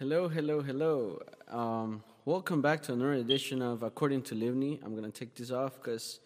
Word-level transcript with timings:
Hello, 0.00 0.26
hello, 0.28 0.60
hello. 0.60 1.22
Um, 1.46 2.02
welcome 2.24 2.60
back 2.60 2.82
to 2.82 2.92
another 2.92 3.12
edition 3.12 3.62
of 3.62 3.84
According 3.84 4.22
to 4.22 4.34
Libni. 4.34 4.84
I'm 4.84 4.92
gonna 4.96 5.12
take 5.12 5.36
this 5.36 5.52
off 5.52 5.76
because 5.76 6.18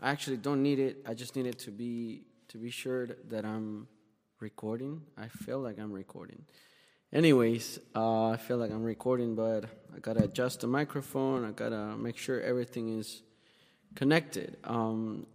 I 0.00 0.10
actually 0.10 0.38
don't 0.38 0.60
need 0.60 0.80
it. 0.80 1.04
I 1.06 1.14
just 1.14 1.36
need 1.36 1.46
it 1.46 1.56
to 1.60 1.70
be 1.70 2.24
to 2.48 2.58
be 2.58 2.68
sure 2.68 3.06
that 3.28 3.44
I'm 3.44 3.86
recording. 4.40 5.02
I 5.16 5.28
feel 5.28 5.60
like 5.60 5.78
I'm 5.78 5.92
recording. 5.92 6.44
Anyways, 7.12 7.78
uh, 7.94 8.30
I 8.30 8.38
feel 8.38 8.56
like 8.56 8.72
I'm 8.72 8.82
recording, 8.82 9.36
but 9.36 9.66
I 9.94 10.00
gotta 10.00 10.24
adjust 10.24 10.62
the 10.62 10.66
microphone. 10.66 11.44
I 11.44 11.52
gotta 11.52 11.96
make 11.96 12.18
sure 12.18 12.40
everything 12.40 12.98
is 12.98 13.22
connected. 13.94 14.56
Um, 14.64 15.28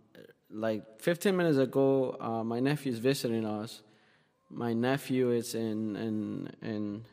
like 0.52 1.00
15 1.00 1.38
minutes 1.38 1.58
ago, 1.58 2.18
uh, 2.20 2.44
my 2.44 2.60
nephew 2.60 2.92
is 2.92 3.00
visiting 3.00 3.46
us. 3.46 3.82
My 4.50 4.74
nephew 4.74 5.32
is 5.32 5.56
in 5.56 5.96
in 5.96 6.52
in 6.62 7.06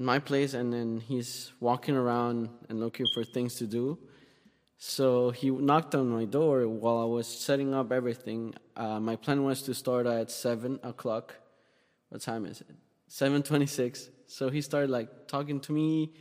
my 0.00 0.18
place 0.18 0.54
and 0.54 0.72
then 0.72 1.00
he's 1.00 1.52
walking 1.60 1.94
around 1.94 2.48
and 2.68 2.80
looking 2.80 3.06
for 3.12 3.22
things 3.22 3.56
to 3.56 3.66
do. 3.66 3.98
So 4.78 5.30
he 5.30 5.50
knocked 5.50 5.94
on 5.94 6.08
my 6.08 6.24
door 6.24 6.66
while 6.66 6.98
I 6.98 7.04
was 7.04 7.26
setting 7.26 7.74
up 7.74 7.92
everything. 7.92 8.54
Uh, 8.74 8.98
my 8.98 9.14
plan 9.14 9.44
was 9.44 9.60
to 9.62 9.74
start 9.74 10.06
at 10.06 10.30
seven 10.30 10.80
o'clock. 10.82 11.34
What 12.08 12.22
time 12.22 12.46
is 12.46 12.62
it? 12.62 12.74
Seven 13.06 13.42
twenty-six. 13.42 14.08
So 14.26 14.48
he 14.48 14.62
started 14.62 14.88
like 14.88 15.28
talking 15.28 15.60
to 15.60 15.72
me 15.72 16.14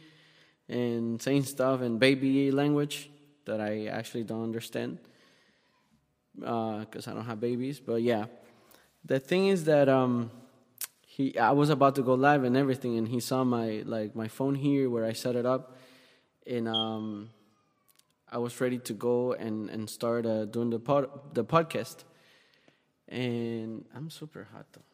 and 0.68 1.22
saying 1.22 1.44
stuff 1.44 1.82
in 1.82 2.00
baby 2.00 2.52
language 2.52 3.10
that 3.46 3.62
I 3.62 3.86
actually 3.86 4.26
don't 4.26 4.44
understand 4.44 4.98
because 6.36 7.08
uh, 7.08 7.12
I 7.12 7.14
don't 7.14 7.26
have 7.26 7.40
babies. 7.40 7.80
But 7.80 8.02
yeah, 8.02 8.26
the 9.06 9.20
thing 9.20 9.48
is 9.48 9.64
that 9.66 9.88
um, 9.88 10.32
he 11.20 11.38
I 11.38 11.52
was 11.52 11.70
about 11.70 11.96
to 11.96 12.02
go 12.02 12.14
live 12.14 12.46
and 12.46 12.56
everything, 12.56 12.98
and 12.98 13.06
he 13.06 13.20
saw 13.20 13.44
my 13.44 13.84
like 13.86 14.16
my 14.16 14.30
phone 14.30 14.56
here 14.56 14.90
where 14.90 15.06
I 15.06 15.12
set 15.12 15.36
it 15.36 15.46
up, 15.46 15.76
and 16.48 16.66
um, 16.66 17.30
I 18.32 18.38
was 18.38 18.60
ready 18.62 18.80
to 18.80 18.94
go 18.94 19.34
and 19.34 19.70
and 19.70 19.90
start 19.90 20.26
uh, 20.26 20.46
doing 20.46 20.70
the 20.70 20.80
pod 20.80 21.10
the 21.34 21.44
podcast, 21.44 22.06
and 23.10 23.84
I'm 23.94 24.10
super 24.10 24.48
hot 24.54 24.68
though. 24.72 24.88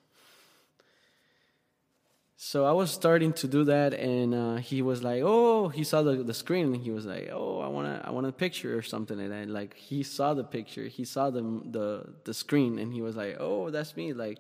So 2.37 2.65
I 2.65 2.71
was 2.71 2.89
starting 2.89 3.31
to 3.33 3.47
do 3.47 3.63
that, 3.65 3.93
and 3.93 4.33
uh, 4.33 4.55
he 4.55 4.81
was 4.81 5.03
like, 5.03 5.21
"Oh," 5.23 5.69
he 5.69 5.83
saw 5.83 6.01
the, 6.01 6.23
the 6.23 6.33
screen, 6.33 6.73
and 6.73 6.81
he 6.81 6.89
was 6.89 7.05
like, 7.05 7.29
"Oh, 7.31 7.59
I 7.59 7.67
want 7.67 7.85
to, 7.87 8.07
I 8.07 8.09
want 8.09 8.25
a 8.25 8.31
picture 8.31 8.75
or 8.75 8.81
something." 8.81 9.19
And 9.19 9.31
I, 9.31 9.43
like 9.43 9.75
he 9.75 10.01
saw 10.01 10.33
the 10.33 10.43
picture, 10.43 10.85
he 10.85 11.05
saw 11.05 11.29
the 11.29 11.43
the 11.77 12.15
the 12.23 12.33
screen, 12.33 12.79
and 12.79 12.91
he 12.91 13.03
was 13.03 13.15
like, 13.15 13.37
"Oh, 13.39 13.69
that's 13.69 13.95
me!" 13.95 14.13
Like, 14.13 14.39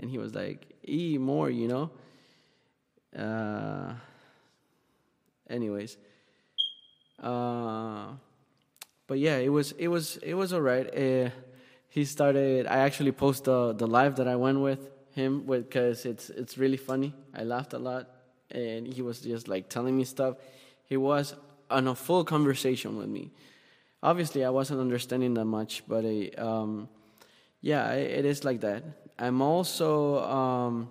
and 0.00 0.10
he 0.10 0.18
was 0.18 0.34
like, 0.34 0.73
"E 0.86 1.18
more," 1.18 1.50
you 1.50 1.68
know. 1.68 1.90
Uh, 3.16 3.94
anyways, 5.48 5.96
uh, 7.22 8.06
but 9.06 9.18
yeah, 9.18 9.36
it 9.36 9.50
was 9.50 9.72
it 9.72 9.88
was 9.88 10.16
it 10.18 10.34
was 10.34 10.52
alright. 10.52 10.86
Uh, 10.96 11.30
he 11.88 12.04
started. 12.04 12.66
I 12.66 12.78
actually 12.78 13.12
post 13.12 13.44
the 13.44 13.72
the 13.72 13.86
live 13.86 14.16
that 14.16 14.28
I 14.28 14.36
went 14.36 14.60
with 14.60 14.90
him 15.12 15.46
with 15.46 15.68
because 15.68 16.04
it's 16.04 16.30
it's 16.30 16.58
really 16.58 16.76
funny. 16.76 17.14
I 17.34 17.44
laughed 17.44 17.72
a 17.72 17.78
lot, 17.78 18.08
and 18.50 18.86
he 18.86 19.02
was 19.02 19.20
just 19.20 19.48
like 19.48 19.68
telling 19.68 19.96
me 19.96 20.04
stuff. 20.04 20.36
He 20.86 20.96
was 20.96 21.34
on 21.70 21.88
a 21.88 21.94
full 21.94 22.24
conversation 22.24 22.96
with 22.96 23.08
me. 23.08 23.30
Obviously, 24.02 24.44
I 24.44 24.50
wasn't 24.50 24.80
understanding 24.80 25.34
that 25.34 25.46
much, 25.46 25.82
but 25.88 26.04
uh, 26.04 26.44
um, 26.44 26.88
yeah, 27.60 27.92
it 27.92 28.24
is 28.24 28.44
like 28.44 28.60
that. 28.60 28.82
I'm 29.18 29.40
also 29.42 30.24
um, 30.24 30.90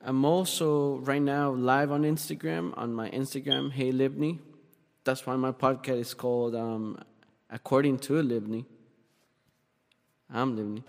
I'm 0.00 0.24
also 0.24 0.96
right 0.98 1.20
now 1.20 1.50
live 1.50 1.92
on 1.92 2.04
Instagram 2.04 2.72
on 2.76 2.94
my 2.94 3.10
Instagram, 3.10 3.70
Hey 3.70 3.92
Libni. 3.92 4.38
That's 5.04 5.26
why 5.26 5.36
my 5.36 5.52
podcast 5.52 6.00
is 6.00 6.14
called 6.14 6.54
um, 6.54 6.98
According 7.50 7.98
to 7.98 8.14
Libni. 8.14 8.64
I'm 10.32 10.56
Libni. 10.56 10.82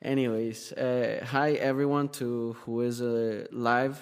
Anyways, 0.00 0.72
uh, 0.72 1.24
hi 1.26 1.52
everyone 1.52 2.08
to 2.20 2.56
who 2.64 2.80
is 2.80 3.02
uh, 3.02 3.46
live 3.52 4.00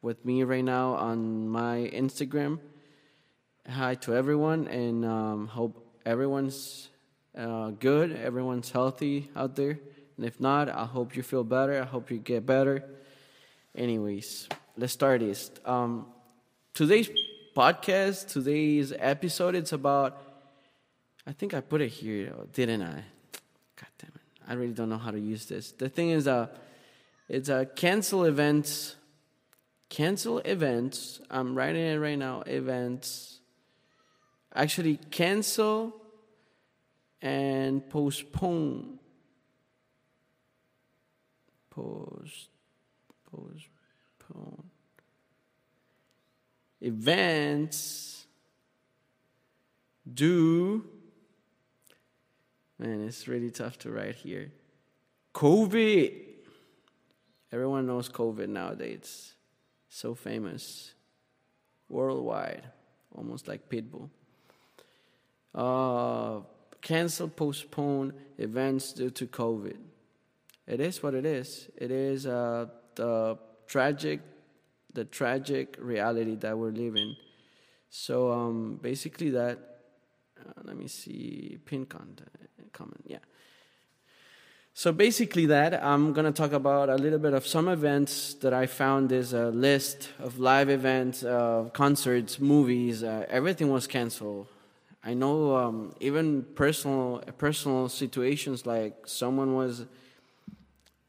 with 0.00 0.24
me 0.24 0.42
right 0.42 0.64
now 0.64 0.94
on 0.94 1.48
my 1.48 1.90
Instagram. 1.92 2.60
Hi 3.68 3.94
to 3.96 4.14
everyone, 4.14 4.68
and 4.68 5.04
um, 5.04 5.48
hope 5.48 5.86
everyone's 6.06 6.88
uh, 7.36 7.70
good, 7.70 8.12
everyone's 8.12 8.70
healthy 8.70 9.30
out 9.34 9.56
there. 9.56 9.78
And 10.16 10.26
if 10.26 10.40
not, 10.40 10.68
I 10.68 10.84
hope 10.84 11.16
you 11.16 11.22
feel 11.22 11.44
better. 11.44 11.80
I 11.80 11.86
hope 11.86 12.10
you 12.10 12.18
get 12.18 12.44
better. 12.44 12.84
Anyways, 13.74 14.48
let's 14.76 14.92
start 14.92 15.20
this. 15.20 15.50
Um, 15.64 16.06
today's 16.74 17.08
podcast, 17.56 18.28
today's 18.28 18.92
episode, 18.98 19.54
it's 19.54 19.72
about. 19.72 20.20
I 21.26 21.32
think 21.32 21.54
I 21.54 21.60
put 21.60 21.80
it 21.80 21.88
here, 21.88 22.34
didn't 22.52 22.82
I? 22.82 23.04
God 23.76 23.88
damn 23.98 24.10
it. 24.14 24.22
I 24.46 24.54
really 24.54 24.72
don't 24.72 24.88
know 24.88 24.98
how 24.98 25.10
to 25.10 25.20
use 25.20 25.46
this. 25.46 25.72
The 25.72 25.88
thing 25.88 26.10
is, 26.10 26.26
uh, 26.28 26.48
it's 27.28 27.48
a 27.48 27.64
cancel 27.64 28.24
events. 28.24 28.96
Cancel 29.88 30.38
events. 30.40 31.20
I'm 31.30 31.54
writing 31.54 31.86
it 31.86 31.96
right 31.96 32.18
now. 32.18 32.42
Events. 32.46 33.38
Actually, 34.54 34.98
cancel 35.10 36.01
and 37.22 37.88
postpone. 37.88 38.98
Post. 41.70 42.48
Postpone. 43.30 44.64
Events. 46.80 48.26
Do 50.12 50.84
Man, 52.82 53.06
it's 53.06 53.28
really 53.28 53.50
tough 53.52 53.78
to 53.78 53.92
write 53.92 54.16
here. 54.16 54.50
COVID. 55.34 56.12
Everyone 57.52 57.86
knows 57.86 58.08
COVID 58.08 58.48
nowadays. 58.48 59.34
So 59.88 60.16
famous. 60.16 60.92
Worldwide. 61.88 62.64
Almost 63.14 63.46
like 63.46 63.68
Pitbull. 63.68 64.08
Uh, 65.54 66.40
cancel, 66.82 67.28
postpone 67.28 68.12
events 68.38 68.92
due 68.92 69.10
to 69.10 69.26
COVID. 69.26 69.78
It 70.66 70.80
is 70.80 71.02
what 71.02 71.14
it 71.14 71.24
is. 71.24 71.70
It 71.76 71.90
is 71.90 72.26
uh, 72.26 72.66
the 72.94 73.38
tragic, 73.66 74.20
the 74.92 75.04
tragic 75.04 75.76
reality 75.80 76.36
that 76.36 76.58
we're 76.58 76.70
living. 76.70 77.16
So 77.88 78.30
um, 78.32 78.78
basically, 78.82 79.30
that. 79.30 79.58
Uh, 80.38 80.62
let 80.64 80.76
me 80.76 80.88
see. 80.88 81.58
Pin 81.64 81.86
content 81.86 82.28
comment. 82.72 83.04
Yeah. 83.06 83.18
So 84.74 84.90
basically, 84.92 85.46
that 85.46 85.84
I'm 85.84 86.12
going 86.12 86.24
to 86.24 86.32
talk 86.32 86.52
about 86.52 86.88
a 86.88 86.96
little 86.96 87.18
bit 87.18 87.34
of 87.34 87.46
some 87.46 87.68
events 87.68 88.34
that 88.34 88.54
I 88.54 88.66
found. 88.66 89.12
Is 89.12 89.34
a 89.34 89.50
list 89.50 90.10
of 90.18 90.38
live 90.38 90.70
events, 90.70 91.22
uh, 91.22 91.68
concerts, 91.72 92.40
movies. 92.40 93.02
Uh, 93.02 93.26
everything 93.28 93.70
was 93.70 93.86
canceled. 93.86 94.46
I 95.04 95.14
know 95.14 95.56
um, 95.56 95.94
even 96.00 96.44
personal 96.54 97.22
personal 97.38 97.88
situations 97.88 98.66
like 98.66 99.06
someone 99.06 99.54
was. 99.54 99.86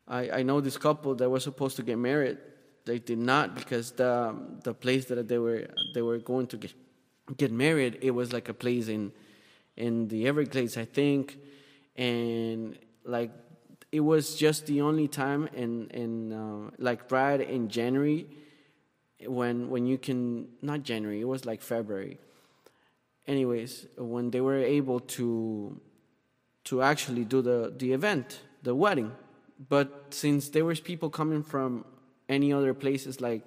I, 0.07 0.29
I 0.39 0.43
know 0.43 0.59
this 0.59 0.77
couple 0.77 1.15
that 1.15 1.29
was 1.29 1.43
supposed 1.43 1.77
to 1.77 1.83
get 1.83 1.97
married. 1.97 2.37
They 2.85 2.99
did 2.99 3.19
not 3.19 3.55
because 3.55 3.91
the 3.91 4.35
the 4.63 4.73
place 4.73 5.05
that 5.05 5.27
they 5.27 5.37
were 5.37 5.67
they 5.93 6.01
were 6.01 6.17
going 6.17 6.47
to 6.47 6.57
get 6.57 6.73
get 7.37 7.51
married. 7.51 7.99
It 8.01 8.11
was 8.11 8.33
like 8.33 8.49
a 8.49 8.53
place 8.53 8.87
in 8.87 9.11
in 9.77 10.07
the 10.07 10.27
Everglades, 10.27 10.75
I 10.77 10.85
think 10.85 11.37
and 11.95 12.77
like 13.05 13.31
it 13.91 13.99
was 13.99 14.35
just 14.35 14.65
the 14.65 14.81
only 14.81 15.07
time 15.07 15.47
in 15.53 15.87
in 15.89 16.33
uh, 16.33 16.71
like 16.79 17.11
right 17.11 17.39
in 17.41 17.69
January 17.69 18.27
when 19.25 19.69
when 19.69 19.85
you 19.85 19.97
can 19.97 20.47
not 20.61 20.83
January 20.83 21.21
it 21.21 21.27
was 21.27 21.45
like 21.45 21.61
February 21.61 22.17
anyways 23.27 23.87
when 23.97 24.31
they 24.31 24.41
were 24.41 24.57
able 24.57 24.99
to 24.99 25.79
to 26.63 26.81
actually 26.81 27.25
do 27.25 27.41
the 27.41 27.73
the 27.77 27.91
event 27.91 28.41
the 28.63 28.73
wedding 28.73 29.11
but 29.69 30.07
since 30.09 30.49
there 30.49 30.65
was 30.65 30.79
people 30.79 31.09
coming 31.09 31.43
from 31.43 31.85
any 32.29 32.51
other 32.51 32.73
places 32.73 33.21
like 33.21 33.41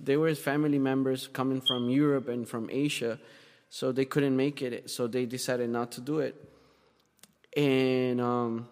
there 0.00 0.18
was 0.18 0.38
family 0.38 0.78
members 0.78 1.28
coming 1.28 1.60
from 1.60 1.88
Europe 1.88 2.28
and 2.28 2.48
from 2.48 2.68
Asia 2.70 3.18
so 3.68 3.92
they 3.92 4.04
couldn't 4.04 4.36
make 4.36 4.62
it 4.62 4.90
so 4.90 5.06
they 5.06 5.26
decided 5.26 5.70
not 5.70 5.92
to 5.92 6.00
do 6.00 6.18
it 6.20 6.34
and 7.56 8.20
um, 8.20 8.68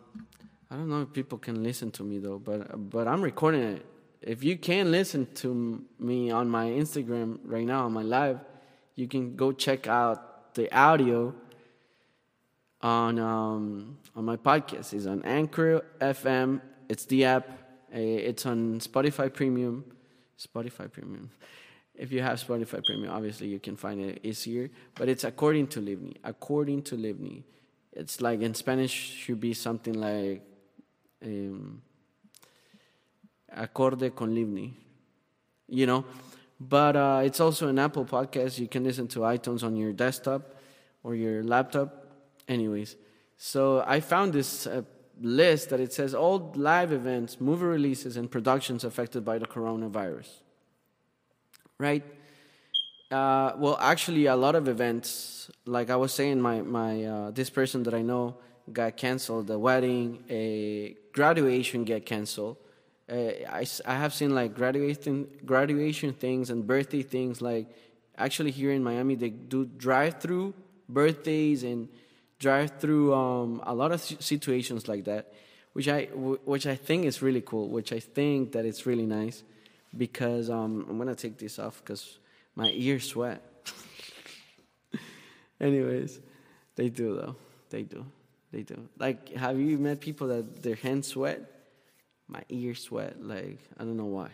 I 0.71 0.77
don't 0.77 0.89
know 0.89 1.03
if 1.03 1.13
people 1.13 1.39
can 1.39 1.63
listen 1.63 1.91
to 1.93 2.05
me 2.05 2.19
though, 2.19 2.39
but 2.39 2.91
but 2.91 3.09
I'm 3.09 3.23
recording 3.23 3.63
it. 3.63 3.87
If 4.23 4.45
you 4.45 4.57
can 4.57 4.93
listen 4.93 5.27
to 5.37 5.85
me 5.99 6.31
on 6.31 6.49
my 6.49 6.67
Instagram 6.67 7.41
right 7.45 7.65
now 7.65 7.87
on 7.87 7.93
my 7.93 8.03
live, 8.03 8.39
you 8.95 9.09
can 9.09 9.35
go 9.35 9.51
check 9.51 9.89
out 9.89 10.30
the 10.55 10.75
audio 10.77 11.35
on 12.81 13.19
um, 13.19 13.99
on 14.17 14.25
my 14.25 14.37
podcast. 14.37 14.93
It's 14.93 15.07
on 15.07 15.23
Anchor 15.25 15.85
FM. 16.01 16.61
It's 16.89 17.05
the 17.05 17.25
app. 17.25 17.49
Eh, 17.93 17.99
it's 17.99 18.47
on 18.47 18.81
Spotify 18.81 19.33
Premium. 19.33 19.85
Spotify 20.39 20.91
Premium. 20.91 21.31
If 21.95 22.13
you 22.13 22.23
have 22.23 22.43
Spotify 22.43 22.85
Premium, 22.85 23.11
obviously 23.11 23.49
you 23.49 23.59
can 23.59 23.77
find 23.77 24.01
it 24.01 24.21
easier. 24.23 24.71
But 24.95 25.09
it's 25.09 25.25
according 25.25 25.69
to 25.69 25.81
Libni. 25.81 26.17
According 26.25 26.83
to 26.85 26.97
Libni, 26.97 27.43
it's 27.93 28.21
like 28.21 28.41
in 28.41 28.55
Spanish 28.55 28.93
should 28.93 29.41
be 29.41 29.53
something 29.53 29.95
like 29.95 30.43
um, 31.25 31.83
acorde 33.55 34.15
con 34.15 34.35
Libni. 34.35 34.73
You 35.69 35.87
know, 35.87 36.05
but 36.61 36.95
uh, 36.95 37.23
it's 37.25 37.41
also 37.41 37.69
an 37.69 37.79
Apple 37.79 38.05
podcast. 38.05 38.59
You 38.59 38.69
can 38.69 38.85
listen 38.85 39.09
to 39.09 39.21
iTunes 39.21 39.65
on 39.65 39.77
your 39.77 39.93
desktop 39.93 40.55
or 41.03 41.15
your 41.15 41.43
laptop. 41.43 42.07
Anyways, 42.47 42.97
so 43.39 43.83
I 43.87 44.01
found 44.01 44.35
this 44.35 44.67
uh, 44.67 44.83
list 45.23 45.71
that 45.71 45.81
it 45.81 45.95
says 45.95 46.15
all 46.15 46.53
live 46.55 46.93
events, 46.93 47.41
movie 47.41 47.65
releases, 47.65 48.19
and 48.19 48.31
productions 48.31 48.85
affected 48.85 49.25
by 49.25 49.39
the 49.39 49.47
coronavirus. 49.47 50.29
Right? 51.79 52.05
Uh, 53.11 53.53
well, 53.57 53.79
actually, 53.81 54.27
a 54.27 54.37
lot 54.37 54.55
of 54.55 54.69
events, 54.69 55.51
like 55.65 55.89
I 55.89 55.97
was 55.97 56.13
saying, 56.13 56.41
my 56.43 56.61
my 56.61 57.05
uh, 57.05 57.31
this 57.31 57.49
person 57.49 57.85
that 57.85 57.95
I 57.95 58.03
know 58.03 58.37
got 58.71 58.99
canceled. 58.99 59.47
The 59.47 59.59
wedding, 59.59 60.23
a 60.29 60.95
graduation 61.13 61.85
get 61.85 62.05
canceled 62.05 62.59
uh, 63.11 63.15
I, 63.49 63.67
I 63.87 63.95
have 63.95 64.15
seen 64.15 64.35
like 64.35 64.55
graduation 64.55 65.29
graduation 65.45 66.13
things 66.13 66.51
and 66.51 66.67
birthday 66.67 67.03
things 67.03 67.43
like 67.43 67.67
actually 68.17 68.53
here 68.53 68.71
in 68.71 68.85
Miami 68.85 69.17
they 69.17 69.31
do 69.31 69.65
drive 69.65 70.21
through 70.21 70.55
birthdays 70.89 71.65
and 71.65 71.89
drive 72.39 72.79
through 72.79 73.13
um, 73.13 73.63
a 73.65 73.75
lot 73.75 73.91
of 73.91 74.01
situations 74.01 74.87
like 74.87 75.05
that 75.05 75.33
which 75.73 75.89
I 75.89 76.05
which 76.05 76.67
I 76.67 76.77
think 76.77 77.05
is 77.05 77.21
really 77.21 77.41
cool 77.41 77.69
which 77.69 77.93
I 77.93 77.99
think 78.01 78.53
that 78.53 78.65
it's 78.65 78.87
really 78.87 79.07
nice 79.07 79.43
because 79.97 80.49
um, 80.49 80.87
I'm 80.89 80.97
gonna 80.97 81.17
take 81.17 81.37
this 81.37 81.59
off 81.59 81.83
because 81.83 82.19
my 82.55 82.71
ears 82.71 83.09
sweat. 83.09 83.43
Anyways 85.61 86.21
they 86.77 86.89
do 86.89 87.17
though 87.17 87.37
they 87.71 87.83
do 87.83 88.07
they 88.53 88.63
do. 88.63 88.89
Like 88.99 89.31
have 89.35 89.59
you 89.59 89.79
met 89.79 90.01
people 90.01 90.29
that 90.29 90.63
their 90.63 90.77
hands 90.77 91.09
sweat 91.09 91.60
my 92.31 92.43
ears 92.49 92.83
sweat. 92.83 93.23
Like, 93.23 93.59
I 93.79 93.85
don't 93.85 93.97
know 93.97 94.05
why. 94.07 94.31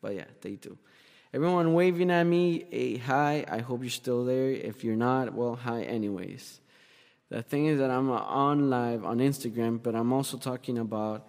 But 0.00 0.14
yeah, 0.14 0.24
they 0.40 0.52
do. 0.52 0.78
Everyone 1.32 1.74
waving 1.74 2.10
at 2.10 2.24
me, 2.24 2.66
a 2.72 2.96
hi. 2.98 3.44
I 3.48 3.58
hope 3.58 3.82
you're 3.82 3.90
still 3.90 4.24
there. 4.24 4.50
If 4.50 4.82
you're 4.82 4.96
not, 4.96 5.34
well, 5.34 5.56
hi, 5.56 5.82
anyways. 5.82 6.60
The 7.28 7.42
thing 7.42 7.66
is 7.66 7.78
that 7.78 7.90
I'm 7.90 8.10
on 8.10 8.70
live 8.70 9.04
on 9.04 9.18
Instagram, 9.18 9.80
but 9.80 9.94
I'm 9.94 10.12
also 10.12 10.36
talking 10.36 10.78
about 10.78 11.28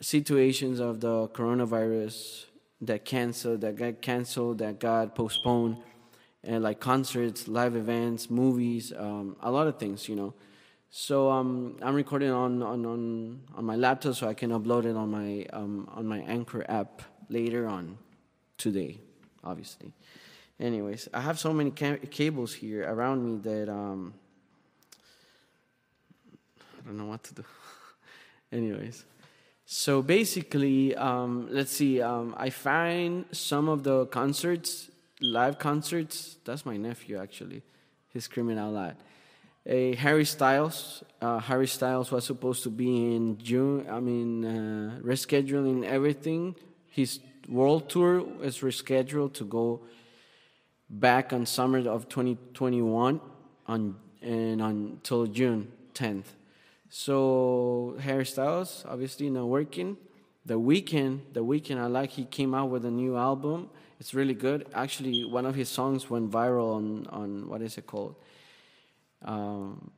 situations 0.00 0.80
of 0.80 1.00
the 1.00 1.28
coronavirus 1.28 2.46
that 2.80 3.04
canceled, 3.04 3.60
that 3.60 3.76
got 3.76 4.02
canceled, 4.02 4.58
that 4.58 4.80
got 4.80 5.14
postponed, 5.14 5.76
and 6.42 6.64
like 6.64 6.80
concerts, 6.80 7.46
live 7.46 7.76
events, 7.76 8.30
movies, 8.30 8.92
um, 8.96 9.36
a 9.40 9.50
lot 9.50 9.68
of 9.68 9.78
things, 9.78 10.08
you 10.08 10.16
know. 10.16 10.34
So 10.92 11.30
um, 11.30 11.76
I'm 11.82 11.94
recording 11.94 12.30
on, 12.30 12.64
on, 12.64 12.84
on, 12.84 13.40
on 13.54 13.64
my 13.64 13.76
laptop 13.76 14.16
so 14.16 14.26
I 14.26 14.34
can 14.34 14.50
upload 14.50 14.86
it 14.86 14.96
on 14.96 15.08
my, 15.08 15.46
um, 15.52 15.88
on 15.92 16.04
my 16.04 16.18
Anchor 16.18 16.68
app 16.68 17.02
later 17.28 17.68
on 17.68 17.96
today, 18.58 18.98
obviously. 19.44 19.92
Anyways, 20.58 21.08
I 21.14 21.20
have 21.20 21.38
so 21.38 21.52
many 21.52 21.70
ca- 21.70 21.98
cables 22.10 22.52
here 22.54 22.92
around 22.92 23.24
me 23.24 23.38
that 23.38 23.68
um, 23.68 24.14
I 26.76 26.86
don't 26.86 26.98
know 26.98 27.06
what 27.06 27.22
to 27.22 27.34
do. 27.34 27.44
Anyways, 28.52 29.04
so 29.66 30.02
basically, 30.02 30.96
um, 30.96 31.46
let's 31.52 31.70
see. 31.70 32.02
Um, 32.02 32.34
I 32.36 32.50
find 32.50 33.26
some 33.30 33.68
of 33.68 33.84
the 33.84 34.06
concerts, 34.06 34.90
live 35.20 35.56
concerts. 35.60 36.38
That's 36.44 36.66
my 36.66 36.76
nephew 36.76 37.16
actually. 37.16 37.62
He's 38.12 38.24
screaming 38.24 38.58
out 38.58 38.72
loud 38.72 38.96
a 39.66 39.94
Harry 39.96 40.24
Styles. 40.24 41.04
Uh, 41.20 41.38
Harry 41.38 41.66
Styles 41.66 42.10
was 42.10 42.24
supposed 42.24 42.62
to 42.62 42.70
be 42.70 43.14
in 43.14 43.38
June. 43.38 43.86
I 43.90 44.00
mean, 44.00 44.44
uh, 44.44 44.98
rescheduling 45.02 45.84
everything. 45.84 46.54
His 46.88 47.20
world 47.48 47.88
tour 47.88 48.26
is 48.42 48.58
rescheduled 48.58 49.34
to 49.34 49.44
go 49.44 49.82
back 50.88 51.32
on 51.32 51.46
summer 51.46 51.88
of 51.88 52.08
2021 52.08 53.20
on 53.66 53.96
and 54.22 54.60
until 54.60 55.26
June 55.26 55.72
10th. 55.94 56.24
So 56.88 57.96
Harry 58.00 58.26
Styles 58.26 58.84
obviously 58.88 59.30
not 59.30 59.46
working. 59.46 59.96
The 60.44 60.58
Weeknd, 60.58 61.20
the 61.32 61.44
Weeknd 61.44 61.78
I 61.78 61.86
like. 61.86 62.10
He 62.10 62.24
came 62.24 62.54
out 62.54 62.70
with 62.70 62.84
a 62.84 62.90
new 62.90 63.16
album. 63.16 63.70
It's 64.00 64.14
really 64.14 64.34
good. 64.34 64.66
Actually, 64.74 65.24
one 65.24 65.46
of 65.46 65.54
his 65.54 65.68
songs 65.68 66.10
went 66.10 66.30
viral 66.30 66.74
on 66.76 67.06
on 67.08 67.48
what 67.48 67.62
is 67.62 67.78
it 67.78 67.86
called? 67.86 68.16
Um, 69.24 69.90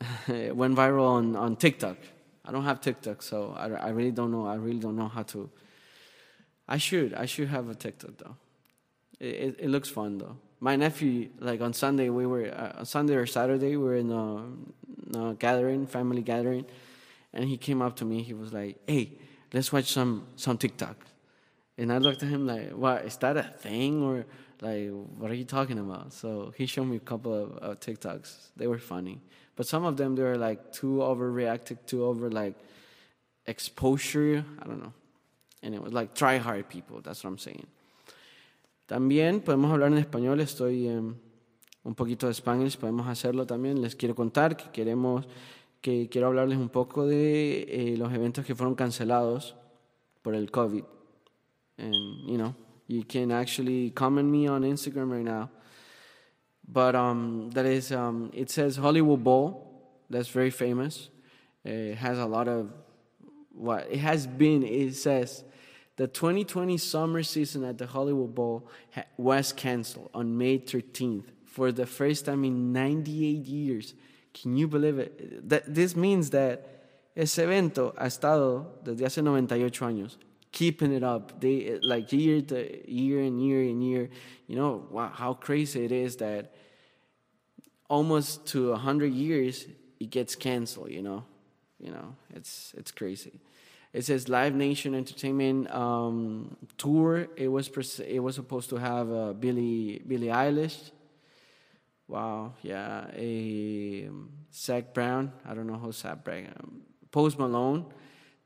went 0.28 0.76
viral 0.76 1.08
on, 1.08 1.36
on 1.36 1.56
TikTok. 1.56 1.96
I 2.44 2.52
don't 2.52 2.64
have 2.64 2.80
TikTok, 2.80 3.22
so 3.22 3.54
I, 3.56 3.66
I 3.68 3.88
really 3.90 4.10
don't 4.10 4.30
know. 4.30 4.46
I 4.46 4.54
really 4.54 4.78
don't 4.78 4.96
know 4.96 5.08
how 5.08 5.22
to. 5.24 5.50
I 6.68 6.78
should. 6.78 7.14
I 7.14 7.26
should 7.26 7.48
have 7.48 7.68
a 7.68 7.74
TikTok 7.74 8.16
though. 8.18 8.36
It, 9.18 9.34
it, 9.34 9.56
it 9.60 9.68
looks 9.68 9.88
fun 9.88 10.18
though. 10.18 10.36
My 10.60 10.76
nephew, 10.76 11.30
like 11.38 11.60
on 11.60 11.72
Sunday, 11.72 12.08
we 12.08 12.26
were 12.26 12.46
uh, 12.46 12.80
on 12.80 12.86
Sunday 12.86 13.14
or 13.14 13.26
Saturday, 13.26 13.76
we 13.76 13.84
were 13.84 13.96
in 13.96 14.10
a, 14.10 15.18
a 15.18 15.34
gathering, 15.34 15.86
family 15.86 16.22
gathering, 16.22 16.66
and 17.32 17.44
he 17.44 17.56
came 17.56 17.82
up 17.82 17.96
to 17.96 18.04
me. 18.04 18.22
He 18.22 18.34
was 18.34 18.52
like, 18.52 18.78
"Hey, 18.86 19.12
let's 19.52 19.72
watch 19.72 19.92
some 19.92 20.26
some 20.36 20.56
TikTok." 20.58 20.96
And 21.78 21.92
I 21.92 21.98
looked 21.98 22.22
at 22.22 22.28
him 22.28 22.46
like, 22.46 22.70
"What 22.70 23.04
is 23.04 23.16
that 23.18 23.36
a 23.36 23.42
thing 23.42 24.02
or?" 24.02 24.26
Like 24.60 24.90
what 25.18 25.30
are 25.30 25.34
you 25.34 25.44
talking 25.44 25.78
about? 25.78 26.12
So 26.12 26.52
he 26.56 26.66
showed 26.66 26.84
me 26.84 26.96
a 26.96 27.00
couple 27.00 27.34
of 27.34 27.58
uh, 27.62 27.74
tiktoks. 27.76 28.50
They 28.56 28.66
were 28.66 28.78
funny. 28.78 29.20
But 29.56 29.66
some 29.66 29.84
of 29.84 29.96
them 29.96 30.14
they 30.14 30.22
were 30.22 30.38
like 30.38 30.72
too 30.72 30.98
overreacted 31.00 31.86
too 31.86 32.04
over 32.04 32.30
like 32.30 32.54
exposure. 33.46 34.44
I 34.60 34.66
don't 34.66 34.80
know. 34.80 34.92
And 35.62 35.74
it 35.74 35.82
was 35.82 35.92
like 35.92 36.14
try 36.14 36.38
hard 36.38 36.68
people. 36.68 37.00
That's 37.00 37.22
what 37.24 37.30
i'm 37.30 37.38
saying. 37.38 37.66
También 38.88 39.40
podemos 39.40 39.70
hablar 39.70 39.92
en 39.92 39.98
español. 39.98 40.40
Estoy 40.40 40.88
um, 40.88 41.16
un 41.84 41.94
poquito 41.94 42.26
de 42.26 42.34
Spanish. 42.34 42.76
Podemos 42.76 43.06
hacerlo 43.06 43.46
también. 43.46 43.80
Les 43.80 43.94
quiero 43.94 44.14
contar 44.14 44.56
que 44.56 44.70
queremos 44.72 45.26
que 45.80 46.08
quiero 46.10 46.26
hablarles 46.26 46.58
un 46.58 46.68
poco 46.68 47.06
de 47.06 47.62
eh, 47.68 47.96
los 47.96 48.12
eventos 48.12 48.44
que 48.44 48.54
fueron 48.54 48.74
cancelados 48.74 49.54
por 50.22 50.34
el 50.34 50.50
covid 50.50 50.84
and 51.78 52.28
you 52.28 52.36
know 52.36 52.54
you 52.90 53.04
can 53.04 53.30
actually 53.30 53.90
comment 53.90 54.28
me 54.28 54.48
on 54.48 54.62
Instagram 54.62 55.12
right 55.12 55.24
now. 55.24 55.48
But 56.66 56.96
um, 56.96 57.50
that 57.52 57.64
is, 57.64 57.92
um, 57.92 58.30
it 58.34 58.50
says 58.50 58.76
Hollywood 58.76 59.22
Bowl. 59.22 60.02
That's 60.10 60.28
very 60.28 60.50
famous. 60.50 61.08
It 61.64 61.94
has 61.94 62.18
a 62.18 62.26
lot 62.26 62.48
of 62.48 62.72
what 63.52 63.86
it 63.90 63.98
has 63.98 64.26
been. 64.26 64.64
It 64.64 64.96
says 64.96 65.44
the 65.96 66.08
2020 66.08 66.78
summer 66.78 67.22
season 67.22 67.62
at 67.62 67.78
the 67.78 67.86
Hollywood 67.86 68.34
Bowl 68.34 68.68
was 69.16 69.52
canceled 69.52 70.10
on 70.12 70.36
May 70.36 70.58
13th 70.58 71.26
for 71.44 71.70
the 71.70 71.86
first 71.86 72.24
time 72.24 72.44
in 72.44 72.72
98 72.72 73.46
years. 73.46 73.94
Can 74.34 74.56
you 74.56 74.66
believe 74.66 74.98
it? 74.98 75.48
That, 75.48 75.72
this 75.72 75.94
means 75.94 76.30
that 76.30 76.66
ese 77.14 77.38
evento 77.38 77.94
ha 77.96 78.06
estado 78.06 78.66
desde 78.82 79.04
hace 79.04 79.22
98 79.22 79.80
años 79.82 80.16
keeping 80.52 80.92
it 80.92 81.02
up. 81.02 81.40
They 81.40 81.78
like 81.82 82.12
year 82.12 82.42
to 82.42 82.90
year 82.90 83.20
and 83.20 83.42
year 83.42 83.62
and 83.62 83.82
year. 83.82 84.10
You 84.46 84.56
know 84.56 84.86
wow, 84.90 85.10
how 85.14 85.34
crazy 85.34 85.84
it 85.84 85.92
is 85.92 86.16
that 86.16 86.52
almost 87.88 88.46
to 88.46 88.72
a 88.72 88.76
hundred 88.76 89.12
years 89.12 89.66
it 89.98 90.10
gets 90.10 90.34
canceled. 90.34 90.90
You 90.90 91.02
know, 91.02 91.24
you 91.78 91.92
know 91.92 92.16
it's 92.34 92.72
it's 92.76 92.90
crazy. 92.90 93.40
It 93.92 94.04
says 94.04 94.28
Live 94.28 94.54
Nation 94.54 94.94
Entertainment 94.94 95.68
um, 95.74 96.56
tour. 96.78 97.26
It 97.36 97.48
was 97.48 97.68
it 98.00 98.20
was 98.20 98.34
supposed 98.36 98.70
to 98.70 98.76
have 98.76 99.10
uh, 99.12 99.32
Billie 99.32 100.02
Billie 100.06 100.28
Eilish. 100.28 100.90
Wow, 102.06 102.54
yeah, 102.62 103.06
a 103.14 104.06
um, 104.08 104.30
Zac 104.52 104.94
Brown. 104.94 105.32
I 105.46 105.54
don't 105.54 105.66
know 105.66 105.78
who 105.78 105.92
Zac 105.92 106.24
Brown. 106.24 106.48
Um, 106.60 106.82
Post 107.12 107.38
Malone 107.38 107.86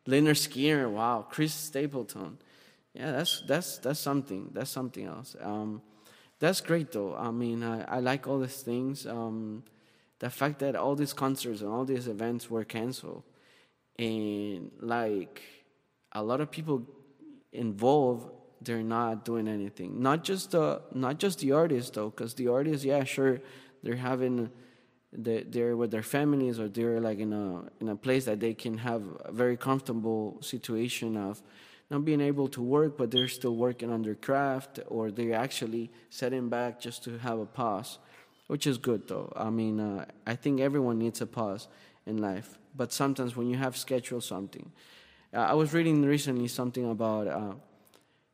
Lynyrd 0.07 0.37
Skynyrd, 0.37 0.91
wow, 0.91 1.27
Chris 1.29 1.55
Stapleton. 1.55 2.39
Yeah, 2.95 3.13
that's 3.13 3.43
that's 3.47 3.79
that's 3.79 4.01
something. 4.01 4.51
That's 4.53 4.71
something 4.71 5.07
else. 5.07 5.35
Um, 5.41 5.83
that's 6.39 6.61
great 6.61 6.93
though. 6.93 7.17
I 7.17 7.31
mean, 7.31 7.63
I, 7.63 7.85
I 7.85 8.01
like 8.01 8.29
all 8.29 8.39
these 8.39 8.63
things. 8.63 9.07
Um, 9.07 9.65
the 10.19 10.31
fact 10.31 10.61
that 10.61 10.77
all 10.77 10.95
these 10.95 11.13
concerts 11.13 11.61
and 11.61 11.71
all 11.71 11.85
these 11.85 12.07
events 12.07 12.51
were 12.51 12.65
canceled, 12.65 13.25
and 13.99 14.71
like 14.81 15.43
a 16.13 16.23
lot 16.23 16.41
of 16.41 16.51
people 16.51 16.87
involved, 17.53 18.31
they're 18.61 18.83
not 18.83 19.25
doing 19.25 19.49
anything. 19.49 20.01
Not 20.03 20.23
just 20.23 20.53
the 20.53 20.83
not 20.93 21.19
just 21.19 21.41
the 21.41 21.53
artists 21.53 21.91
though, 21.91 22.11
because 22.11 22.35
the 22.35 22.49
artists, 22.49 22.85
yeah, 22.85 23.05
sure, 23.05 23.41
they're 23.83 23.97
having 23.97 24.51
they're 25.17 25.77
with 25.77 25.91
their 25.91 26.03
families 26.03 26.59
or 26.59 26.69
they're 26.69 27.01
like 27.01 27.19
in 27.19 27.33
a 27.33 27.65
in 27.81 27.89
a 27.89 27.97
place 27.97 28.25
that 28.25 28.41
they 28.41 28.55
can 28.55 28.79
have 28.79 29.03
a 29.25 29.33
very 29.33 29.57
comfortable 29.57 30.39
situation 30.41 31.17
of 31.17 31.43
not 31.91 32.05
being 32.05 32.21
able 32.21 32.49
to 32.49 32.63
work, 32.63 32.97
but 32.97 33.11
they're 33.11 33.29
still 33.29 33.57
working 33.57 33.91
on 33.91 34.03
their 34.03 34.15
craft, 34.15 34.81
or 34.89 35.11
they're 35.11 35.35
actually 35.35 35.91
setting 36.11 36.49
back 36.49 36.81
just 36.81 37.05
to 37.05 37.19
have 37.19 37.39
a 37.39 37.47
pause, 37.47 37.99
which 38.47 38.67
is 38.67 38.79
good 38.79 39.07
though. 39.07 39.33
I 39.37 39.51
mean, 39.51 39.81
uh, 39.81 40.07
I 40.27 40.35
think 40.35 40.61
everyone 40.61 40.99
needs 40.99 41.21
a 41.21 41.27
pause 41.27 41.69
in 42.07 42.19
life, 42.19 42.59
but 42.75 42.93
sometimes 42.93 43.37
when 43.37 43.49
you 43.49 43.57
have 43.57 43.77
scheduled 43.77 44.25
something, 44.25 44.73
uh, 45.33 45.39
I 45.39 45.55
was 45.55 45.73
reading 45.73 46.03
recently 46.03 46.49
something 46.49 46.91
about 46.91 47.29
uh, 47.29 47.53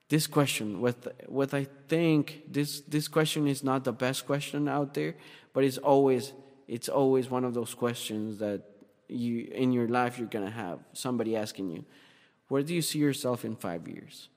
this 0.08 0.26
question. 0.26 0.80
With 0.80 1.08
with 1.28 1.52
I 1.54 1.66
think 1.88 2.42
this 2.48 2.80
this 2.82 3.08
question 3.08 3.46
is 3.48 3.64
not 3.64 3.84
the 3.84 3.92
best 3.92 4.26
question 4.26 4.68
out 4.68 4.94
there, 4.94 5.14
but 5.52 5.64
it's 5.64 5.78
always 5.78 6.32
it's 6.70 6.88
always 6.88 7.28
one 7.28 7.44
of 7.44 7.52
those 7.52 7.74
questions 7.74 8.38
that 8.38 8.62
you 9.08 9.50
in 9.52 9.72
your 9.72 9.88
life 9.88 10.18
you're 10.18 10.28
gonna 10.28 10.56
have 10.64 10.78
somebody 10.92 11.36
asking 11.36 11.68
you, 11.68 11.84
where 12.46 12.62
do 12.62 12.72
you 12.72 12.80
see 12.80 13.00
yourself 13.00 13.44
in 13.44 13.56
five 13.56 13.88
years? 13.88 14.28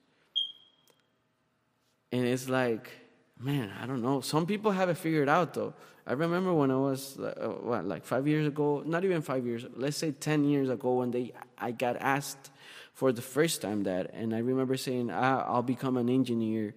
And 2.10 2.26
it's 2.26 2.48
like, 2.48 2.90
man, 3.38 3.70
I 3.80 3.86
don't 3.86 4.02
know. 4.02 4.20
Some 4.20 4.46
people 4.46 4.72
have 4.72 4.88
it 4.88 4.98
figured 4.98 5.28
out 5.28 5.54
though. 5.54 5.74
I 6.08 6.14
remember 6.14 6.52
when 6.52 6.72
I 6.72 6.76
was 6.76 7.16
uh, 7.18 7.54
what, 7.62 7.86
like 7.86 8.04
five 8.04 8.26
years 8.26 8.48
ago, 8.48 8.82
not 8.84 9.04
even 9.04 9.22
five 9.22 9.46
years, 9.46 9.64
let's 9.76 9.96
say 9.96 10.10
ten 10.10 10.44
years 10.44 10.68
ago, 10.68 10.94
when 10.94 11.12
they 11.12 11.32
I 11.56 11.70
got 11.70 11.96
asked 12.00 12.50
for 12.94 13.12
the 13.12 13.22
first 13.22 13.62
time 13.62 13.84
that, 13.84 14.12
and 14.12 14.34
I 14.34 14.38
remember 14.38 14.76
saying, 14.76 15.08
ah, 15.12 15.44
I'll 15.46 15.62
become 15.62 15.96
an 15.96 16.08
engineer, 16.08 16.74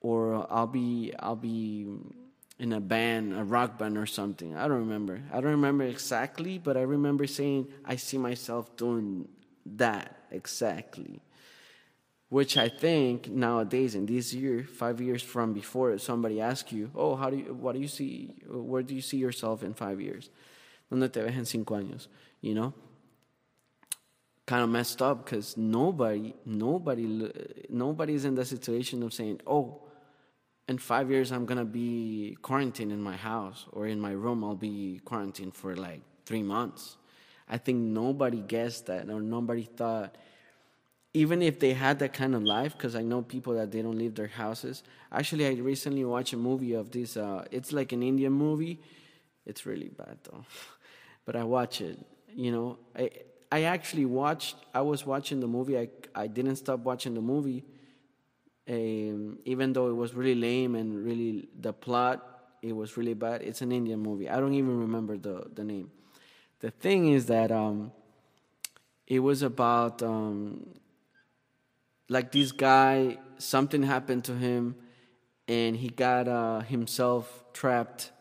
or 0.00 0.46
I'll 0.50 0.66
be 0.66 1.12
I'll 1.18 1.36
be 1.36 1.86
in 2.58 2.72
a 2.72 2.80
band, 2.80 3.34
a 3.34 3.42
rock 3.42 3.78
band 3.78 3.98
or 3.98 4.06
something. 4.06 4.56
I 4.56 4.68
don't 4.68 4.78
remember. 4.78 5.22
I 5.32 5.40
don't 5.40 5.50
remember 5.50 5.84
exactly, 5.84 6.58
but 6.58 6.76
I 6.76 6.82
remember 6.82 7.26
saying 7.26 7.68
I 7.84 7.96
see 7.96 8.18
myself 8.18 8.76
doing 8.76 9.28
that 9.66 10.16
exactly. 10.30 11.20
Which 12.28 12.56
I 12.56 12.68
think 12.68 13.28
nowadays 13.28 13.94
in 13.94 14.06
this 14.06 14.32
year, 14.32 14.64
five 14.64 15.00
years 15.00 15.22
from 15.22 15.52
before, 15.52 15.96
somebody 15.98 16.40
asks 16.40 16.72
you, 16.72 16.90
"Oh, 16.94 17.16
how 17.16 17.30
do 17.30 17.36
you? 17.36 17.54
What 17.54 17.74
do 17.74 17.80
you 17.80 17.88
see? 17.88 18.34
Where 18.48 18.82
do 18.82 18.94
you 18.94 19.02
see 19.02 19.18
yourself 19.18 19.62
in 19.62 19.74
five 19.74 20.00
years? 20.00 20.30
¿Dónde 20.90 21.12
te 21.12 21.22
ves 21.22 21.36
en 21.36 21.44
cinco 21.44 21.74
años?" 21.74 22.08
You 22.40 22.54
know, 22.54 22.72
kind 24.46 24.62
of 24.62 24.68
messed 24.68 25.00
up 25.00 25.24
because 25.24 25.56
nobody, 25.56 26.34
nobody, 26.44 27.30
nobody's 27.68 28.24
in 28.24 28.34
the 28.34 28.44
situation 28.44 29.02
of 29.02 29.12
saying, 29.12 29.40
"Oh, 29.46 29.82
in 30.68 30.78
five 30.78 31.10
years 31.10 31.30
I'm 31.30 31.46
gonna 31.46 31.64
be 31.64 32.36
quarantined 32.42 32.92
in 32.92 33.00
my 33.00 33.16
house 33.16 33.66
or 33.72 33.86
in 33.86 34.00
my 34.00 34.12
room. 34.12 34.42
I'll 34.44 34.54
be 34.54 35.00
quarantined 35.04 35.54
for 35.54 35.76
like 35.76 36.00
three 36.24 36.42
months. 36.42 36.96
I 37.48 37.58
think 37.58 37.78
nobody 37.78 38.40
guessed 38.40 38.86
that 38.86 39.08
or 39.10 39.20
nobody 39.20 39.64
thought. 39.64 40.16
Even 41.12 41.42
if 41.42 41.60
they 41.60 41.74
had 41.74 42.00
that 42.00 42.12
kind 42.12 42.34
of 42.34 42.42
life, 42.42 42.72
because 42.72 42.96
I 42.96 43.02
know 43.02 43.22
people 43.22 43.54
that 43.54 43.70
they 43.70 43.82
don't 43.82 43.96
leave 43.96 44.16
their 44.16 44.26
houses. 44.26 44.82
Actually, 45.12 45.46
I 45.46 45.52
recently 45.60 46.04
watched 46.04 46.32
a 46.32 46.36
movie 46.36 46.72
of 46.72 46.90
this. 46.90 47.16
Uh, 47.16 47.44
it's 47.52 47.72
like 47.72 47.92
an 47.92 48.02
Indian 48.02 48.32
movie. 48.32 48.80
It's 49.46 49.64
really 49.64 49.90
bad 49.90 50.18
though, 50.24 50.44
but 51.24 51.36
I 51.36 51.44
watch 51.44 51.80
it. 51.80 51.98
You 52.34 52.50
know, 52.50 52.78
I 52.96 53.10
I 53.52 53.62
actually 53.64 54.06
watched. 54.06 54.56
I 54.72 54.80
was 54.80 55.06
watching 55.06 55.38
the 55.38 55.46
movie. 55.46 55.78
I 55.78 55.88
I 56.14 56.26
didn't 56.26 56.56
stop 56.56 56.80
watching 56.80 57.14
the 57.14 57.20
movie 57.20 57.64
um, 58.68 59.38
even 59.44 59.72
though 59.72 59.88
it 59.88 59.96
was 59.96 60.14
really 60.14 60.34
lame 60.34 60.74
and 60.74 61.04
really 61.04 61.48
the 61.60 61.72
plot 61.72 62.34
it 62.64 62.74
was 62.74 62.96
really 62.96 63.12
bad. 63.12 63.42
It's 63.42 63.60
an 63.60 63.72
Indian 63.72 64.00
movie. 64.00 64.28
I 64.30 64.40
don't 64.40 64.54
even 64.54 64.80
remember 64.80 65.18
the 65.18 65.44
the 65.54 65.62
name. 65.62 65.90
The 66.60 66.70
thing 66.70 67.12
is 67.12 67.26
that 67.26 67.52
um, 67.52 67.92
it 69.06 69.18
was 69.18 69.42
about 69.42 70.02
um, 70.02 70.66
like 72.08 72.32
this 72.32 72.52
guy. 72.52 73.18
Something 73.36 73.82
happened 73.82 74.24
to 74.24 74.34
him, 74.34 74.76
and 75.46 75.76
he 75.76 75.88
got 75.88 76.26
uh, 76.26 76.60
himself 76.60 77.44
trapped. 77.52 78.12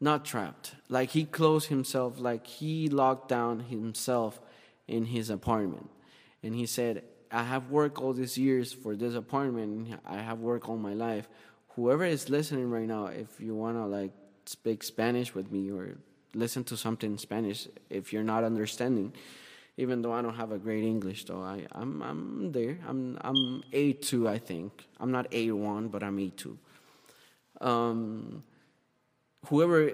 Not 0.00 0.24
trapped. 0.24 0.74
Like 0.88 1.10
he 1.10 1.24
closed 1.24 1.68
himself. 1.68 2.20
Like 2.20 2.46
he 2.46 2.88
locked 2.88 3.28
down 3.28 3.58
himself 3.58 4.40
in 4.86 5.06
his 5.06 5.30
apartment, 5.30 5.90
and 6.44 6.54
he 6.54 6.66
said, 6.66 7.02
I 7.34 7.42
have 7.42 7.70
worked 7.70 7.98
all 7.98 8.12
these 8.12 8.38
years 8.38 8.72
for 8.72 8.94
this 8.94 9.14
apartment. 9.14 9.98
I 10.06 10.18
have 10.18 10.38
worked 10.38 10.68
all 10.68 10.76
my 10.76 10.94
life. 10.94 11.28
Whoever 11.74 12.04
is 12.04 12.30
listening 12.30 12.70
right 12.70 12.86
now, 12.86 13.06
if 13.06 13.40
you 13.40 13.56
wanna 13.56 13.86
like 13.88 14.12
speak 14.46 14.84
Spanish 14.84 15.34
with 15.34 15.50
me 15.50 15.72
or 15.72 15.96
listen 16.32 16.62
to 16.64 16.76
something 16.76 17.12
in 17.12 17.18
Spanish, 17.18 17.66
if 17.90 18.12
you're 18.12 18.22
not 18.22 18.44
understanding, 18.44 19.12
even 19.76 20.00
though 20.00 20.12
I 20.12 20.22
don't 20.22 20.36
have 20.36 20.52
a 20.52 20.58
great 20.58 20.84
English, 20.84 21.24
though 21.24 21.42
I 21.42 21.66
I'm 21.72 22.00
I'm 22.02 22.52
there. 22.52 22.78
I'm 22.86 23.18
I'm 23.22 23.64
A 23.72 23.94
two, 23.94 24.28
I 24.28 24.38
think. 24.38 24.86
I'm 25.00 25.10
not 25.10 25.26
A 25.32 25.50
one, 25.50 25.88
but 25.88 26.04
I'm 26.04 26.18
A 26.20 26.28
two. 26.30 26.56
Um, 27.60 28.44
whoever 29.48 29.90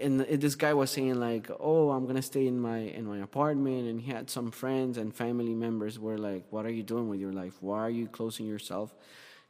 and 0.00 0.20
this 0.20 0.54
guy 0.54 0.74
was 0.74 0.90
saying 0.90 1.14
like 1.14 1.50
oh 1.60 1.90
i'm 1.90 2.06
gonna 2.06 2.22
stay 2.22 2.46
in 2.46 2.58
my 2.60 2.78
in 2.78 3.06
my 3.06 3.18
apartment 3.18 3.88
and 3.88 4.00
he 4.00 4.10
had 4.10 4.28
some 4.30 4.50
friends 4.50 4.96
and 4.98 5.14
family 5.14 5.54
members 5.54 5.98
were 5.98 6.18
like 6.18 6.44
what 6.50 6.66
are 6.66 6.70
you 6.70 6.82
doing 6.82 7.08
with 7.08 7.20
your 7.20 7.32
life? 7.32 7.54
Why 7.60 7.78
are 7.78 7.90
you 7.90 8.06
closing 8.06 8.46
yourself 8.46 8.94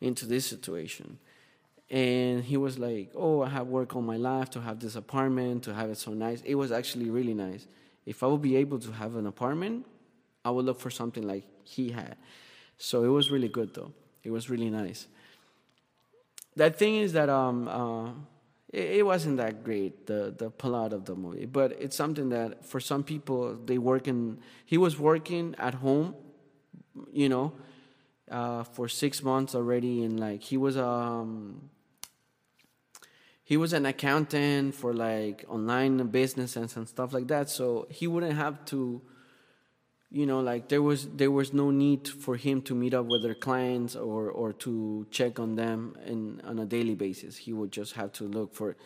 into 0.01 0.27
this 0.27 0.47
situation? 0.47 1.19
And 1.91 2.45
he 2.45 2.57
was 2.57 2.79
like 2.79 3.11
oh 3.15 3.43
i 3.43 3.49
have 3.49 3.69
worked 3.69 3.95
all 3.95 4.03
my 4.03 4.17
life 4.17 4.51
to 4.51 4.61
have 4.61 4.81
this 4.81 4.97
apartment 4.97 5.65
to 5.65 5.75
have 5.75 5.91
it 5.91 5.99
so 5.99 6.13
nice. 6.13 6.43
It 6.43 6.57
was 6.57 6.73
actually 6.73 7.11
really 7.11 7.35
nice. 7.35 7.67
If 8.07 8.23
i 8.23 8.27
would 8.27 8.43
be 8.43 8.57
able 8.57 8.79
to 8.81 8.93
have 8.93 9.17
an 9.17 9.27
apartment 9.27 9.87
i 10.45 10.51
would 10.51 10.65
look 10.65 10.81
for 10.81 10.91
something 10.91 11.27
like 11.27 11.45
he 11.65 11.91
had. 11.91 12.17
So 12.79 13.05
it 13.05 13.09
was 13.09 13.31
really 13.31 13.49
good 13.49 13.75
though. 13.75 13.93
It 14.23 14.31
was 14.31 14.51
really 14.51 14.71
nice. 14.71 15.07
That 16.57 16.77
thing 16.77 16.97
is 16.97 17.13
that 17.13 17.29
um 17.29 17.69
uh, 17.69 18.11
it, 18.73 19.05
wasn't 19.05 19.37
that 19.37 19.65
great 19.65 20.07
the 20.07 20.35
the 20.37 20.51
plot 20.51 20.93
of 20.93 21.05
the 21.05 21.15
movie 21.15 21.47
but 21.47 21.73
it's 21.73 21.97
something 21.97 22.29
that 22.29 22.65
for 22.65 22.81
some 22.81 23.03
people 23.03 23.57
they 23.65 23.79
work 23.79 24.07
in 24.07 24.39
he 24.65 24.79
was 24.79 24.99
working 24.99 25.55
at 25.59 25.75
home 25.75 26.15
you 27.13 27.29
know 27.29 27.53
uh, 28.31 28.63
for 28.63 28.89
six 28.89 29.23
months 29.23 29.55
already 29.55 30.05
and 30.05 30.21
like 30.21 30.43
he 30.43 30.57
was 30.57 30.77
um 30.77 31.71
he 33.43 33.57
was 33.57 33.73
an 33.73 33.85
accountant 33.87 34.75
for 34.75 34.95
like 34.95 35.45
online 35.49 35.97
businesses 36.07 36.77
and 36.77 36.89
stuff 36.89 37.13
like 37.13 37.27
that 37.27 37.49
so 37.49 37.87
he 37.91 38.07
wouldn't 38.07 38.37
have 38.37 38.65
to 38.65 39.03
you 40.11 40.27
know 40.27 40.41
like 40.41 40.69
there 40.69 40.83
was 40.83 41.09
there 41.09 41.31
was 41.31 41.53
no 41.53 41.71
need 41.71 42.09
for 42.09 42.37
him 42.37 42.61
to 42.63 42.75
meet 42.75 42.95
up 42.95 43.07
with 43.07 43.23
their 43.23 43.35
clients 43.35 43.95
or 43.95 44.29
or 44.31 44.53
to 44.53 45.07
check 45.11 45.39
on 45.39 45.55
them 45.55 45.97
in 46.05 46.41
on 46.45 46.59
a 46.59 46.67
daily 46.67 46.95
basis. 46.95 47.37
He 47.37 47.53
would 47.53 47.71
just 47.71 47.93
have 47.95 48.13
to 48.15 48.25
look 48.25 48.55
for 48.55 48.77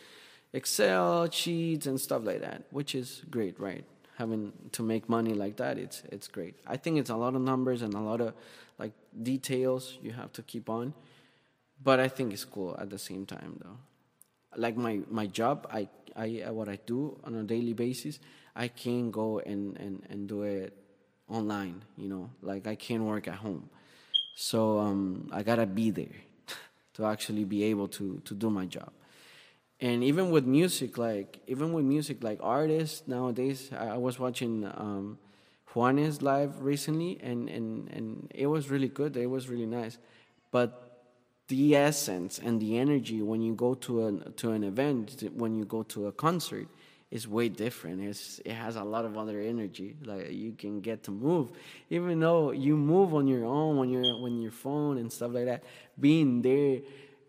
excel 0.53 1.29
sheets 1.31 1.87
and 1.87 2.01
stuff 2.01 2.23
like 2.25 2.41
that 2.41 2.65
which 2.71 2.95
is 2.95 3.23
great 3.31 3.59
right? 3.59 3.85
Having 4.19 4.53
to 4.73 4.83
make 4.83 5.09
money 5.09 5.35
like 5.35 5.57
that 5.57 5.79
it's 5.79 6.03
it's 6.13 6.29
great. 6.29 6.57
I 6.67 6.77
think 6.77 6.99
it's 6.99 7.11
a 7.11 7.17
lot 7.17 7.35
of 7.35 7.41
numbers 7.41 7.81
and 7.83 7.95
a 7.95 8.01
lot 8.01 8.21
of 8.21 8.35
like 8.79 8.93
details 9.23 9.99
you 10.03 10.13
have 10.13 10.33
to 10.33 10.43
keep 10.43 10.69
on 10.69 10.93
but 11.83 12.01
i 12.01 12.09
think 12.09 12.33
it's 12.33 12.45
cool 12.45 12.77
at 12.79 12.91
the 12.91 12.99
same 12.99 13.25
time 13.27 13.61
though. 13.63 13.79
Like 14.57 14.77
my 14.77 15.01
my 15.11 15.27
job 15.27 15.67
i 15.73 15.89
i 16.15 16.45
what 16.51 16.69
i 16.69 16.79
do 16.87 17.19
on 17.25 17.35
a 17.35 17.43
daily 17.43 17.73
basis 17.73 18.21
i 18.55 18.69
can 18.69 19.11
go 19.11 19.41
and 19.41 19.77
and 19.79 20.07
and 20.11 20.29
do 20.29 20.43
it 20.43 20.84
online, 21.29 21.83
you 21.97 22.09
know, 22.09 22.31
like 22.43 22.67
I 22.67 22.75
can't 22.75 23.03
work 23.03 23.29
at 23.29 23.37
home. 23.37 23.69
So 24.37 24.79
um, 24.79 25.29
I 25.33 25.43
gotta 25.43 25.67
be 25.67 25.91
there 25.91 26.17
to 26.95 27.07
actually 27.07 27.45
be 27.45 27.65
able 27.65 27.89
to 27.89 28.21
to 28.25 28.35
do 28.35 28.51
my 28.51 28.67
job. 28.67 28.93
And 29.81 30.05
even 30.05 30.31
with 30.31 30.47
music, 30.47 30.99
like 30.99 31.41
even 31.47 31.73
with 31.73 31.85
music, 31.85 32.23
like 32.23 32.39
artists 32.43 33.07
nowadays, 33.07 33.71
I, 33.77 33.97
was 33.97 34.19
watching 34.19 34.65
um, 34.65 35.19
Juanes 35.73 36.23
live 36.23 36.63
recently, 36.63 37.19
and 37.23 37.49
and 37.49 37.89
and 37.91 38.33
it 38.35 38.47
was 38.47 38.71
really 38.71 38.89
good. 38.89 39.17
It 39.17 39.27
was 39.27 39.49
really 39.49 39.67
nice, 39.67 39.99
but 40.51 40.81
the 41.49 41.77
essence 41.77 42.39
and 42.39 42.61
the 42.61 42.79
energy 42.79 43.21
when 43.21 43.43
you 43.43 43.55
go 43.55 43.75
to 43.75 44.07
an 44.07 44.33
to 44.37 44.53
an 44.53 44.65
event, 44.65 45.23
when 45.35 45.55
you 45.55 45.65
go 45.65 45.83
to 45.83 46.07
a 46.07 46.13
concert, 46.13 46.69
is 47.15 47.29
way 47.29 47.49
different. 47.49 48.03
It's, 48.03 48.41
it 48.45 48.55
has 48.55 48.75
a 48.75 48.83
lot 48.83 49.05
of 49.05 49.17
other 49.17 49.41
energy. 49.41 49.95
Like 50.05 50.33
you 50.33 50.53
can 50.53 50.81
get 50.81 51.05
to 51.05 51.13
move, 51.13 51.53
even 51.89 52.19
though 52.19 52.51
you 52.51 52.77
move 52.77 53.15
on 53.15 53.29
your 53.29 53.45
own 53.45 53.77
when 53.77 53.89
you're 53.89 54.19
when 54.21 54.43
your 54.43 54.51
phone 54.51 54.99
and 54.99 55.11
stuff 55.11 55.31
like 55.33 55.45
that. 55.45 55.63
Being 55.99 56.43
there, 56.43 56.81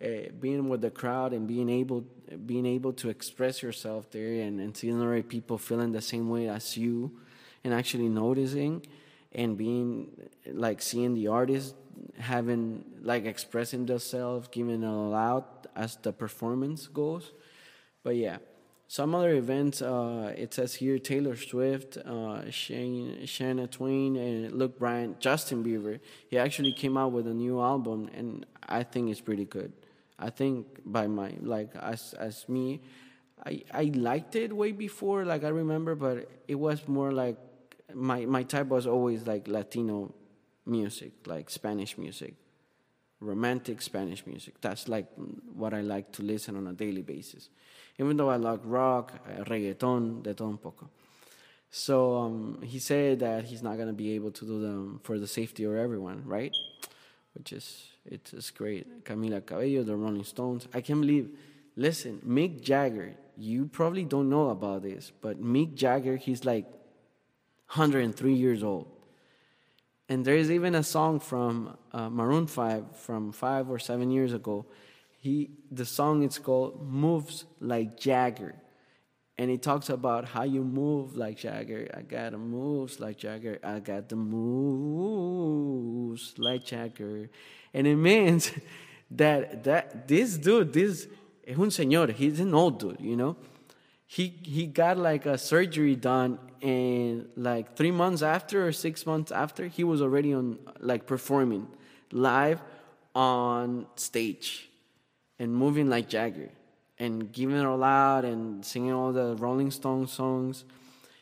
uh, 0.04 0.32
being 0.42 0.68
with 0.70 0.82
the 0.82 0.89
crowd 0.89 1.34
and 1.34 1.48
being 1.48 1.70
able 1.70 2.04
being 2.48 2.65
able 2.65 2.94
to 2.94 3.10
express 3.10 3.62
yourself 3.62 4.10
there 4.10 4.42
and, 4.42 4.60
and 4.60 4.75
seeing 4.75 5.00
other 5.00 5.22
people 5.22 5.60
feeling 5.60 5.92
the 5.92 6.01
same 6.01 6.30
way 6.30 6.50
as 6.50 6.75
you, 6.75 7.12
and 7.63 7.72
actually 7.72 8.10
noticing 8.10 8.84
and 9.34 9.56
being 9.56 10.10
like 10.48 10.82
seeing 10.82 11.13
the 11.13 11.27
artist 11.27 11.75
having 12.18 12.84
like 13.04 13.25
expressing 13.25 13.86
themselves, 13.86 14.48
giving 14.48 14.82
it 14.82 14.88
all 14.88 15.13
out 15.13 15.68
as 15.75 15.96
the 15.98 16.12
performance 16.12 16.88
goes. 16.88 17.32
But 18.04 18.15
yeah 18.15 18.38
some 18.88 19.15
other 19.15 19.34
events, 19.34 19.82
uh, 19.82 20.34
it 20.38 20.54
says 20.54 20.75
here 20.75 21.00
Taylor 21.00 21.36
Swift, 21.36 21.98
uh, 21.98 22.50
Shane, 22.51 23.18
Shania 23.24 23.70
Twain, 23.70 24.15
and 24.15 24.51
Luke 24.51 24.77
Bryan, 24.77 25.15
Justin 25.20 25.63
Bieber. 25.63 26.00
He 26.27 26.38
actually 26.38 26.72
came 26.72 26.96
out 26.96 27.12
with 27.12 27.25
a 27.27 27.34
new 27.34 27.62
album, 27.62 28.10
and 28.13 28.46
I 28.68 28.84
think 28.84 29.10
it's 29.10 29.22
pretty 29.22 29.46
good. 29.46 29.74
I 30.20 30.30
think 30.30 30.68
by 30.86 31.08
my 31.08 31.34
like 31.42 31.75
as 31.75 32.13
as 32.13 32.48
me, 32.48 32.82
I 33.44 33.63
I 33.72 33.92
liked 33.96 34.36
it 34.36 34.56
way 34.56 34.72
before. 34.72 35.25
Like 35.25 35.44
I 35.44 35.50
remember, 35.50 35.96
but 35.96 36.30
it 36.48 36.56
was 36.56 36.88
more 36.88 37.12
like 37.12 37.38
my 37.94 38.25
my 38.25 38.44
type 38.44 38.68
was 38.68 38.86
always 38.86 39.25
like 39.25 39.48
Latino 39.48 40.13
music, 40.68 41.12
like 41.25 41.50
Spanish 41.50 41.98
music, 41.98 42.36
romantic 43.20 43.82
Spanish 43.82 44.27
music. 44.27 44.62
That's 44.62 44.88
like 44.88 45.08
what 45.54 45.74
I 45.74 45.82
like 45.82 46.12
to 46.13 46.22
listen 46.22 46.56
on 46.56 46.68
a 46.68 46.74
daily 46.74 47.01
basis 47.01 47.50
even 48.00 48.18
though 48.18 48.30
I 48.30 48.38
like 48.38 48.60
rock, 48.64 49.14
uh, 49.25 49.44
reggaeton, 49.44 50.24
de 50.24 50.34
todo 50.34 50.50
un 50.50 50.58
poco. 50.58 50.90
So 51.72 52.18
um, 52.18 52.62
he 52.64 52.80
said 52.80 53.20
that 53.20 53.46
he's 53.46 53.62
not 53.62 53.78
gonna 53.78 53.94
be 53.94 54.14
able 54.14 54.32
to 54.32 54.46
do 54.46 54.62
them 54.62 55.00
for 55.04 55.20
the 55.20 55.28
safety 55.28 55.64
of 55.64 55.75
everyone, 55.75 56.24
right? 56.25 56.56
Which 57.34 57.52
is 57.52 57.90
it's, 58.06 58.34
it's 58.34 58.52
great. 58.52 59.04
Camila 59.04 59.46
Cabello, 59.46 59.84
the 59.84 59.96
Rolling 59.96 60.24
Stones. 60.24 60.68
I 60.74 60.82
can't 60.82 61.02
believe. 61.02 61.30
Listen, 61.75 62.22
Mick 62.25 62.62
Jagger. 62.62 63.16
You 63.38 63.66
probably 63.66 64.06
don't 64.06 64.30
know 64.30 64.50
about 64.50 64.84
this, 64.84 65.12
but 65.22 65.44
Mick 65.44 65.75
Jagger, 65.75 66.16
he's 66.16 66.46
like 66.46 66.66
103 67.68 68.34
years 68.34 68.64
old. 68.64 68.88
And 70.08 70.24
there 70.24 70.38
is 70.38 70.52
even 70.52 70.75
a 70.75 70.84
song 70.84 71.20
from 71.20 71.78
uh, 71.92 72.10
Maroon 72.10 72.48
5 72.48 72.96
from 72.96 73.32
five 73.32 73.70
or 73.70 73.80
seven 73.80 74.12
years 74.12 74.34
ago 74.34 74.66
he 75.25 75.50
the 75.72 75.86
song 75.86 76.22
is 76.22 76.38
called 76.38 76.88
moves 76.88 77.46
like 77.60 78.00
jagger. 78.00 78.53
And 79.38 79.50
he 79.50 79.58
talks 79.58 79.89
about 79.89 80.25
how 80.25 80.44
you 80.44 80.63
move 80.63 81.17
like 81.17 81.38
jagger. 81.38 81.89
I 81.94 82.03
got 82.03 82.32
the 82.34 82.38
moves 82.38 83.00
like 83.00 83.17
jagger. 83.17 83.58
I 83.63 83.79
got 83.79 84.08
the 84.08 84.15
moves 84.15 85.15
like 86.38 86.63
jagger. 86.63 87.32
And 87.74 87.88
it 87.88 87.96
means 87.96 88.51
that 89.12 89.63
that 89.63 90.08
this 90.08 90.38
dude 90.38 90.74
this 90.74 91.08
es 91.48 91.58
un 91.58 91.70
señor 91.70 92.12
he's 92.13 92.39
an 92.39 92.53
old 92.53 92.79
dude 92.79 93.01
you 93.01 93.15
know? 93.15 93.36
He 94.05 94.27
he 94.44 94.67
got 94.67 94.96
like 95.10 95.25
a 95.25 95.39
surgery 95.39 95.96
done 95.96 96.38
and 96.62 97.27
like 97.36 97.75
three 97.75 97.96
months 98.03 98.22
after 98.22 98.67
or 98.67 98.72
six 98.72 99.08
months 99.08 99.32
after 99.32 99.67
he 99.67 99.84
was 99.84 100.03
already 100.03 100.32
on 100.36 100.60
like 100.79 101.08
performing 101.08 101.65
live 102.12 102.62
on 103.15 103.88
stage 103.96 104.70
and 105.39 105.54
moving 105.54 105.89
like 105.89 106.10
Jagger 106.10 106.50
and 106.98 107.32
giving 107.32 107.58
it 107.58 107.65
all 107.65 107.84
out 107.84 108.24
and 108.25 108.65
singing 108.65 108.94
all 108.94 109.12
the 109.12 109.36
Rolling 109.36 109.72
Stones 109.72 110.12
songs. 110.12 110.63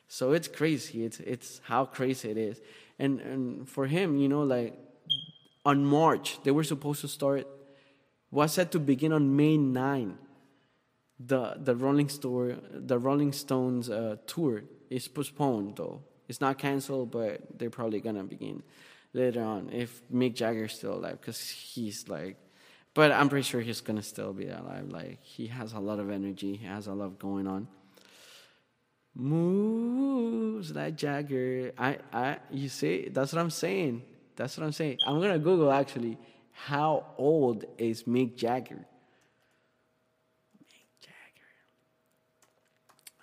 So 0.08 0.32
it's 0.32 0.48
crazy. 0.48 1.06
It's 1.06 1.20
it's 1.20 1.62
how 1.64 1.86
crazy 1.86 2.30
it 2.30 2.38
is. 2.38 2.62
And 3.00 3.20
and 3.22 3.68
for 3.68 3.88
him, 3.88 4.18
you 4.18 4.28
know, 4.28 4.44
like 4.44 4.78
on 5.66 5.86
March 5.86 6.40
they 6.44 6.52
were 6.52 6.64
supposed 6.64 7.02
to 7.02 7.08
start 7.08 7.48
was 8.30 8.54
set 8.54 8.72
to 8.72 8.80
begin 8.80 9.14
on 9.14 9.36
May 9.36 9.58
9. 9.58 10.18
The 11.20 11.56
the 11.58 11.76
Rolling 11.76 12.10
Store 12.10 12.58
the 12.72 13.00
Rolling 13.00 13.32
Stones 13.32 13.90
uh, 13.90 14.18
tour 14.28 14.64
is 14.90 15.08
postponed 15.08 15.78
though. 15.78 16.02
It's 16.28 16.42
not 16.42 16.58
canceled, 16.58 17.12
but 17.12 17.42
they're 17.58 17.70
probably 17.70 18.00
gonna 18.00 18.24
begin 18.24 18.64
later 19.14 19.42
on 19.42 19.70
if 19.72 20.02
Mick 20.12 20.36
Jagger's 20.36 20.74
still 20.74 20.96
alive 20.96 21.20
because 21.22 21.50
he's 21.50 22.08
like 22.08 22.38
but 22.94 23.12
I'm 23.12 23.30
pretty 23.30 23.44
sure 23.44 23.62
he's 23.62 23.82
gonna 23.82 24.04
still 24.04 24.34
be 24.34 24.48
alive. 24.48 24.90
Like 24.90 25.20
he 25.22 25.48
has 25.48 25.74
a 25.74 25.80
lot 25.80 26.00
of 26.00 26.10
energy. 26.10 26.56
He 26.56 26.66
has 26.66 26.88
a 26.88 26.94
lot 26.94 27.20
going 27.20 27.48
on. 27.48 27.68
Moves 29.16 30.72
like 30.72 30.96
Jagger. 30.96 31.72
I, 31.78 31.98
I, 32.12 32.38
you 32.52 32.70
see, 32.70 33.10
that's 33.10 33.32
what 33.34 33.40
I'm 33.40 33.52
saying. 33.52 34.04
That's 34.36 34.58
what 34.58 34.66
I'm 34.66 34.72
saying. 34.72 34.98
I'm 35.06 35.20
gonna 35.22 35.40
Google 35.40 35.72
actually. 35.72 36.18
How 36.52 37.06
old 37.18 37.66
is 37.78 38.04
Mick 38.04 38.36
Jagger? 38.36 38.86
Mick 40.64 40.88
Jagger. 41.02 41.52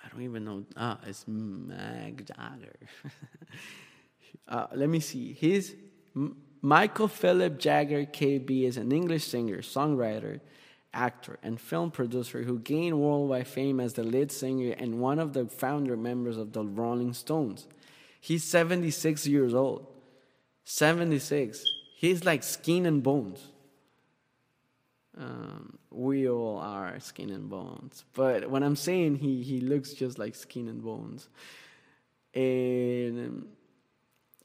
I 0.04 0.09
don't 0.09 0.22
even 0.22 0.44
know. 0.44 0.64
Ah, 0.76 0.98
it's 1.06 1.24
Mick 1.24 2.26
Jagger. 2.26 2.76
uh, 4.48 4.66
let 4.74 4.88
me 4.88 4.98
see. 4.98 5.33
He's 5.33 5.74
Michael 6.62 7.08
Philip 7.08 7.58
Jagger 7.58 8.04
KB 8.04 8.64
is 8.64 8.76
an 8.76 8.92
English 8.92 9.24
singer, 9.24 9.58
songwriter, 9.58 10.40
actor, 10.92 11.38
and 11.42 11.60
film 11.60 11.90
producer 11.90 12.42
who 12.42 12.58
gained 12.58 13.00
worldwide 13.00 13.46
fame 13.46 13.80
as 13.80 13.94
the 13.94 14.02
lead 14.02 14.30
singer 14.30 14.74
and 14.76 15.00
one 15.00 15.18
of 15.18 15.32
the 15.32 15.46
founder 15.46 15.96
members 15.96 16.36
of 16.36 16.52
the 16.52 16.64
Rolling 16.64 17.14
Stones. 17.14 17.66
He's 18.20 18.44
76 18.44 19.26
years 19.26 19.54
old. 19.54 19.86
76. 20.64 21.64
He's 21.96 22.24
like 22.24 22.42
skin 22.42 22.84
and 22.86 23.02
bones. 23.02 23.48
Um, 25.16 25.78
we 25.90 26.28
all 26.28 26.58
are 26.58 26.98
skin 27.00 27.30
and 27.30 27.48
bones. 27.48 28.04
But 28.14 28.50
when 28.50 28.62
I'm 28.62 28.76
saying 28.76 29.16
he, 29.16 29.42
he 29.42 29.60
looks 29.60 29.92
just 29.92 30.18
like 30.18 30.34
skin 30.34 30.68
and 30.68 30.82
bones. 30.82 31.28
And 32.34 33.46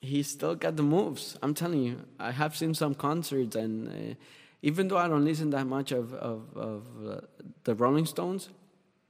he's 0.06 0.28
still 0.28 0.56
got 0.56 0.76
the 0.76 0.84
moves. 0.84 1.38
I'm 1.42 1.54
telling 1.54 1.84
you, 1.84 2.02
I 2.20 2.32
have 2.32 2.56
seen 2.56 2.74
some 2.74 2.96
concerts, 2.96 3.56
and 3.56 3.88
uh, 3.88 4.16
even 4.62 4.88
though 4.88 4.98
I 4.98 5.08
don't 5.08 5.26
listen 5.26 5.50
that 5.52 5.66
much 5.66 5.92
of 5.92 6.14
of, 6.14 6.56
of 6.56 6.84
uh, 7.08 7.22
the 7.64 7.76
Rolling 7.76 8.06
Stones, 8.06 8.50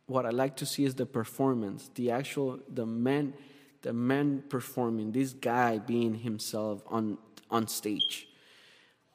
what 0.08 0.26
I 0.26 0.30
like 0.30 0.56
to 0.58 0.66
see 0.66 0.86
is 0.86 0.96
the 0.96 1.06
performance, 1.06 1.90
the 1.96 2.12
actual 2.12 2.60
the 2.68 2.86
man, 2.86 3.34
the 3.82 3.94
man 3.94 4.44
performing. 4.50 5.12
This 5.12 5.34
guy 5.34 5.78
being 5.78 6.16
himself 6.16 6.84
on 6.88 7.18
on 7.50 7.68
stage. 7.68 8.28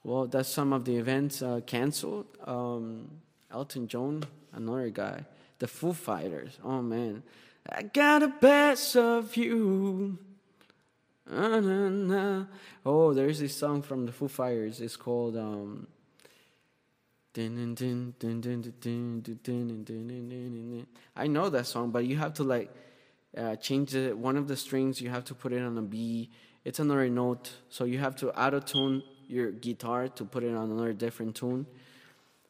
Well, 0.03 0.27
that's 0.27 0.49
some 0.49 0.73
of 0.73 0.85
the 0.85 0.97
events 0.97 1.43
uh, 1.43 1.61
canceled. 1.67 2.27
Um, 2.47 3.21
Elton 3.51 3.87
John, 3.87 4.25
another 4.53 4.91
guy. 4.91 5.27
The 5.59 5.67
Foo 5.67 5.93
Fighters. 5.93 6.59
Oh 6.65 6.81
man, 6.81 7.23
I 7.69 7.83
got 7.83 8.23
a 8.23 8.29
best 8.29 8.97
of 8.97 9.37
you. 9.37 10.19
Oh, 11.33 13.15
there's 13.15 13.39
this 13.39 13.55
song 13.55 13.83
from 13.83 14.05
the 14.05 14.11
Foo 14.11 14.27
Fighters. 14.27 14.81
It's 14.81 14.97
called 14.97 15.37
um, 15.37 15.87
I 17.37 17.47
know 21.29 21.49
that 21.49 21.67
song, 21.67 21.91
but 21.91 22.05
you 22.05 22.17
have 22.17 22.35
to 22.35 22.43
like 22.43 22.75
uh, 23.37 23.55
change 23.57 23.95
it. 23.95 24.19
One 24.19 24.37
of 24.37 24.49
the 24.49 24.57
strings, 24.57 25.01
you 25.01 25.11
have 25.11 25.25
to 25.27 25.35
put 25.35 25.53
it 25.53 25.63
on 25.63 25.79
a 25.79 25.83
B. 25.83 26.31
It's 26.65 26.81
another 26.81 27.09
note, 27.09 27.53
so 27.69 27.85
you 27.85 27.99
have 27.99 28.17
to 28.17 28.37
auto 28.41 28.59
tune 28.59 29.05
your 29.29 29.53
guitar 29.53 30.09
to 30.09 30.25
put 30.25 30.43
it 30.43 30.53
on 30.53 30.73
another 30.73 30.93
different 30.93 31.37
tune. 31.37 31.67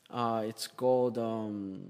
Uh, 0.09 0.45
it's 0.47 0.67
called. 0.67 1.19
Um, 1.19 1.83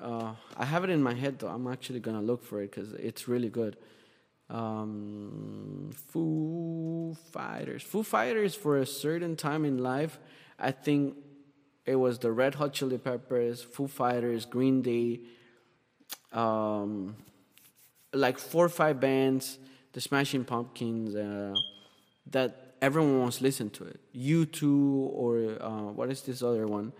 uh, 0.00 0.34
I 0.56 0.64
have 0.64 0.84
it 0.84 0.90
in 0.90 1.02
my 1.02 1.14
head 1.14 1.40
though. 1.40 1.48
I'm 1.48 1.66
actually 1.66 1.98
gonna 1.98 2.22
look 2.22 2.44
for 2.44 2.62
it 2.62 2.70
because 2.70 2.92
it's 2.92 3.26
really 3.26 3.48
good 3.48 3.76
um, 4.52 5.90
Foo 6.08 7.16
Fighters. 7.32 7.82
Foo 7.82 8.02
Fighters 8.02 8.54
for 8.54 8.78
a 8.78 8.86
certain 8.86 9.34
time 9.34 9.64
in 9.64 9.78
life, 9.78 10.18
I 10.58 10.70
think 10.70 11.16
it 11.86 11.96
was 11.96 12.18
the 12.18 12.30
Red 12.30 12.54
Hot 12.56 12.72
Chili 12.72 12.98
Peppers, 12.98 13.62
Foo 13.62 13.88
Fighters, 13.88 14.44
Green 14.44 14.82
Day, 14.82 15.20
um, 16.32 17.16
like 18.12 18.38
four 18.38 18.66
or 18.66 18.68
five 18.68 19.00
bands, 19.00 19.58
the 19.94 20.00
Smashing 20.00 20.44
Pumpkins, 20.44 21.16
uh, 21.16 21.54
that 22.30 22.74
everyone 22.82 23.20
wants 23.20 23.38
to 23.38 23.44
listen 23.44 23.70
to 23.70 23.84
it. 23.84 24.00
U2 24.14 25.10
or 25.12 25.56
uh, 25.60 25.92
what 25.92 26.10
is 26.10 26.22
this 26.22 26.42
other 26.42 26.66
one? 26.66 26.92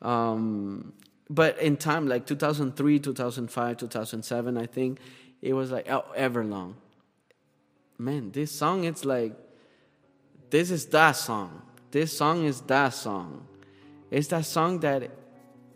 Um, 0.00 0.94
but 1.28 1.58
in 1.58 1.76
time, 1.76 2.08
like 2.08 2.26
2003, 2.26 3.00
2005, 3.00 3.76
2007, 3.76 4.56
I 4.56 4.66
think 4.66 4.98
it 5.42 5.52
was 5.52 5.70
like 5.70 5.90
oh, 5.90 6.04
Everlong 6.16 6.74
man, 7.98 8.30
this 8.30 8.50
song, 8.52 8.84
it's 8.84 9.04
like, 9.04 9.32
this 10.50 10.70
is 10.70 10.86
that 10.86 11.12
song. 11.12 11.62
This 11.90 12.16
song 12.16 12.44
is 12.44 12.60
that 12.62 12.90
song. 12.90 13.46
It's 14.10 14.28
that 14.28 14.44
song 14.44 14.80
that 14.80 15.10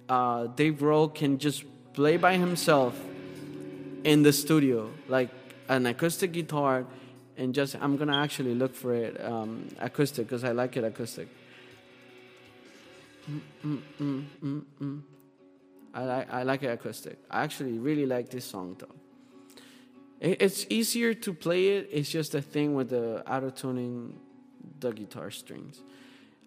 uh, 0.09 0.47
Dave 0.49 0.75
Grohl 0.75 1.13
can 1.15 1.39
just 1.39 1.65
play 1.93 2.17
by 2.17 2.37
himself 2.37 2.99
in 4.05 4.23
the 4.23 4.33
studio, 4.33 4.91
like 5.09 5.31
an 5.69 5.87
acoustic 5.87 6.33
guitar, 6.33 6.87
and 7.37 7.55
just, 7.55 7.77
I'm 7.81 7.97
gonna 7.97 8.17
actually 8.17 8.55
look 8.55 8.75
for 8.75 8.95
it 8.95 9.23
um, 9.25 9.69
acoustic 9.79 10.27
because 10.27 10.45
I 10.45 10.53
like 10.53 10.77
it 10.77 10.85
acoustic. 10.85 11.29
Mm, 13.31 13.41
mm, 13.65 13.81
mm, 14.01 14.25
mm, 14.43 14.63
mm. 14.83 15.03
I, 15.95 16.05
like, 16.05 16.33
I 16.33 16.43
like 16.43 16.63
it 16.63 16.69
acoustic. 16.69 17.19
I 17.31 17.43
actually 17.43 17.79
really 17.79 18.07
like 18.07 18.31
this 18.31 18.45
song 18.45 18.77
though. 18.79 18.95
It's 20.21 20.67
easier 20.69 21.15
to 21.15 21.33
play 21.33 21.69
it. 21.77 21.89
It's 21.91 22.11
just 22.11 22.35
a 22.35 22.43
thing 22.43 22.75
with 22.75 22.91
the 22.91 23.27
auto 23.31 23.49
tuning 23.49 24.21
the 24.79 24.93
guitar 24.93 25.31
strings. 25.31 25.81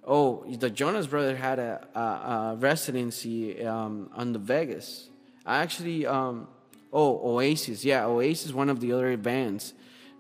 oh, 0.06 0.46
the 0.60 0.70
Jonas 0.70 1.08
Brothers 1.08 1.40
had 1.40 1.60
a, 1.60 1.88
a, 1.96 2.00
a 2.00 2.56
residency 2.60 3.66
um, 3.66 4.10
on 4.14 4.34
the 4.34 4.40
Vegas. 4.40 5.10
I 5.46 5.58
actually, 5.58 6.06
um, 6.06 6.48
oh, 6.92 7.36
Oasis, 7.36 7.84
yeah, 7.84 8.06
Oasis, 8.06 8.54
one 8.54 8.70
of 8.70 8.80
the 8.80 8.92
other 8.92 9.16
bands 9.18 9.74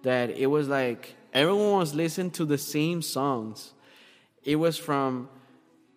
that 0.03 0.29
it 0.31 0.47
was 0.47 0.67
like 0.67 1.15
everyone 1.33 1.79
was 1.79 1.93
listening 1.93 2.31
to 2.31 2.45
the 2.45 2.57
same 2.57 3.01
songs. 3.01 3.73
It 4.43 4.55
was 4.55 4.77
from 4.77 5.29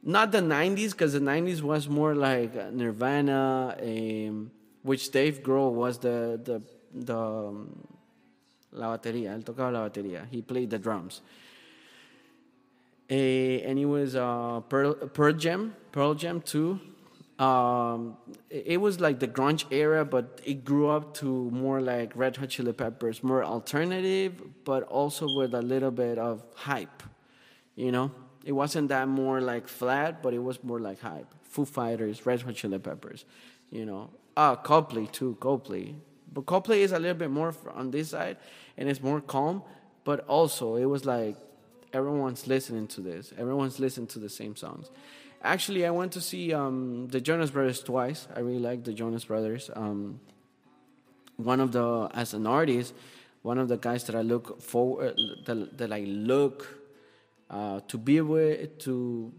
not 0.03 0.31
the 0.31 0.40
90s 0.40 0.92
because 0.92 1.12
the 1.12 1.21
90s 1.21 1.62
was 1.62 1.88
more 1.88 2.14
like 2.14 2.55
Nirvana, 2.73 3.77
um, 3.81 4.51
which 4.83 5.11
Dave 5.11 5.42
Grohl 5.42 5.73
was 5.73 5.99
the 5.99 6.40
the 6.42 6.62
the 7.05 7.17
um, 7.17 7.87
la 8.73 8.97
batería. 8.97 9.35
Él 9.35 9.45
tocaba 9.45 9.73
la 9.73 9.89
batería. 9.89 10.27
He 10.31 10.43
played 10.43 10.71
the 10.71 10.79
drums. 10.79 11.21
Uh, 13.09 13.15
and 13.15 13.79
it 13.79 13.85
was 13.85 14.17
uh, 14.17 14.61
Pearl, 14.69 14.95
Pearl 14.95 15.33
Jam, 15.33 15.77
Pearl 15.93 16.15
Jam 16.15 16.41
too. 16.41 16.81
Um, 17.39 18.17
it 18.49 18.81
was 18.81 18.99
like 18.99 19.21
the 19.21 19.29
grunge 19.29 19.67
era, 19.71 20.05
but 20.05 20.41
it 20.45 20.65
grew 20.65 20.89
up 20.89 21.15
to 21.15 21.51
more 21.51 21.81
like 21.81 22.17
Red 22.17 22.37
Hot 22.39 22.49
Chili 22.49 22.73
Peppers, 22.73 23.23
more 23.23 23.45
alternative, 23.45 24.43
but 24.65 24.85
also 24.85 25.27
with 25.37 25.55
a 25.55 25.61
little 25.61 25.91
bit 25.91 26.19
of 26.19 26.43
hype. 26.55 27.03
You 27.75 27.93
know, 27.93 28.11
it 28.45 28.53
wasn't 28.53 28.89
that 28.89 29.07
more 29.09 29.41
like 29.43 29.69
flat, 29.69 30.23
but 30.23 30.33
it 30.33 30.39
was 30.39 30.65
more 30.65 30.81
like 30.81 31.01
hype. 31.01 31.33
Foo 31.43 31.67
Fighters, 31.67 32.25
Red 32.25 32.43
Hot 32.43 32.55
Chili 32.55 32.79
Peppers, 32.79 33.27
you 33.71 33.85
know. 33.85 34.11
Ah, 34.37 34.57
Coldplay 34.57 35.11
too, 35.13 35.37
Coldplay. 35.39 35.95
But 36.33 36.45
Coldplay 36.47 36.79
is 36.79 36.93
a 36.93 36.99
little 36.99 37.17
bit 37.17 37.31
more 37.31 37.55
on 37.75 37.91
this 37.91 38.11
side, 38.11 38.37
and 38.77 38.89
it's 38.89 39.03
more 39.03 39.21
calm. 39.21 39.62
But 40.05 40.27
also, 40.29 40.77
it 40.77 40.85
was 40.85 41.05
like 41.05 41.37
everyone's 41.93 42.47
listening 42.47 42.87
to 42.89 43.01
this. 43.01 43.33
Everyone's 43.39 43.81
listening 43.81 44.07
to 44.09 44.19
the 44.19 44.29
same 44.29 44.57
songs. 44.57 44.91
Actually, 45.43 45.87
I 45.87 45.91
went 45.91 46.12
to 46.12 46.21
see 46.21 46.53
um, 46.53 47.09
the 47.09 47.21
Jonas 47.21 47.51
Brothers 47.51 47.81
twice. 47.83 48.27
I 48.35 48.41
really 48.41 48.59
like 48.59 48.85
the 48.85 48.93
Jonas 48.93 49.25
Brothers. 49.25 49.71
Um, 49.75 50.21
one 51.37 51.61
of 51.61 51.73
the, 51.73 52.09
as 52.15 52.35
an 52.35 52.47
artist, 52.47 52.95
one 53.43 53.59
of 53.59 53.69
the 53.69 53.77
guys 53.77 54.05
that 54.05 54.17
I 54.17 54.23
look 54.23 54.61
for, 54.61 55.05
uh, 55.05 55.12
that, 55.47 55.79
that 55.79 55.93
I 55.93 56.01
look 56.01 56.67
uh, 57.51 57.81
to 57.89 57.99
be 57.99 58.21
with, 58.21 58.79
to 58.81 59.33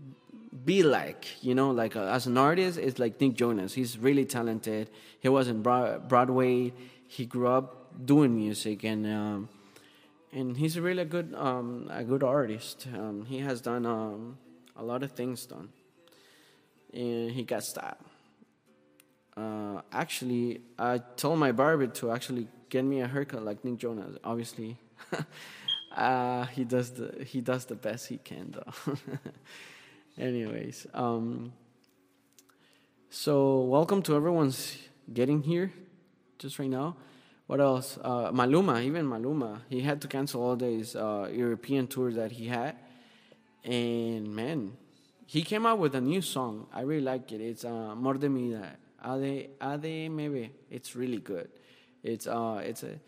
be 0.66 0.84
like, 0.84 1.26
you 1.42 1.54
know, 1.56 1.72
like 1.72 1.96
uh, 1.96 2.04
as 2.04 2.28
an 2.28 2.38
artist, 2.38 2.78
it's 2.78 3.00
like 3.00 3.20
Nick 3.20 3.36
Jonas. 3.36 3.74
He's 3.74 3.98
really 3.98 4.26
talented. 4.26 4.90
He 5.20 5.30
was 5.30 5.48
in 5.48 5.62
Broadway. 5.62 6.74
He 7.08 7.26
grew 7.26 7.48
up 7.48 8.06
doing 8.06 8.36
music, 8.36 8.84
and 8.84 9.06
um, 9.06 9.50
and 10.32 10.58
he's 10.58 10.78
a 10.78 10.82
really 10.82 11.06
good 11.06 11.34
um, 11.36 11.88
a 11.90 12.04
good 12.04 12.24
artist. 12.24 12.88
Um, 12.94 13.26
he 13.26 13.40
has 13.40 13.62
done 13.62 13.86
um, 13.86 14.38
a 14.76 14.84
lot 14.84 15.04
of 15.04 15.12
things 15.12 15.46
done, 15.46 15.70
and 16.94 17.32
he 17.32 17.44
got 17.44 17.64
style. 17.64 17.98
Uh, 19.36 19.82
actually, 19.92 20.62
I 20.80 20.98
told 20.98 21.40
my 21.40 21.52
barber 21.52 21.88
to 21.88 22.12
actually 22.12 22.48
get 22.70 22.84
me 22.84 23.02
a 23.02 23.08
haircut 23.08 23.44
like 23.44 23.64
Nick 23.64 23.78
Jonas. 23.78 24.18
Obviously, 24.24 24.78
uh, 25.96 26.46
he 26.48 26.64
does 26.64 26.92
the 26.92 27.24
he 27.24 27.42
does 27.42 27.66
the 27.66 27.76
best 27.76 28.08
he 28.08 28.18
can 28.18 28.52
though. 28.56 28.96
Anyways, 30.20 30.88
um, 30.96 31.54
so 33.08 33.60
welcome 33.62 34.02
to 34.02 34.16
everyone's 34.16 34.76
getting 35.14 35.44
here 35.44 35.72
just 36.40 36.58
right 36.58 36.70
now. 36.70 36.96
What 37.46 37.62
else? 37.62 38.00
Uh, 38.02 38.32
Maluma, 38.32 38.84
even 38.84 39.06
Maluma, 39.06 39.62
he 39.70 39.82
had 39.82 40.02
to 40.02 40.08
cancel 40.08 40.42
all 40.42 40.56
these 40.56 40.96
uh, 40.96 41.30
European 41.32 41.86
tours 41.86 42.16
that 42.16 42.32
he 42.32 42.48
had, 42.48 42.78
and 43.64 44.36
man, 44.36 44.76
he 45.28 45.44
came 45.44 45.68
out 45.68 45.78
with 45.78 45.94
a 45.94 46.02
new 46.02 46.24
song. 46.24 46.66
I 46.74 46.82
really 46.82 47.04
like 47.04 47.32
it. 47.32 47.40
It's 47.40 47.64
uh, 47.64 47.92
Amor 47.92 48.16
de 48.16 48.28
vida. 48.28 48.76
Ade 49.06 50.10
maybe. 50.10 50.52
It's 50.72 50.96
really 50.96 51.20
good. 51.20 51.48
It's 52.02 52.26
uh, 52.26 52.64
it's 52.66 52.82
a. 52.82 53.00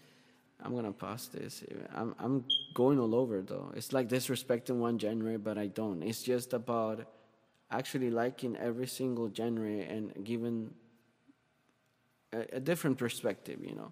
I'm 0.63 0.75
gonna 0.75 0.91
pause 0.91 1.27
this. 1.33 1.63
I'm 1.91 2.13
I'm 2.19 2.45
going 2.73 2.99
all 2.99 3.15
over 3.15 3.41
though. 3.41 3.71
It's 3.75 3.93
like 3.93 4.09
disrespecting 4.09 4.75
one 4.75 4.99
genre, 4.99 5.37
but 5.39 5.57
I 5.57 5.67
don't. 5.67 6.03
It's 6.03 6.23
just 6.23 6.53
about 6.53 7.05
actually 7.71 8.09
liking 8.09 8.57
every 8.57 8.87
single 8.87 9.31
genre 9.33 9.69
and 9.69 10.11
giving 10.23 10.73
a, 12.33 12.45
a 12.53 12.59
different 12.59 12.97
perspective, 12.97 13.59
you 13.63 13.75
know, 13.75 13.91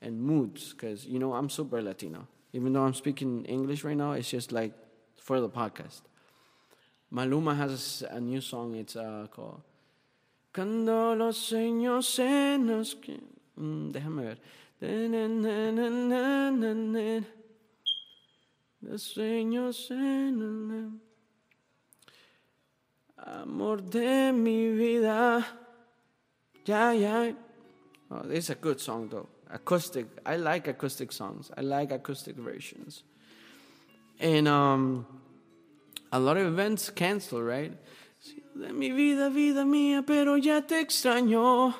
and 0.00 0.20
moods. 0.20 0.72
Because 0.72 1.06
you 1.06 1.18
know 1.18 1.34
I'm 1.34 1.50
super 1.50 1.82
Latino. 1.82 2.26
Even 2.52 2.72
though 2.72 2.84
I'm 2.84 2.94
speaking 2.94 3.44
English 3.44 3.84
right 3.84 3.96
now, 3.96 4.12
it's 4.12 4.30
just 4.30 4.52
like 4.52 4.72
for 5.20 5.40
the 5.40 5.48
podcast. 5.48 6.02
Maluma 7.12 7.56
has 7.56 8.04
a, 8.10 8.16
a 8.16 8.20
new 8.20 8.40
song. 8.40 8.74
It's 8.74 8.96
uh, 8.96 9.26
called 9.30 9.62
Cuando 10.56 11.14
los 11.14 11.36
sueños 11.36 12.06
se 12.06 12.56
nos... 12.56 12.96
Mm, 13.56 13.90
déjame 13.90 14.22
ver. 14.24 14.40
Los 18.88 19.02
sueños 19.02 19.90
en 19.90 21.00
Amor 23.16 23.82
de 23.82 24.32
mi 24.32 24.68
vida. 24.68 25.44
Yeah, 26.64 26.92
yeah. 26.92 27.32
Oh, 28.12 28.22
this 28.22 28.44
is 28.44 28.50
a 28.50 28.54
good 28.54 28.80
song 28.80 29.08
though. 29.08 29.26
Acoustic. 29.50 30.06
I 30.24 30.36
like 30.36 30.68
acoustic 30.68 31.10
songs. 31.10 31.50
I 31.56 31.62
like 31.62 31.90
acoustic 31.90 32.36
versions. 32.36 33.02
And 34.20 34.46
um, 34.46 35.04
a 36.12 36.20
lot 36.20 36.36
of 36.36 36.46
events 36.46 36.88
cancel, 36.90 37.42
right? 37.42 37.72
De 38.54 38.72
mi 38.72 38.92
vida, 38.92 39.30
vida 39.30 39.64
mía, 39.64 40.04
pero 40.06 40.36
ya 40.36 40.60
te 40.60 40.80
extraño. 40.80 41.74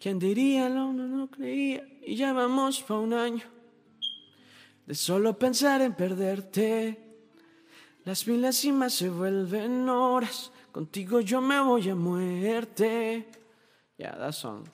¿Quién 0.00 0.18
diría? 0.18 0.70
No, 0.70 0.90
no, 0.92 1.06
no 1.06 1.26
creía. 1.26 1.86
Y 2.00 2.16
ya 2.16 2.32
vamos 2.32 2.80
pa' 2.80 2.98
un 2.98 3.12
año 3.12 3.51
de 4.92 4.96
solo 4.96 5.38
pensar 5.38 5.80
en 5.80 5.94
perderte. 5.94 6.98
Las 8.04 8.26
milésimas 8.26 8.92
se 8.92 9.08
vuelven 9.08 9.88
horas. 9.88 10.52
Contigo 10.70 11.20
yo 11.20 11.40
me 11.40 11.58
voy 11.60 11.88
a 11.88 11.94
muerte. 11.94 13.26
Yeah, 13.96 14.14
that 14.18 14.34
song. 14.34 14.68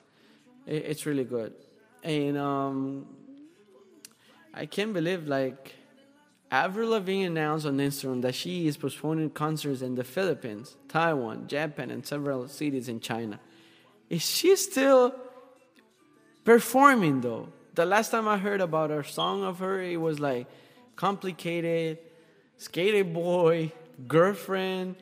It's 0.67 1.05
really 1.05 1.23
good. 1.23 1.53
And 2.03 2.37
um, 2.37 3.05
I 4.53 4.65
can't 4.65 4.91
believe, 4.91 5.25
like, 5.25 5.73
Avril 6.51 6.89
Lavigne 6.89 7.23
announced 7.23 7.65
on 7.65 7.77
Instagram 7.77 8.21
that 8.23 8.35
she 8.35 8.67
is 8.67 8.75
postponing 8.75 9.29
concerts 9.29 9.81
in 9.81 9.95
the 9.95 10.03
Philippines, 10.03 10.75
Taiwan, 10.89 11.47
Japan, 11.47 11.91
and 11.91 12.05
several 12.05 12.49
cities 12.49 12.89
in 12.89 12.99
China. 12.99 13.39
Is 14.09 14.23
she 14.23 14.57
still 14.57 15.15
performing 16.43 17.21
though? 17.21 17.47
The 17.75 17.85
last 17.85 18.11
time 18.11 18.27
I 18.27 18.37
heard 18.37 18.61
about 18.61 18.91
a 18.91 19.03
song 19.03 19.43
of 19.43 19.59
her, 19.59 19.81
it 19.81 19.99
was 19.99 20.19
like 20.19 20.47
complicated, 20.95 21.99
skater 22.57 23.03
boy, 23.03 23.71
girlfriend, 24.07 24.95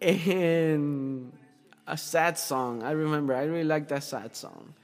and 0.00 1.32
a 1.86 1.96
sad 1.96 2.38
song. 2.38 2.82
I 2.82 2.92
remember. 2.92 3.34
I 3.34 3.44
really 3.44 3.64
like 3.64 3.88
that 3.88 4.04
sad 4.04 4.36
song. 4.36 4.74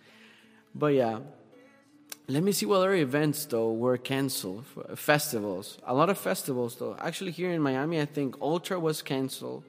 But 0.74 0.94
yeah, 0.94 1.18
let 2.28 2.42
me 2.42 2.52
see 2.52 2.66
what 2.66 2.76
other 2.76 2.94
events 2.94 3.46
though 3.46 3.72
were 3.72 3.96
canceled. 3.96 4.64
Festivals, 4.94 5.78
a 5.86 5.94
lot 5.94 6.10
of 6.10 6.18
festivals 6.18 6.76
though. 6.76 6.96
Actually, 6.98 7.32
here 7.32 7.50
in 7.50 7.60
Miami, 7.60 8.00
I 8.00 8.04
think 8.04 8.36
Ultra 8.40 8.78
was 8.78 9.02
canceled. 9.02 9.64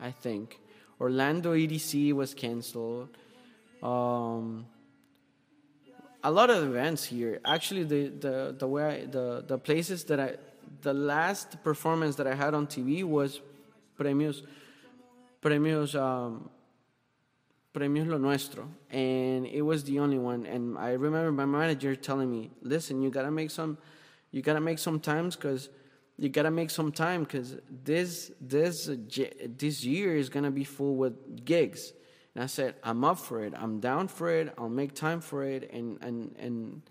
I 0.00 0.10
think 0.10 0.60
Orlando 1.00 1.54
EDC 1.54 2.12
was 2.12 2.34
canceled. 2.34 3.08
Um, 3.82 4.66
a 6.26 6.30
lot 6.30 6.50
of 6.50 6.64
events 6.64 7.04
here. 7.04 7.40
Actually, 7.44 7.84
the 7.84 8.08
the 8.08 8.54
the 8.58 8.66
way 8.66 8.84
I, 8.84 9.06
the 9.06 9.44
the 9.46 9.58
places 9.58 10.04
that 10.04 10.18
I 10.18 10.36
the 10.82 10.92
last 10.92 11.62
performance 11.62 12.16
that 12.16 12.26
I 12.26 12.34
had 12.34 12.52
on 12.52 12.66
TV 12.66 13.04
was 13.04 13.40
Premios 13.98 14.42
Premios 15.40 15.94
um, 15.94 16.50
Premios 17.72 18.08
Lo 18.08 18.18
Nuestro, 18.18 18.68
and 18.90 19.46
it 19.46 19.62
was 19.62 19.84
the 19.84 20.00
only 20.00 20.18
one. 20.18 20.46
And 20.46 20.76
I 20.76 20.90
remember 20.92 21.30
my 21.30 21.46
manager 21.46 21.94
telling 21.94 22.28
me, 22.28 22.50
"Listen, 22.60 23.02
you 23.02 23.10
gotta 23.10 23.30
make 23.30 23.50
some, 23.50 23.78
you 24.32 24.42
gotta 24.42 24.60
make 24.60 24.78
some 24.78 25.00
times 25.00 25.36
because." 25.36 25.70
you 26.18 26.30
gotta 26.30 26.50
make 26.50 26.70
some 26.70 26.90
time 26.90 27.24
because 27.24 27.56
this 27.84 28.32
this 28.40 28.88
this 29.58 29.84
year 29.84 30.16
is 30.16 30.30
gonna 30.30 30.50
be 30.50 30.64
full 30.64 30.96
with 30.96 31.44
gigs. 31.44 31.92
And 32.36 32.42
I 32.42 32.48
said, 32.48 32.74
I'm 32.82 33.02
up 33.02 33.18
for 33.18 33.42
it. 33.42 33.54
I'm 33.56 33.80
down 33.80 34.08
for 34.08 34.28
it. 34.28 34.52
I'll 34.58 34.68
make 34.68 34.94
time 34.94 35.22
for 35.22 35.42
it. 35.42 35.70
And 35.72 35.96
and 36.02 36.36
and 36.38 36.82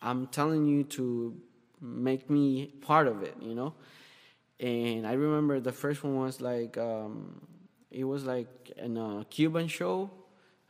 I'm 0.00 0.26
telling 0.28 0.64
you 0.64 0.84
to 0.84 1.36
make 1.82 2.30
me 2.30 2.72
part 2.80 3.06
of 3.06 3.22
it. 3.22 3.36
You 3.42 3.54
know. 3.54 3.74
And 4.58 5.06
I 5.06 5.12
remember 5.12 5.60
the 5.60 5.70
first 5.70 6.02
one 6.02 6.16
was 6.16 6.40
like 6.40 6.78
um, 6.78 7.46
it 7.90 8.04
was 8.04 8.24
like 8.24 8.48
in 8.78 8.96
a 8.96 9.26
Cuban 9.28 9.68
show. 9.68 10.10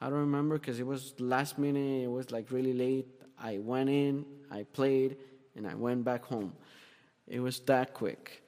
I 0.00 0.11
don't 0.11 0.18
remember 0.18 0.59
because 0.59 0.80
it 0.80 0.87
was 0.88 1.14
last 1.20 1.57
minute. 1.57 2.02
It 2.02 2.11
was 2.11 2.33
like 2.33 2.50
really 2.50 2.72
late. 2.72 3.07
I 3.38 3.59
went 3.59 3.90
in, 3.90 4.24
I 4.50 4.64
played, 4.64 5.18
and 5.54 5.68
I 5.68 5.76
went 5.76 6.02
back 6.02 6.24
home. 6.24 6.52
It 7.28 7.38
was 7.38 7.61
that 7.61 7.94
quick. 7.94 8.42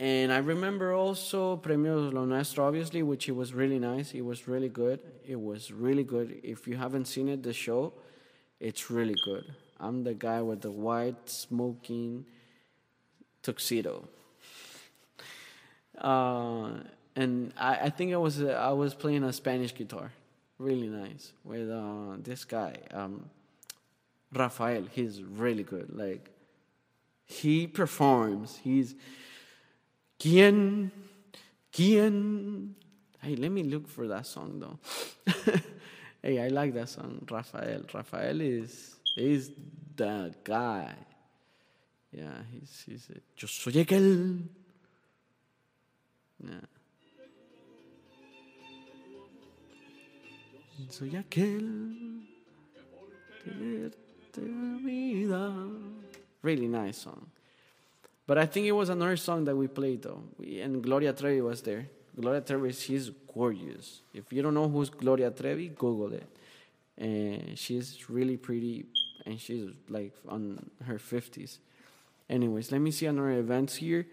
And 0.00 0.32
I 0.32 0.38
remember 0.38 0.92
also 0.92 1.56
Premios 1.56 2.12
Lo 2.12 2.24
Nuestro, 2.24 2.66
obviously, 2.66 3.02
which 3.02 3.28
it 3.28 3.32
was 3.32 3.52
really 3.52 3.80
nice. 3.80 4.14
It 4.14 4.20
was 4.20 4.46
really 4.46 4.68
good. 4.68 5.00
It 5.26 5.40
was 5.40 5.72
really 5.72 6.04
good. 6.04 6.40
If 6.44 6.68
you 6.68 6.76
haven't 6.76 7.06
seen 7.06 7.28
it, 7.28 7.42
the 7.42 7.52
show, 7.52 7.92
it's 8.60 8.90
really 8.90 9.16
good. 9.24 9.44
I'm 9.80 10.04
the 10.04 10.14
guy 10.14 10.40
with 10.40 10.60
the 10.60 10.70
white 10.70 11.28
smoking 11.28 12.26
tuxedo. 13.42 14.08
Uh, 15.96 16.70
and 17.16 17.52
I, 17.56 17.74
I 17.86 17.90
think 17.90 18.12
I 18.12 18.18
was 18.18 18.40
I 18.40 18.70
was 18.70 18.94
playing 18.94 19.24
a 19.24 19.32
Spanish 19.32 19.74
guitar, 19.74 20.12
really 20.58 20.86
nice 20.86 21.32
with 21.44 21.68
uh, 21.68 22.16
this 22.22 22.44
guy, 22.44 22.76
um, 22.92 23.28
Rafael. 24.32 24.84
He's 24.92 25.22
really 25.24 25.64
good. 25.64 25.96
Like 25.96 26.30
he 27.24 27.66
performs. 27.66 28.60
He's 28.62 28.94
¿Quién? 30.18 30.90
¿Quién? 31.72 32.74
Hey, 33.22 33.36
let 33.36 33.50
me 33.50 33.62
look 33.62 33.88
for 33.88 34.08
that 34.08 34.26
song 34.26 34.58
though. 34.58 34.78
hey, 36.22 36.40
I 36.40 36.48
like 36.48 36.74
that 36.74 36.88
song, 36.88 37.26
Rafael. 37.30 37.84
Rafael 37.92 38.40
is 38.40 38.96
is 39.16 39.52
the 39.96 40.34
guy. 40.42 40.94
Yeah, 42.12 42.42
he's 42.50 42.84
he's. 42.86 43.10
A, 43.10 43.20
Yo 43.36 43.46
soy 43.46 43.80
aquel. 43.80 44.42
Yeah. 46.42 46.60
Soy 50.90 51.10
aquel. 51.16 52.22
Really 56.42 56.68
nice 56.68 56.98
song. 56.98 57.26
But 58.28 58.36
I 58.36 58.44
think 58.44 58.66
it 58.66 58.72
was 58.72 58.90
another 58.90 59.16
song 59.16 59.46
that 59.46 59.56
we 59.56 59.68
played 59.68 60.02
though, 60.02 60.22
we, 60.36 60.60
and 60.60 60.84
Gloria 60.84 61.14
Trevi 61.14 61.40
was 61.40 61.62
there. 61.62 61.88
Gloria 62.14 62.42
Trevi, 62.42 62.72
she's 62.72 63.10
gorgeous. 63.32 64.02
If 64.12 64.30
you 64.34 64.42
don't 64.42 64.52
know 64.52 64.68
who's 64.68 64.90
Gloria 64.90 65.30
Trevi, 65.30 65.68
Google 65.68 66.12
it. 66.12 66.28
And 66.98 67.58
she's 67.58 68.10
really 68.10 68.36
pretty, 68.36 68.84
and 69.24 69.40
she's 69.40 69.70
like 69.88 70.12
on 70.28 70.68
her 70.84 70.98
fifties. 70.98 71.58
Anyways, 72.28 72.70
let 72.70 72.82
me 72.82 72.90
see 72.90 73.06
another 73.06 73.30
events 73.30 73.76
here, 73.76 74.06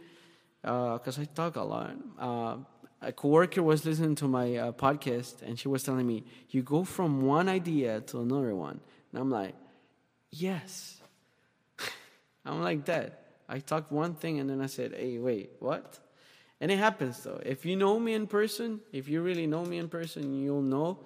because 0.61 1.19
uh, 1.19 1.23
I 1.23 1.25
talk 1.25 1.57
a 1.57 1.63
lot. 1.63 1.95
Uh, 2.17 2.55
a 3.01 3.11
coworker 3.11 3.61
was 3.61 3.83
listening 3.83 4.15
to 4.15 4.29
my 4.29 4.55
uh, 4.55 4.71
podcast, 4.71 5.41
and 5.41 5.59
she 5.59 5.67
was 5.67 5.83
telling 5.83 6.07
me, 6.07 6.23
"You 6.51 6.61
go 6.61 6.85
from 6.85 7.23
one 7.23 7.49
idea 7.49 7.99
to 7.99 8.21
another 8.21 8.55
one," 8.55 8.79
and 9.11 9.21
I'm 9.21 9.29
like, 9.29 9.55
"Yes." 10.31 11.01
I'm 12.45 12.61
like 12.61 12.85
that. 12.85 13.24
I 13.47 13.59
talked 13.59 13.91
one 13.91 14.15
thing 14.15 14.39
and 14.39 14.49
then 14.49 14.61
I 14.61 14.65
said, 14.67 14.93
hey, 14.93 15.17
wait, 15.17 15.51
what? 15.59 15.99
And 16.61 16.71
it 16.71 16.77
happens 16.77 17.23
though. 17.23 17.39
If 17.45 17.65
you 17.65 17.75
know 17.75 17.99
me 17.99 18.13
in 18.13 18.27
person, 18.27 18.79
if 18.91 19.07
you 19.07 19.21
really 19.21 19.47
know 19.47 19.65
me 19.65 19.77
in 19.77 19.89
person, 19.89 20.41
you'll 20.41 20.61
know 20.61 20.99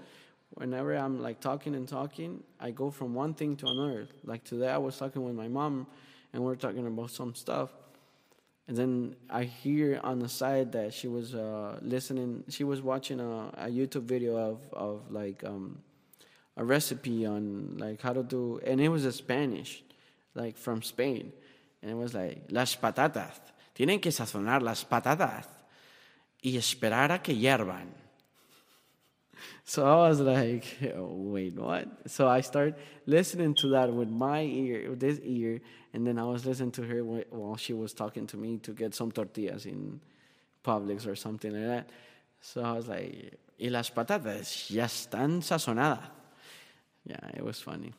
whenever 0.51 0.95
I'm 0.95 1.21
like 1.21 1.39
talking 1.39 1.75
and 1.75 1.87
talking, 1.87 2.43
I 2.59 2.71
go 2.71 2.91
from 2.91 3.13
one 3.13 3.33
thing 3.33 3.55
to 3.57 3.67
another. 3.67 4.07
Like 4.23 4.43
today, 4.43 4.69
I 4.69 4.77
was 4.77 4.97
talking 4.97 5.23
with 5.23 5.35
my 5.35 5.47
mom 5.47 5.87
and 6.33 6.43
we 6.43 6.51
are 6.51 6.55
talking 6.55 6.85
about 6.85 7.11
some 7.11 7.35
stuff. 7.35 7.69
And 8.67 8.77
then 8.77 9.15
I 9.31 9.45
hear 9.45 9.99
on 10.03 10.19
the 10.19 10.29
side 10.29 10.73
that 10.73 10.93
she 10.93 11.07
was 11.07 11.33
uh, 11.33 11.79
listening, 11.81 12.43
she 12.49 12.63
was 12.63 12.83
watching 12.83 13.19
a, 13.19 13.47
a 13.57 13.67
YouTube 13.67 14.03
video 14.03 14.37
of, 14.37 14.59
of 14.73 15.11
like 15.11 15.43
um, 15.43 15.79
a 16.55 16.63
recipe 16.63 17.25
on 17.25 17.77
like 17.79 18.01
how 18.01 18.13
to 18.13 18.21
do, 18.21 18.59
and 18.63 18.79
it 18.79 18.89
was 18.89 19.05
a 19.05 19.11
Spanish, 19.11 19.81
like 20.35 20.55
from 20.55 20.83
Spain. 20.83 21.31
And 21.81 21.91
it 21.91 21.95
was 21.95 22.13
like, 22.13 22.43
las 22.49 22.75
patatas. 22.75 23.39
Tienen 23.73 24.01
que 24.01 24.11
sazonar 24.11 24.61
las 24.61 24.83
patatas 24.83 25.47
y 26.41 26.57
esperar 26.57 27.11
a 27.11 27.21
que 27.21 27.35
hiervan. 27.35 27.87
So 29.63 29.85
I 29.85 30.09
was 30.09 30.19
like, 30.19 30.65
oh, 30.97 31.13
wait, 31.13 31.53
what? 31.55 31.87
So 32.07 32.27
I 32.27 32.41
started 32.41 32.75
listening 33.05 33.53
to 33.55 33.69
that 33.69 33.93
with 33.93 34.09
my 34.09 34.41
ear, 34.41 34.89
with 34.89 34.99
this 34.99 35.19
ear, 35.23 35.61
and 35.93 36.05
then 36.05 36.17
I 36.17 36.23
was 36.23 36.45
listening 36.45 36.71
to 36.71 36.83
her 36.83 37.03
while 37.03 37.55
she 37.55 37.73
was 37.73 37.93
talking 37.93 38.27
to 38.27 38.37
me 38.37 38.57
to 38.57 38.73
get 38.73 38.93
some 38.95 39.11
tortillas 39.11 39.65
in 39.65 40.01
Publix 40.65 41.07
or 41.07 41.15
something 41.15 41.53
like 41.53 41.67
that. 41.67 41.89
So 42.41 42.63
I 42.63 42.73
was 42.73 42.87
like, 42.87 43.37
y 43.59 43.69
las 43.69 43.91
patatas 43.91 44.69
ya 44.69 44.85
están 44.85 45.41
sazonadas. 45.41 46.09
Yeah, 47.05 47.29
it 47.35 47.43
was 47.43 47.61
funny. 47.61 47.93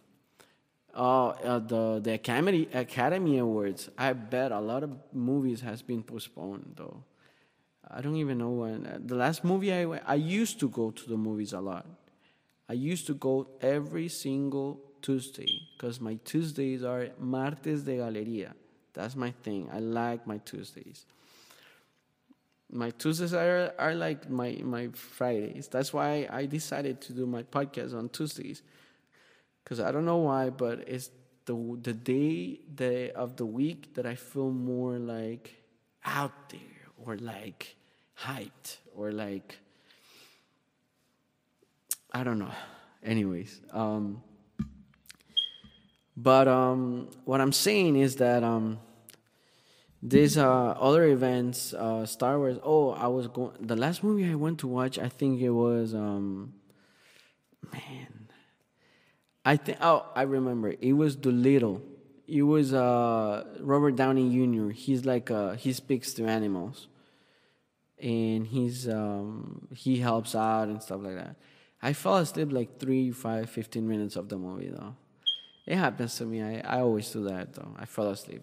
Uh, 1.00 1.28
uh, 1.28 1.58
the 1.58 1.98
the 1.98 2.12
Academy 2.12 2.68
Academy 2.74 3.38
Awards. 3.38 3.88
I 3.96 4.12
bet 4.12 4.52
a 4.52 4.60
lot 4.60 4.82
of 4.82 4.90
movies 5.14 5.62
has 5.62 5.80
been 5.80 6.02
postponed 6.02 6.74
though. 6.76 7.02
I 7.90 8.02
don't 8.02 8.16
even 8.16 8.36
know 8.36 8.50
when. 8.50 8.86
Uh, 8.86 8.98
the 9.02 9.14
last 9.14 9.42
movie 9.42 9.72
I 9.72 9.86
went, 9.86 10.02
I 10.06 10.16
used 10.16 10.60
to 10.60 10.68
go 10.68 10.90
to 10.90 11.08
the 11.08 11.16
movies 11.16 11.54
a 11.54 11.60
lot. 11.60 11.86
I 12.68 12.74
used 12.74 13.06
to 13.06 13.14
go 13.14 13.48
every 13.62 14.08
single 14.08 14.78
Tuesday 15.00 15.48
because 15.72 16.02
my 16.02 16.18
Tuesdays 16.22 16.84
are 16.84 17.08
martes 17.18 17.80
de 17.80 17.96
galería. 17.96 18.52
That's 18.92 19.16
my 19.16 19.30
thing. 19.42 19.70
I 19.72 19.78
like 19.78 20.26
my 20.26 20.36
Tuesdays. 20.44 21.06
My 22.70 22.90
Tuesdays 22.90 23.32
are, 23.32 23.72
are 23.78 23.94
like 23.94 24.28
my, 24.28 24.60
my 24.62 24.88
Fridays. 24.88 25.66
That's 25.66 25.94
why 25.94 26.28
I 26.30 26.44
decided 26.44 27.00
to 27.00 27.14
do 27.14 27.24
my 27.24 27.42
podcast 27.42 27.96
on 27.96 28.10
Tuesdays 28.10 28.60
because 29.70 29.80
I 29.80 29.92
don't 29.92 30.04
know 30.04 30.16
why, 30.16 30.50
but 30.50 30.80
it's 30.88 31.11
the 31.44 31.54
the 31.80 31.92
day 31.92 32.59
the 32.74 33.14
of 33.14 33.37
the 33.37 33.46
week 33.46 33.94
that 33.94 34.04
I 34.04 34.16
feel 34.16 34.50
more 34.50 34.98
like 34.98 35.54
out 36.04 36.48
there 36.48 36.83
or 36.98 37.16
like 37.16 37.76
hyped 38.18 38.78
or 38.96 39.12
like 39.12 39.61
I 42.12 42.24
don't 42.24 42.40
know. 42.40 42.50
Anyways, 43.04 43.61
um, 43.72 44.24
but 46.16 46.48
um, 46.48 47.09
what 47.24 47.40
I'm 47.40 47.52
saying 47.52 47.94
is 47.94 48.16
that 48.16 48.42
um, 48.42 48.80
these 50.02 50.37
uh, 50.37 50.70
other 50.80 51.04
events, 51.04 51.74
uh, 51.74 52.04
Star 52.06 52.38
Wars. 52.38 52.59
Oh, 52.64 52.90
I 52.90 53.06
was 53.06 53.28
going. 53.28 53.52
The 53.61 53.76
last 53.76 54.02
movie 54.02 54.28
I 54.28 54.35
went 54.35 54.59
to 54.61 54.66
watch, 54.66 54.98
I 54.98 55.09
think 55.09 55.40
it 55.40 55.50
was 55.50 55.94
um, 55.94 56.54
man. 57.72 58.19
I 59.44 59.57
think. 59.57 59.79
Oh, 59.81 60.07
I 60.14 60.22
remember. 60.22 60.74
It 60.81 60.92
was 60.92 61.16
Dolittle. 61.16 61.83
It 62.26 62.42
was 62.42 62.72
uh, 62.72 63.44
Robert 63.61 63.96
Downey 63.96 64.31
Jr. 64.31 64.70
He's 64.70 65.05
like 65.05 65.31
uh, 65.31 65.53
he 65.53 65.72
speaks 65.72 66.12
to 66.14 66.26
animals, 66.26 66.88
and 67.98 68.46
he's 68.46 68.88
um, 68.88 69.68
he 69.74 69.98
helps 69.98 70.35
out 70.35 70.68
and 70.68 70.83
stuff 70.83 71.00
like 71.03 71.16
that. 71.16 71.37
I 71.83 71.94
fell 71.94 72.16
asleep 72.16 72.53
like 72.53 72.79
three, 72.79 73.11
five, 73.11 73.48
15 73.48 73.88
minutes 73.88 74.16
of 74.16 74.29
the 74.29 74.37
movie 74.37 74.68
though. 74.68 74.94
It 75.66 75.76
happens 75.76 76.16
to 76.16 76.26
me. 76.26 76.42
I, 76.42 76.61
I 76.61 76.81
always 76.81 77.11
do 77.11 77.24
that 77.24 77.55
though. 77.55 77.74
I 77.79 77.87
fell 77.87 78.11
asleep, 78.11 78.42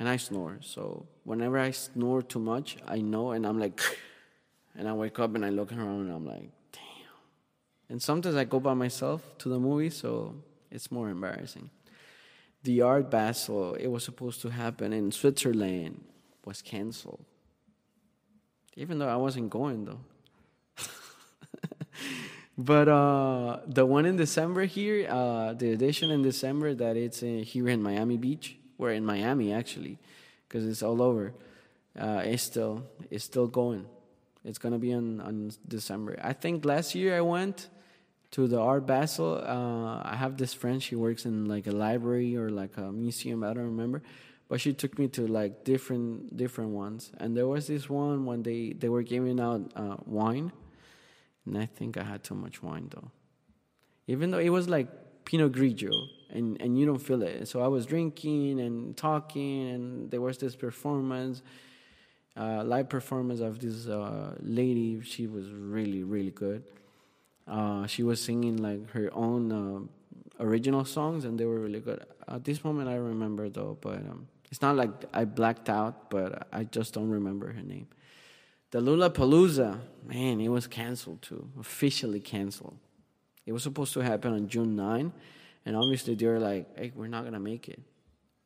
and 0.00 0.08
I 0.08 0.16
snore. 0.16 0.58
So 0.62 1.06
whenever 1.22 1.58
I 1.58 1.70
snore 1.70 2.22
too 2.22 2.40
much, 2.40 2.76
I 2.86 2.98
know, 2.98 3.30
and 3.30 3.46
I'm 3.46 3.60
like, 3.60 3.80
and 4.76 4.88
I 4.88 4.92
wake 4.92 5.18
up 5.20 5.36
and 5.36 5.44
I 5.44 5.50
look 5.50 5.72
around 5.72 6.00
and 6.00 6.12
I'm 6.12 6.26
like, 6.26 6.50
and 7.88 8.02
sometimes 8.02 8.36
I 8.36 8.44
go 8.44 8.60
by 8.60 8.74
myself 8.74 9.22
to 9.38 9.48
the 9.48 9.58
movie, 9.58 9.90
so 9.90 10.34
it's 10.70 10.90
more 10.90 11.08
embarrassing. 11.08 11.70
The 12.64 12.82
Art 12.82 13.10
Basel, 13.10 13.74
it 13.74 13.86
was 13.86 14.04
supposed 14.04 14.42
to 14.42 14.48
happen 14.50 14.92
in 14.92 15.12
Switzerland, 15.12 16.02
was 16.44 16.62
canceled. 16.62 17.24
Even 18.76 18.98
though 18.98 19.08
I 19.08 19.16
wasn't 19.16 19.50
going 19.50 19.84
though. 19.84 20.00
but 22.58 22.88
uh, 22.88 23.60
the 23.66 23.86
one 23.86 24.04
in 24.04 24.16
December 24.16 24.64
here, 24.64 25.08
uh, 25.08 25.54
the 25.54 25.70
edition 25.72 26.10
in 26.10 26.22
December 26.22 26.74
that 26.74 26.96
it's 26.96 27.22
in, 27.22 27.44
here 27.44 27.68
in 27.68 27.82
Miami 27.82 28.16
Beach, 28.16 28.56
we're 28.78 28.92
in 28.92 29.04
Miami 29.04 29.52
actually, 29.52 29.98
because 30.48 30.66
it's 30.66 30.82
all 30.82 31.00
over. 31.00 31.32
Uh, 31.98 32.22
it's 32.24 32.42
still 32.42 32.84
it's 33.10 33.24
still 33.24 33.46
going. 33.46 33.86
It's 34.44 34.58
gonna 34.58 34.78
be 34.78 34.92
on 34.92 35.20
on 35.20 35.52
December. 35.66 36.18
I 36.22 36.32
think 36.32 36.64
last 36.64 36.94
year 36.94 37.16
I 37.16 37.22
went 37.22 37.68
to 38.32 38.46
the 38.46 38.58
Art 38.58 38.86
Basel. 38.86 39.42
Uh, 39.44 40.02
I 40.04 40.16
have 40.16 40.36
this 40.36 40.54
friend. 40.54 40.82
She 40.82 40.96
works 40.96 41.24
in 41.24 41.46
like 41.46 41.66
a 41.66 41.72
library 41.72 42.36
or 42.36 42.50
like 42.50 42.76
a 42.76 42.92
museum. 42.92 43.44
I 43.44 43.54
don't 43.54 43.64
remember, 43.64 44.02
but 44.48 44.60
she 44.60 44.72
took 44.72 44.98
me 44.98 45.08
to 45.08 45.26
like 45.26 45.64
different 45.64 46.36
different 46.36 46.70
ones. 46.70 47.12
And 47.18 47.36
there 47.36 47.46
was 47.46 47.66
this 47.66 47.88
one 47.88 48.26
when 48.26 48.42
they 48.42 48.72
they 48.72 48.88
were 48.88 49.02
giving 49.02 49.40
out 49.40 49.72
uh, 49.76 49.96
wine, 50.04 50.52
and 51.44 51.58
I 51.58 51.66
think 51.66 51.96
I 51.96 52.02
had 52.02 52.24
too 52.24 52.34
much 52.34 52.62
wine 52.62 52.88
though. 52.90 53.10
Even 54.06 54.30
though 54.30 54.38
it 54.38 54.50
was 54.50 54.68
like 54.68 54.88
Pinot 55.24 55.52
Grigio, 55.52 55.92
and 56.30 56.60
and 56.60 56.78
you 56.78 56.86
don't 56.86 56.98
feel 56.98 57.22
it. 57.22 57.48
So 57.48 57.62
I 57.62 57.68
was 57.68 57.86
drinking 57.86 58.60
and 58.60 58.96
talking, 58.96 59.68
and 59.70 60.10
there 60.10 60.20
was 60.20 60.38
this 60.38 60.56
performance. 60.56 61.42
Uh, 62.38 62.62
live 62.62 62.86
performance 62.90 63.40
of 63.40 63.60
this 63.60 63.88
uh, 63.88 64.34
lady. 64.40 65.00
She 65.00 65.26
was 65.26 65.50
really, 65.50 66.04
really 66.04 66.32
good 66.32 66.62
uh, 67.46 67.86
she 67.86 68.02
was 68.02 68.20
singing 68.22 68.56
like 68.56 68.90
her 68.90 69.10
own 69.12 69.52
uh, 69.52 70.42
original 70.44 70.84
songs, 70.84 71.24
and 71.24 71.38
they 71.38 71.44
were 71.44 71.60
really 71.60 71.80
good. 71.80 72.04
At 72.28 72.44
this 72.44 72.64
moment, 72.64 72.88
I 72.88 72.96
remember 72.96 73.48
though, 73.48 73.78
but 73.80 73.98
um, 73.98 74.28
It's 74.50 74.62
not 74.62 74.76
like 74.76 74.90
I 75.12 75.24
blacked 75.24 75.68
out, 75.68 76.10
but 76.10 76.48
I 76.52 76.64
just 76.64 76.94
don't 76.94 77.10
remember 77.10 77.52
her 77.52 77.62
name. 77.62 77.88
The 78.70 78.80
Lollapalooza, 78.80 79.78
man, 80.04 80.40
it 80.40 80.48
was 80.48 80.66
canceled 80.66 81.22
too, 81.22 81.48
officially 81.58 82.20
canceled. 82.20 82.76
It 83.44 83.52
was 83.52 83.62
supposed 83.62 83.92
to 83.94 84.00
happen 84.00 84.32
on 84.32 84.48
June 84.48 84.74
9, 84.74 85.12
and 85.64 85.76
obviously 85.76 86.14
they 86.16 86.26
were 86.26 86.40
like, 86.40 86.66
hey, 86.76 86.92
we're 86.94 87.06
not 87.06 87.22
going 87.22 87.34
to 87.34 87.40
make 87.40 87.68
it. 87.68 87.80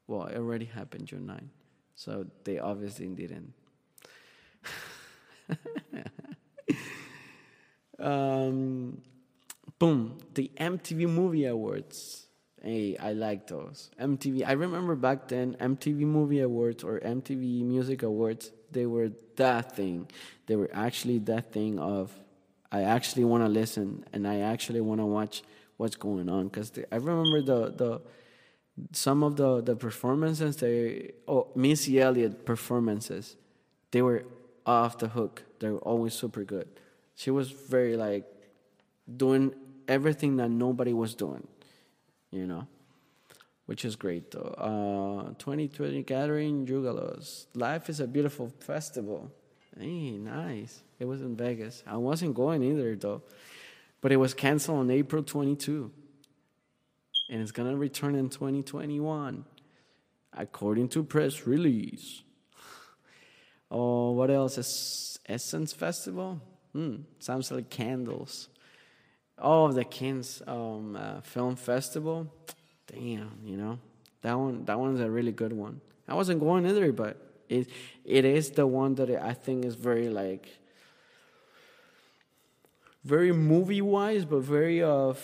Well, 0.07 0.27
it 0.27 0.37
already 0.37 0.67
happened 0.67 1.07
June 1.07 1.27
9, 1.27 1.51
so 1.95 2.27
they 2.45 2.59
obviously 2.59 3.09
didn't. 3.09 3.55
um, 8.01 9.01
boom, 9.79 10.19
the 10.35 10.51
MTV 10.57 11.09
Movie 11.09 11.47
Awards. 11.47 12.27
Hey, 12.63 12.97
I 12.99 13.15
like 13.15 13.47
those. 13.47 13.91
MTV, 13.99 14.47
I 14.47 14.53
remember 14.53 14.95
back 14.95 15.29
then, 15.29 15.57
MTV 15.61 16.01
Movie 16.01 16.41
Awards 16.41 16.85
or 16.85 17.01
MTV 17.01 17.65
Music 17.65 18.03
Awards, 18.03 18.53
they 18.71 18.85
were 18.85 19.11
that 19.37 19.75
thing. 19.75 20.09
They 20.47 20.57
were 20.57 20.71
actually 20.73 21.19
that 21.21 21.53
thing 21.53 21.79
of, 21.79 22.13
I 22.71 22.83
actually 22.83 23.25
want 23.25 23.45
to 23.45 23.49
listen 23.49 24.05
and 24.13 24.29
I 24.29 24.41
actually 24.41 24.83
want 24.83 25.01
to 25.01 25.07
watch 25.07 25.43
what's 25.79 25.97
going 25.97 26.29
on. 26.29 26.49
Because 26.49 26.71
I 26.93 26.97
remember 26.97 27.41
the, 27.41 27.71
the, 27.71 28.01
some 28.93 29.23
of 29.23 29.37
the, 29.37 29.63
the 29.63 29.75
performances, 29.75 30.57
they, 30.57 31.13
oh, 31.27 31.49
Missy 31.55 31.99
Elliott 31.99 32.45
performances, 32.45 33.37
they 33.91 34.03
were 34.03 34.25
off 34.67 34.99
the 34.99 35.09
hook. 35.09 35.43
They 35.59 35.71
were 35.71 35.79
always 35.79 36.13
super 36.13 36.45
good. 36.45 36.69
She 37.21 37.31
was 37.31 37.51
very 37.51 37.97
like 37.97 38.25
doing 39.25 39.53
everything 39.87 40.37
that 40.37 40.51
nobody 40.51 40.93
was 40.93 41.15
doing 41.15 41.47
you 42.31 42.47
know, 42.47 42.67
which 43.67 43.85
is 43.85 43.97
great 43.97 44.31
though. 44.31 44.55
Uh, 44.57 45.35
2020 45.39 46.03
Gathering 46.03 46.67
Juggalos. 46.67 47.47
Life 47.55 47.89
is 47.89 48.01
a 48.01 48.07
beautiful 48.07 48.53
festival. 48.61 49.31
Hey, 49.79 50.13
nice. 50.13 50.83
It 50.99 51.07
was 51.07 51.21
in 51.21 51.37
Vegas. 51.37 51.83
I 51.87 51.97
wasn't 51.97 52.35
going 52.35 52.63
either 52.63 52.97
though, 52.97 53.23
but 54.01 54.13
it 54.13 54.17
was 54.17 54.35
canceled 54.35 54.79
on 54.79 54.91
April 54.91 55.23
22, 55.23 55.91
and 57.29 57.43
it's 57.43 57.53
gonna 57.53 57.77
return 57.77 58.15
in 58.15 58.29
2021, 58.29 59.45
according 60.37 60.89
to 60.91 61.03
press 61.03 61.47
release. 61.47 62.23
Oh, 63.73 64.11
what 64.11 64.33
else? 64.33 65.17
Essence 65.29 65.73
Festival. 65.73 66.41
Hmm, 66.73 66.97
sounds 67.19 67.51
like 67.51 67.69
candles. 67.69 68.49
Oh, 69.39 69.73
the 69.73 69.85
Cannes 69.85 70.43
um, 70.47 70.97
uh, 70.97 71.21
Film 71.23 71.57
Festival. 71.57 72.33
Damn, 72.87 73.39
you 73.45 73.57
know 73.57 73.79
that 74.23 74.35
one. 74.39 74.65
That 74.67 74.79
one's 74.79 75.01
a 75.01 75.11
really 75.11 75.33
good 75.33 75.53
one. 75.53 75.81
I 76.07 76.15
wasn't 76.15 76.41
going 76.41 76.67
either, 76.67 76.93
but 76.93 77.17
it 77.49 77.69
it 78.05 78.25
is 78.25 78.51
the 78.51 78.67
one 78.67 78.95
that 78.97 79.11
I 79.11 79.33
think 79.33 79.65
is 79.65 79.75
very 79.75 80.09
like 80.09 80.49
very 83.05 83.33
movie 83.33 83.81
wise, 83.81 84.25
but 84.25 84.41
very 84.41 84.83
of 84.83 85.19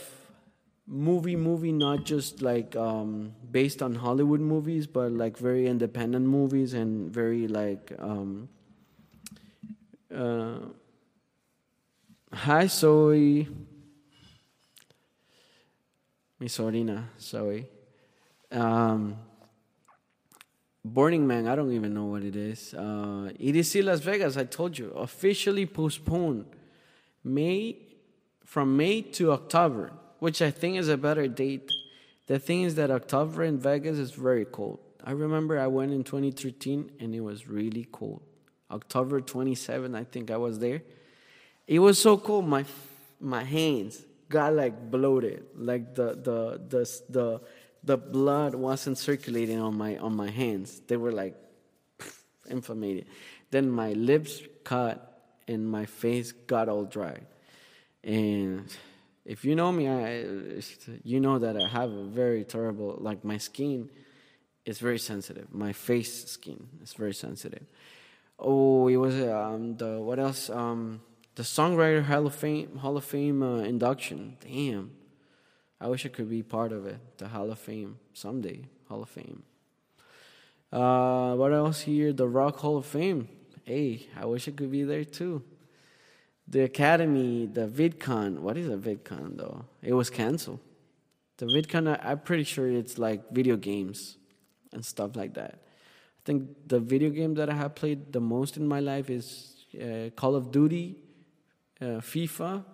movie 0.86 1.36
movie 1.36 1.72
not 1.72 2.04
just 2.04 2.42
like 2.42 2.74
um, 2.76 3.34
based 3.50 3.82
on 3.82 3.94
Hollywood 3.96 4.40
movies, 4.40 4.86
but 4.86 5.12
like 5.12 5.36
very 5.36 5.66
independent 5.66 6.26
movies 6.26 6.74
and 6.74 7.12
very 7.12 7.46
like. 7.48 7.92
Um, 7.98 8.48
uh, 10.14 10.58
hi, 12.36 12.66
Zoe 12.66 13.48
mi 16.38 16.48
sobrina 16.48 17.08
Zoe. 17.18 17.66
Um, 18.52 19.16
Burning 20.84 21.26
Man, 21.26 21.48
I 21.48 21.56
don't 21.56 21.72
even 21.72 21.94
know 21.94 22.04
what 22.04 22.22
it 22.22 22.36
is. 22.36 22.72
Uh, 22.74 23.32
EDC 23.40 23.82
Las 23.82 24.00
Vegas, 24.00 24.36
I 24.36 24.44
told 24.44 24.78
you, 24.78 24.90
officially 24.90 25.66
postponed 25.66 26.44
May 27.24 27.76
from 28.44 28.76
May 28.76 29.02
to 29.02 29.32
October, 29.32 29.92
which 30.20 30.40
I 30.40 30.50
think 30.52 30.76
is 30.76 30.88
a 30.88 30.96
better 30.96 31.26
date. 31.26 31.72
The 32.28 32.38
thing 32.38 32.62
is 32.62 32.76
that 32.76 32.90
October 32.90 33.42
in 33.42 33.58
Vegas 33.58 33.98
is 33.98 34.12
very 34.12 34.44
cold. 34.44 34.78
I 35.02 35.12
remember 35.12 35.58
I 35.58 35.66
went 35.66 35.92
in 35.92 36.04
2013 36.04 36.92
and 37.00 37.14
it 37.14 37.20
was 37.20 37.48
really 37.48 37.88
cold. 37.90 38.22
October 38.70 39.20
27, 39.20 39.94
I 39.94 40.04
think 40.04 40.30
I 40.30 40.36
was 40.36 40.60
there. 40.60 40.82
It 41.66 41.78
was 41.80 41.98
so 41.98 42.16
cold. 42.16 42.46
My 42.46 42.64
my 43.20 43.44
hands 43.44 44.04
got 44.28 44.54
like 44.54 44.90
bloated, 44.90 45.46
like 45.56 45.94
the 45.94 46.14
the 46.14 46.60
the 46.68 47.02
the 47.10 47.40
the 47.82 47.96
blood 47.96 48.54
wasn't 48.54 48.98
circulating 48.98 49.60
on 49.60 49.76
my 49.76 49.96
on 49.98 50.14
my 50.14 50.30
hands. 50.30 50.80
They 50.86 50.96
were 50.96 51.12
like 51.12 51.34
inflamed. 52.48 53.04
Then 53.50 53.70
my 53.70 53.92
lips 53.92 54.42
cut 54.64 55.38
and 55.48 55.68
my 55.68 55.86
face 55.86 56.32
got 56.32 56.68
all 56.68 56.84
dry. 56.84 57.18
And 58.02 58.68
if 59.24 59.44
you 59.44 59.54
know 59.54 59.72
me, 59.72 59.88
I 59.88 60.24
you 61.02 61.20
know 61.20 61.38
that 61.38 61.56
I 61.56 61.66
have 61.68 61.90
a 61.90 62.04
very 62.04 62.44
terrible 62.44 62.96
like 63.00 63.24
my 63.24 63.38
skin 63.38 63.90
is 64.64 64.78
very 64.78 64.98
sensitive. 64.98 65.52
My 65.52 65.72
face 65.72 66.26
skin 66.26 66.68
is 66.82 66.92
very 66.92 67.14
sensitive. 67.14 67.66
Oh, 68.38 68.88
it 68.88 68.96
was 68.96 69.14
um 69.22 69.76
the 69.76 70.00
what 70.00 70.18
else 70.18 70.50
um 70.50 71.00
the 71.36 71.42
Songwriter 71.42 72.02
Hall 72.02 72.26
of 72.26 72.34
Fame 72.34 72.76
Hall 72.78 72.96
of 72.96 73.04
Fame 73.04 73.42
uh, 73.42 73.58
induction. 73.58 74.36
Damn, 74.40 74.90
I 75.80 75.86
wish 75.86 76.04
I 76.04 76.08
could 76.08 76.28
be 76.28 76.42
part 76.42 76.72
of 76.72 76.86
it. 76.86 76.98
The 77.18 77.28
Hall 77.28 77.50
of 77.50 77.58
Fame 77.58 77.98
someday. 78.12 78.62
Hall 78.88 79.02
of 79.02 79.10
Fame. 79.10 79.42
Uh, 80.72 81.34
what 81.34 81.52
else 81.52 81.82
here? 81.82 82.12
The 82.12 82.26
Rock 82.26 82.58
Hall 82.58 82.78
of 82.78 82.86
Fame. 82.86 83.28
Hey, 83.64 84.08
I 84.16 84.24
wish 84.24 84.48
I 84.48 84.52
could 84.52 84.70
be 84.70 84.84
there 84.84 85.04
too. 85.04 85.42
The 86.48 86.62
Academy, 86.62 87.46
the 87.46 87.66
VidCon. 87.66 88.38
What 88.38 88.56
is 88.56 88.68
a 88.68 88.76
VidCon 88.76 89.36
though? 89.36 89.64
It 89.82 89.92
was 89.92 90.08
canceled. 90.08 90.60
The 91.36 91.46
VidCon, 91.46 91.98
I'm 92.02 92.20
pretty 92.20 92.44
sure 92.44 92.70
it's 92.70 92.96
like 92.96 93.30
video 93.30 93.56
games 93.56 94.16
and 94.72 94.84
stuff 94.84 95.16
like 95.16 95.34
that. 95.34 95.54
I 95.54 96.22
think 96.24 96.48
the 96.66 96.80
video 96.80 97.10
game 97.10 97.34
that 97.34 97.50
I 97.50 97.54
have 97.54 97.74
played 97.74 98.12
the 98.12 98.20
most 98.20 98.56
in 98.56 98.66
my 98.66 98.80
life 98.80 99.10
is 99.10 99.66
uh, 99.74 100.10
Call 100.16 100.34
of 100.34 100.50
Duty 100.50 100.96
uh, 101.80 102.00
FIFA, 102.00 102.64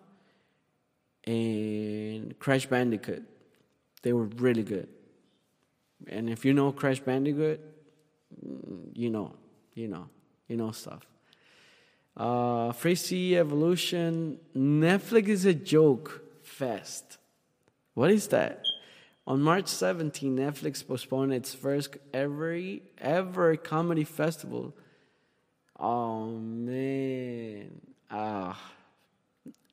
and 1.25 2.39
Crash 2.39 2.67
Bandicoot. 2.67 3.25
They 4.03 4.13
were 4.13 4.25
really 4.25 4.63
good. 4.63 4.89
And 6.09 6.29
if 6.29 6.45
you 6.45 6.53
know 6.53 6.73
Crash 6.73 7.01
Bandicoot, 7.01 7.61
mm, 8.45 8.91
you 8.95 9.11
know, 9.11 9.35
you 9.75 9.89
know, 9.89 10.09
you 10.49 10.57
know 10.57 10.73
stuff. 10.73 11.03
Uh, 12.17 12.73
Free 12.73 13.37
Evolution, 13.37 14.39
Netflix 14.55 15.29
is 15.29 15.45
a 15.47 15.55
joke 15.55 16.23
fest. 16.43 17.19
What 17.95 18.11
is 18.11 18.29
that? 18.29 18.63
On 19.27 19.41
March 19.41 19.69
17, 19.69 20.37
Netflix 20.37 20.87
postponed 20.87 21.33
its 21.33 21.55
first 21.55 21.97
ever 22.13 22.61
ever 22.99 23.57
comedy 23.57 24.05
festival. 24.05 24.75
Oh 25.79 26.33
man, 26.33 27.81
ah 28.11 28.61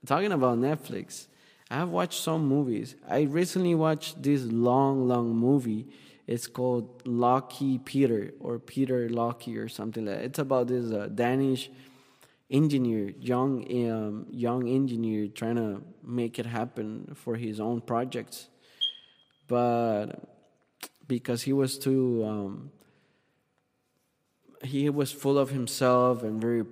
talking 0.05 0.31
about 0.31 0.57
Netflix, 0.57 1.27
I 1.69 1.77
have 1.77 1.89
watched 1.89 2.21
some 2.21 2.47
movies. 2.47 2.95
I 3.07 3.21
recently 3.21 3.75
watched 3.75 4.23
this 4.23 4.43
long, 4.43 5.07
long 5.07 5.35
movie. 5.35 5.87
It's 6.25 6.47
called 6.47 7.01
Lucky 7.05 7.79
Peter 7.79 8.33
or 8.39 8.59
Peter 8.59 9.09
Lucky 9.09 9.57
or 9.57 9.67
something 9.67 10.05
like 10.05 10.15
that. 10.15 10.25
It's 10.25 10.39
about 10.39 10.67
this 10.67 10.91
uh, 10.91 11.09
Danish 11.13 11.69
engineer, 12.49 13.13
young 13.19 13.63
um, 13.91 14.25
young 14.31 14.67
engineer 14.67 15.27
trying 15.27 15.55
to 15.55 15.81
make 16.03 16.39
it 16.39 16.45
happen 16.45 17.11
for 17.15 17.35
his 17.35 17.59
own 17.59 17.81
projects, 17.81 18.47
but 19.47 20.07
because 21.07 21.43
he 21.43 21.53
was 21.53 21.77
too 21.77 22.25
um, 22.25 22.71
he 24.63 24.89
was 24.89 25.11
full 25.11 25.37
of 25.37 25.51
himself 25.51 26.23
and 26.23 26.41
very 26.41 26.65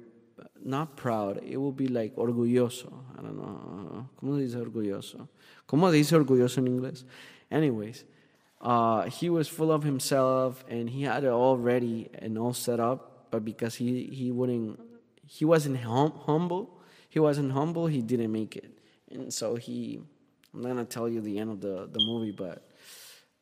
not 0.67 0.95
proud, 0.95 1.41
it 1.43 1.57
will 1.57 1.71
be 1.71 1.87
like 1.87 2.15
orgulloso. 2.15 2.91
I 3.17 3.21
don't 3.21 3.37
know. 3.37 4.09
¿Cómo 4.21 4.37
dice 4.37 4.55
orgulloso? 4.55 5.27
¿Cómo 5.67 5.91
dice 5.91 6.13
orgulloso 6.13 6.59
in 6.59 6.67
English? 6.67 7.03
Anyways, 7.49 8.03
uh, 8.61 9.03
he 9.03 9.29
was 9.29 9.47
full 9.47 9.71
of 9.71 9.83
himself 9.83 10.63
and 10.69 10.89
he 10.89 11.03
had 11.03 11.23
it 11.23 11.29
all 11.29 11.57
ready 11.57 12.09
and 12.13 12.37
all 12.37 12.53
set 12.53 12.79
up, 12.79 13.27
but 13.31 13.45
because 13.45 13.75
he, 13.75 14.05
he 14.05 14.31
wouldn't, 14.31 14.79
he 15.25 15.45
wasn't 15.45 15.77
hum- 15.77 16.13
humble, 16.25 16.79
he 17.09 17.19
wasn't 17.19 17.51
humble, 17.51 17.87
he 17.87 18.01
didn't 18.01 18.31
make 18.31 18.55
it. 18.55 18.77
And 19.11 19.33
so 19.33 19.55
he, 19.55 20.01
I'm 20.53 20.61
not 20.61 20.69
gonna 20.69 20.85
tell 20.85 21.07
you 21.07 21.21
the 21.21 21.39
end 21.39 21.51
of 21.51 21.61
the, 21.61 21.89
the 21.91 21.99
movie, 21.99 22.31
but 22.31 22.67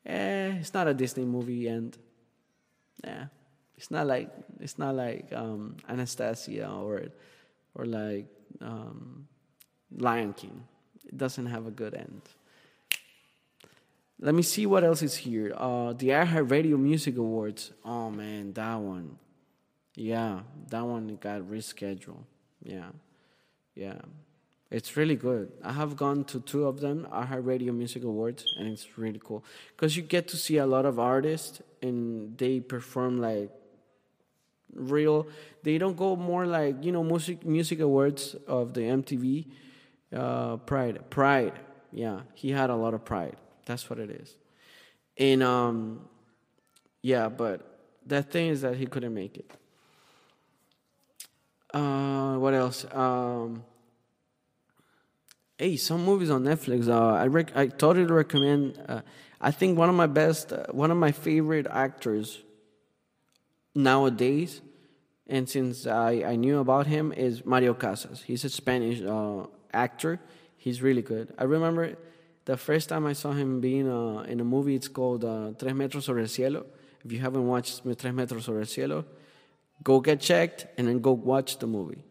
eh, 0.06 0.54
it's 0.60 0.74
not 0.74 0.88
a 0.88 0.94
Disney 0.94 1.26
movie 1.26 1.68
and 1.68 1.98
yeah, 3.04 3.26
it's 3.78 3.92
not 3.92 4.08
like 4.08 4.30
it's 4.60 4.78
not 4.78 4.96
like 4.96 5.32
um, 5.34 5.78
Anastasia 5.90 6.70
or 6.70 7.08
or 7.76 7.86
like 7.86 8.28
um, 8.62 9.28
Lion 9.96 10.34
King. 10.34 10.64
It 11.06 11.18
doesn't 11.18 11.46
have 11.46 11.68
a 11.68 11.72
good 11.72 11.94
end. 11.94 12.22
let 14.20 14.34
me 14.34 14.42
see 14.42 14.66
what 14.66 14.84
else 14.84 15.02
is 15.02 15.16
here. 15.16 15.54
Uh, 15.56 15.94
the 15.94 16.10
iHeartRadio 16.10 16.80
Music 16.80 17.18
Awards. 17.18 17.72
Oh 17.84 18.10
man, 18.10 18.54
that 18.54 18.76
one. 18.76 19.18
Yeah, 19.96 20.42
that 20.70 20.86
one 20.86 21.18
got 21.22 21.42
rescheduled. 21.42 22.24
Yeah, 22.64 22.90
yeah. 23.76 24.00
It's 24.72 24.98
really 24.98 25.16
good. 25.16 25.52
I 25.64 25.74
have 25.74 25.96
gone 25.96 26.26
to 26.26 26.40
two 26.40 26.66
of 26.66 26.80
them, 26.80 27.08
iHeartRadio 27.12 27.74
Music 27.74 28.04
Awards, 28.04 28.56
and 28.58 28.68
it's 28.68 28.98
really 28.98 29.22
cool 29.24 29.44
because 29.76 29.96
you 29.96 30.02
get 30.02 30.28
to 30.30 30.38
see 30.38 30.58
a 30.58 30.66
lot 30.66 30.86
of 30.86 31.00
artists 31.00 31.62
and 31.82 32.38
they 32.38 32.60
perform 32.60 33.22
like 33.22 33.52
real. 34.76 35.28
They 35.64 35.78
don't 35.78 35.98
go 35.98 36.16
more 36.16 36.46
like 36.46 36.84
you 36.84 36.92
know 36.92 37.04
music 37.04 37.46
music 37.46 37.80
awards 37.80 38.36
of 38.48 38.74
the 38.74 38.82
MTV. 38.82 39.48
Uh, 40.16 40.58
Pride, 40.58 41.10
Pride. 41.10 41.54
Yeah, 41.92 42.22
he 42.34 42.52
had 42.52 42.70
a 42.70 42.76
lot 42.76 42.94
of 42.94 43.06
pride. 43.06 43.38
That's 43.66 43.90
what 43.90 44.00
it 44.00 44.10
is. 44.10 44.36
And 45.18 45.42
um, 45.42 46.02
yeah, 47.02 47.30
but 47.30 47.80
the 48.06 48.22
thing 48.22 48.50
is 48.50 48.62
that 48.62 48.76
he 48.76 48.86
couldn't 48.86 49.14
make 49.14 49.38
it. 49.38 49.50
Uh, 51.74 52.36
what 52.36 52.54
else? 52.54 52.86
Um, 52.94 53.64
hey, 55.58 55.76
some 55.78 56.04
movies 56.06 56.30
on 56.30 56.44
Netflix. 56.44 56.88
Uh, 56.88 57.14
I 57.14 57.28
rec- 57.28 57.56
I 57.56 57.68
totally 57.68 58.06
recommend. 58.06 58.82
Uh, 58.88 59.02
I 59.42 59.52
think 59.52 59.78
one 59.78 59.90
of 59.90 59.96
my 59.96 60.08
best, 60.08 60.54
uh, 60.54 60.66
one 60.72 60.92
of 60.92 60.98
my 60.98 61.12
favorite 61.12 61.68
actors 61.70 62.42
nowadays, 63.76 64.62
and 65.28 65.48
since 65.48 65.86
I, 65.86 66.24
I 66.26 66.36
knew 66.36 66.60
about 66.60 66.88
him, 66.88 67.12
is 67.12 67.46
Mario 67.46 67.74
Casas. 67.74 68.24
He's 68.24 68.44
a 68.46 68.50
Spanish 68.50 69.02
uh, 69.02 69.46
actor. 69.74 70.20
He's 70.58 70.82
really 70.82 71.02
good. 71.02 71.34
I 71.38 71.44
remember 71.44 71.96
the 72.46 72.58
first 72.58 72.90
time 72.90 73.06
I 73.06 73.14
saw 73.14 73.32
him 73.32 73.60
being 73.60 73.88
uh, 73.88 74.22
in 74.22 74.40
a 74.40 74.44
movie. 74.44 74.76
It's 74.76 74.88
called 74.88 75.24
uh, 75.26 75.52
Tres 75.60 75.74
Metros 75.74 76.04
sobre 76.04 76.22
el 76.22 76.28
Cielo. 76.28 76.66
If 77.04 77.12
you 77.12 77.20
haven't 77.20 77.46
watched 77.46 77.84
Tres 77.84 78.14
Metros 78.14 78.44
sobre 78.44 78.62
el 78.62 78.66
Cielo, 78.66 79.06
go 79.84 80.00
get 80.00 80.22
checked 80.22 80.68
and 80.78 80.88
then 80.88 81.00
go 81.00 81.12
watch 81.12 81.60
the 81.60 81.68
movie, 81.68 82.04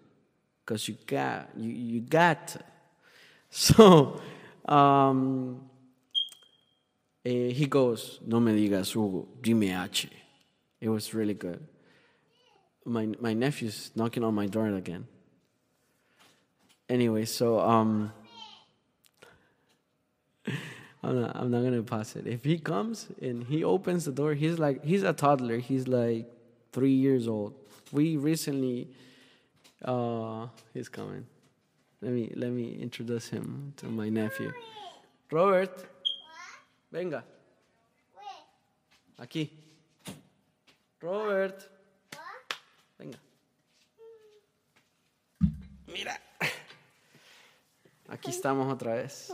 because 0.65 0.87
you 0.87 0.97
got 1.07 1.49
you 1.57 1.71
you 1.71 2.01
got. 2.01 2.49
To. 2.49 2.61
So. 3.57 4.21
Um, 4.67 5.61
uh, 7.27 7.31
he 7.31 7.67
goes, 7.67 8.21
No 8.27 8.39
me 8.41 8.53
digas 8.53 8.93
Hugo, 8.93 9.27
dime 9.41 9.63
H. 9.63 10.09
It 10.85 10.91
was 10.91 11.15
really 11.15 11.33
good. 11.33 11.67
My, 12.85 13.09
my 13.19 13.33
nephew's 13.33 13.91
knocking 13.95 14.23
on 14.23 14.35
my 14.35 14.45
door 14.45 14.67
again. 14.67 15.07
Anyway, 16.91 17.25
so 17.25 17.59
um, 17.59 18.13
I'm 21.03 21.23
not, 21.23 21.37
I'm 21.37 21.51
not 21.51 21.63
gonna 21.63 21.83
pass 21.83 22.17
it. 22.17 22.27
If 22.27 22.45
he 22.45 22.59
comes 22.59 23.09
and 23.23 23.45
he 23.45 23.65
opens 23.65 24.05
the 24.05 24.13
door, 24.13 24.35
he's 24.35 24.59
like 24.59 24.85
he's 24.85 25.03
a 25.05 25.15
toddler. 25.15 25.57
He's 25.57 25.89
like 25.89 26.31
three 26.73 26.93
years 26.93 27.29
old. 27.29 27.55
We 27.91 28.19
recently, 28.19 28.89
uh, 29.83 30.49
he's 30.75 30.91
coming. 30.91 31.25
Let 32.03 32.13
me 32.13 32.31
let 32.37 32.51
me 32.51 32.77
introduce 32.79 33.29
him 33.29 33.73
to 33.79 33.87
my 33.87 34.11
nephew, 34.11 34.53
Robert. 35.31 35.87
Venga. 36.93 37.25
Aquí. 39.19 39.64
Robert. 41.05 41.71
Venga. 42.99 43.19
Mira. 45.87 46.19
Aquí 48.09 48.31
estamos 48.31 48.73
otra 48.73 48.95
vez. 48.95 49.31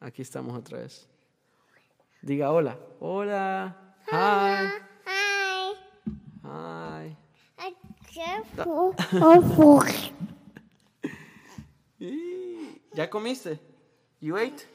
Aquí 0.00 0.22
estamos 0.22 0.58
otra 0.58 0.78
vez. 0.78 1.06
Diga 2.22 2.50
hola. 2.50 2.76
Hola. 2.98 3.94
Hi. 4.10 4.68
Hi. 5.06 5.76
Hi. 6.42 7.16
¿Ya 12.94 13.08
comiste? 13.08 13.60
You 14.20 14.36
ate? 14.36 14.66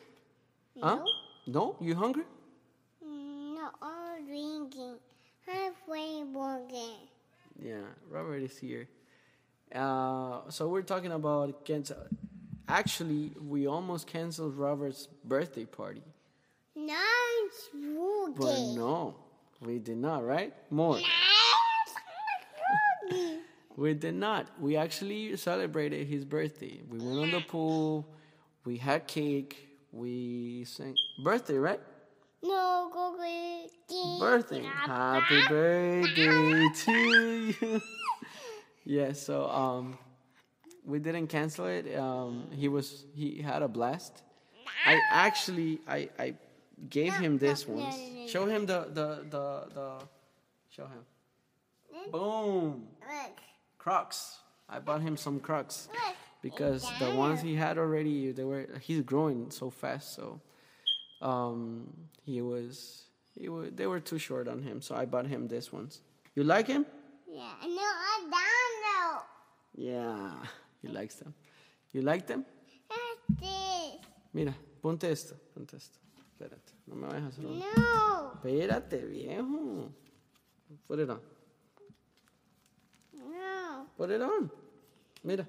Huh? 0.81 1.03
No? 1.45 1.75
You 1.81 1.95
hungry? 1.95 2.25
No, 3.01 3.69
I'm 3.81 4.25
drinking. 4.25 4.97
Halfway 5.47 6.23
walking. 6.23 7.07
Yeah, 7.61 7.81
Robert 8.09 8.41
is 8.43 8.57
here. 8.57 8.87
Uh, 9.73 10.41
so 10.49 10.67
we're 10.67 10.81
talking 10.81 11.11
about 11.11 11.65
cancel. 11.65 11.97
Actually, 12.67 13.31
we 13.47 13.67
almost 13.67 14.07
canceled 14.07 14.57
Robert's 14.57 15.07
birthday 15.23 15.65
party. 15.65 16.01
No, 16.75 16.95
it's 17.45 17.69
walking. 17.73 18.35
But 18.35 18.79
no, 18.79 19.15
we 19.61 19.79
did 19.79 19.97
not, 19.97 20.25
right? 20.25 20.53
More. 20.71 20.99
We 23.77 23.93
did 23.93 24.15
not. 24.15 24.47
We 24.59 24.77
actually 24.77 25.35
celebrated 25.35 26.07
his 26.07 26.23
birthday. 26.23 26.79
We 26.89 26.97
went 26.97 27.19
on 27.19 27.31
the 27.31 27.41
pool. 27.41 28.07
We 28.63 28.77
had 28.77 29.05
cake. 29.05 29.67
We 29.91 30.63
sang 30.65 30.95
birthday, 31.23 31.55
right? 31.57 31.79
No, 32.45 32.89
go 32.93 33.15
get 33.17 34.19
Birthday. 34.19 34.63
Happy 34.63 35.41
birthday 35.47 36.67
to 36.75 36.91
you. 36.91 37.81
yeah. 38.85 39.13
So 39.13 39.47
um, 39.49 39.97
we 40.85 40.99
didn't 40.99 41.27
cancel 41.27 41.65
it. 41.65 41.95
Um, 41.95 42.47
he 42.51 42.67
was 42.67 43.05
he 43.15 43.41
had 43.41 43.61
a 43.61 43.67
blast. 43.67 44.21
I 44.85 44.99
actually 45.09 45.79
I 45.87 46.09
I 46.19 46.35
gave 46.89 47.13
him 47.13 47.37
this 47.37 47.67
once. 47.67 47.95
Show 48.29 48.45
him 48.45 48.65
the 48.65 48.87
the 48.91 49.25
the 49.29 49.73
the. 49.73 49.91
Show 50.69 50.85
him. 50.85 52.11
Boom. 52.11 52.87
Crocs. 53.77 54.39
I 54.67 54.79
bought 54.79 55.01
him 55.01 55.15
some 55.15 55.39
Crocs 55.39 55.89
because 56.41 56.87
the 56.99 57.15
ones 57.15 57.41
he 57.41 57.55
had 57.55 57.77
already 57.77 58.31
they 58.31 58.43
were 58.43 58.67
he's 58.81 59.01
growing 59.01 59.51
so 59.51 59.69
fast 59.69 60.15
so 60.15 60.41
um 61.21 61.87
he 62.23 62.41
was 62.41 63.05
he 63.37 63.49
was 63.49 63.71
they 63.73 63.87
were 63.87 63.99
too 63.99 64.17
short 64.17 64.47
on 64.47 64.61
him 64.61 64.81
so 64.81 64.95
I 64.95 65.05
bought 65.05 65.27
him 65.27 65.47
this 65.47 65.71
ones. 65.71 66.01
You 66.35 66.43
like 66.43 66.67
him? 66.67 66.85
Yeah, 67.27 67.53
no, 67.63 67.81
I 67.81 68.19
don't 68.21 68.75
know. 68.85 69.21
Yeah, 69.75 70.31
he 70.81 70.87
likes 70.87 71.15
them. 71.15 71.33
You 71.91 72.01
like 72.01 72.27
them? 72.27 72.45
This? 73.39 73.99
Mira, 74.33 74.53
ponte 74.81 75.05
esto, 75.09 75.35
ponte 75.53 75.75
esto. 75.77 75.99
Espérate, 76.37 76.73
no 76.87 76.95
me 76.95 77.07
vayas 77.07 77.23
a 77.23 77.27
hacer 77.27 77.45
un... 77.45 77.59
No, 77.59 78.33
Espérate, 78.35 79.05
viejo. 79.05 79.91
Put 80.87 80.99
it 80.99 81.09
on. 81.09 81.21
no. 83.13 83.87
Put 83.97 84.11
it 84.11 84.21
on. 84.21 84.51
Mira. 85.23 85.47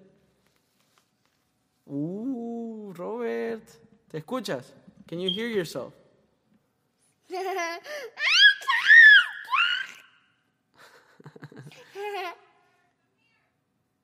Uh, 1.91 2.93
Robert. 2.95 3.69
¿Te 4.09 4.19
escuchas? 4.19 4.73
Can 5.09 5.21
you 5.21 5.31
hear 5.31 5.47
yourself? 5.49 5.93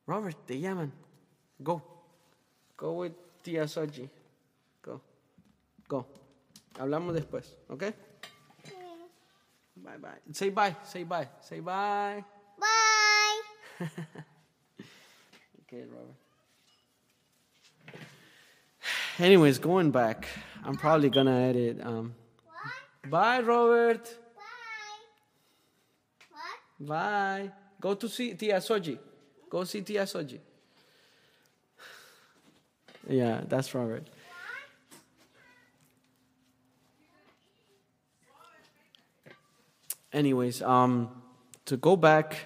Robert, 0.07 0.37
te 0.47 0.59
llaman. 0.61 0.93
Go. 1.63 1.83
Go 2.77 2.93
with 2.93 3.13
Tia 3.43 3.65
Soji. 3.65 4.09
Go. 4.83 5.01
Go. 5.89 6.07
Hablamos 6.79 7.15
después, 7.15 7.57
¿ok? 7.69 7.85
Bye 9.77 9.99
bye. 9.99 10.21
Say 10.33 10.51
bye. 10.51 10.77
Say 10.85 11.05
bye. 11.05 11.29
Say 11.41 11.61
bye. 11.61 12.25
Bye. 12.59 13.89
Okay, 15.73 15.85
Robert. 15.89 16.17
Anyways, 19.19 19.59
going 19.59 19.91
back, 19.91 20.27
I'm 20.65 20.77
probably 20.77 21.11
gonna 21.11 21.39
edit. 21.39 21.81
Um, 21.85 22.15
What? 23.03 23.11
bye, 23.11 23.41
Robert. 23.41 24.05
Bye. 24.35 24.41
What? 26.79 26.89
Bye. 26.89 27.51
Go 27.81 27.95
to 27.95 28.09
see 28.09 28.35
Tia 28.35 28.57
Soji. 28.59 28.99
Go 29.51 29.65
see 29.65 29.83
Tia 29.83 30.05
Soji. 30.05 30.39
Yeah, 33.09 33.43
that's 33.49 33.75
Robert. 33.75 34.09
Anyways, 40.13 40.63
um, 40.63 41.11
to 41.65 41.77
go 41.77 41.97
back, 41.97 42.37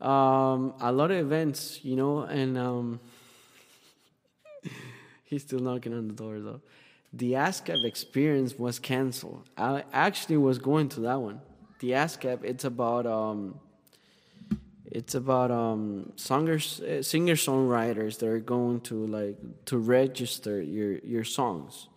um, 0.00 0.74
a 0.80 0.92
lot 0.92 1.10
of 1.10 1.16
events, 1.16 1.80
you 1.82 1.96
know, 1.96 2.20
and 2.20 2.58
um, 2.58 3.00
he's 5.34 5.42
still 5.42 5.58
knocking 5.58 5.92
on 5.92 6.08
the 6.08 6.14
door 6.14 6.38
though. 6.40 6.60
The 7.12 7.32
ASCAP 7.32 7.84
experience 7.84 8.58
was 8.58 8.78
canceled. 8.78 9.48
I 9.56 9.84
actually 9.92 10.36
was 10.36 10.58
going 10.58 10.88
to 10.90 11.00
that 11.00 11.20
one. 11.20 11.40
The 11.80 11.90
ASCAP, 11.90 12.42
it's 12.42 12.64
about 12.64 13.06
um, 13.06 13.60
it's 14.86 15.14
about 15.14 15.50
um, 15.50 16.12
songers, 16.16 16.80
uh, 16.80 17.02
singer 17.02 17.34
songwriters 17.34 18.18
that 18.18 18.28
are 18.28 18.38
going 18.38 18.80
to 18.82 19.06
like 19.06 19.36
to 19.66 19.78
register 19.78 20.62
your 20.62 20.98
your 20.98 21.24
songs. 21.24 21.88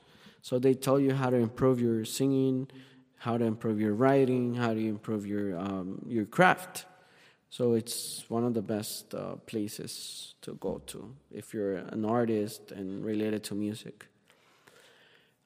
So 0.42 0.60
they 0.60 0.74
tell 0.74 1.00
you 1.00 1.14
how 1.14 1.30
to 1.30 1.38
improve 1.38 1.80
your 1.82 2.06
singing, 2.06 2.68
how 3.18 3.38
to 3.38 3.46
improve 3.46 3.80
your 3.80 3.94
writing, 3.94 4.56
how 4.56 4.74
to 4.74 4.84
improve 4.96 5.26
your 5.26 5.58
um, 5.58 6.02
your 6.08 6.26
craft. 6.26 6.86
So 7.50 7.74
it's 7.74 8.26
one 8.30 8.44
of 8.44 8.54
the 8.54 8.62
best 8.62 9.16
uh, 9.16 9.36
places 9.46 10.36
to 10.42 10.56
go 10.56 10.82
to 10.88 11.16
if 11.32 11.54
you're 11.54 11.78
an 11.78 12.06
artist 12.06 12.72
and 12.72 13.04
related 13.04 13.44
to 13.46 13.56
music. 13.56 14.06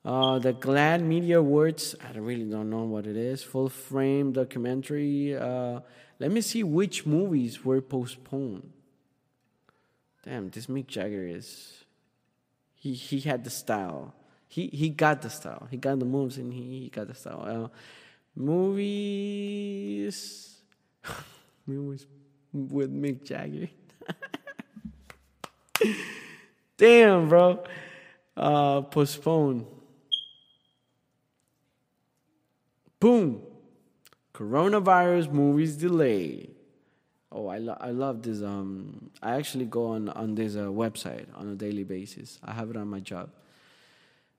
Uh, 0.03 0.39
the 0.39 0.51
GLAAD 0.51 1.03
Media 1.03 1.37
Awards, 1.37 1.95
I 2.03 2.17
really 2.17 2.49
don't 2.49 2.71
know 2.71 2.83
what 2.83 3.05
it 3.05 3.15
is. 3.15 3.43
Full 3.43 3.69
frame 3.69 4.31
documentary. 4.31 5.37
Uh, 5.37 5.81
let 6.19 6.31
me 6.31 6.41
see 6.41 6.63
which 6.63 7.05
movies 7.05 7.63
were 7.63 7.81
postponed. 7.81 8.71
Damn, 10.23 10.49
this 10.49 10.65
Mick 10.67 10.87
Jagger 10.87 11.27
is. 11.27 11.83
He 12.75 12.93
he 12.93 13.19
had 13.19 13.43
the 13.43 13.51
style. 13.51 14.15
He 14.47 14.67
he 14.67 14.89
got 14.89 15.21
the 15.21 15.29
style. 15.29 15.67
He 15.69 15.77
got 15.77 15.99
the 15.99 16.05
moves 16.05 16.37
and 16.37 16.51
he, 16.51 16.81
he 16.81 16.89
got 16.89 17.07
the 17.07 17.15
style. 17.15 17.41
Uh, 17.45 17.69
movies. 21.65 22.05
movies 22.53 22.71
with 22.71 22.93
Mick 22.93 23.23
Jagger. 23.23 23.69
Damn, 26.77 27.29
bro. 27.29 27.63
Uh, 28.35 28.81
postpone. 28.81 29.65
Boom. 32.99 33.41
Coronavirus 34.33 35.31
movies 35.31 35.75
delay. 35.75 36.49
Oh, 37.31 37.47
I, 37.47 37.59
lo- 37.59 37.77
I 37.79 37.91
love 37.91 38.21
this. 38.23 38.41
Um, 38.41 39.09
I 39.21 39.35
actually 39.35 39.65
go 39.65 39.87
on 39.87 40.09
on 40.09 40.35
this 40.35 40.55
uh, 40.55 40.65
website 40.65 41.27
on 41.35 41.49
a 41.49 41.55
daily 41.55 41.83
basis. 41.83 42.39
I 42.43 42.53
have 42.53 42.69
it 42.69 42.75
on 42.75 42.87
my 42.87 42.99
job. 42.99 43.29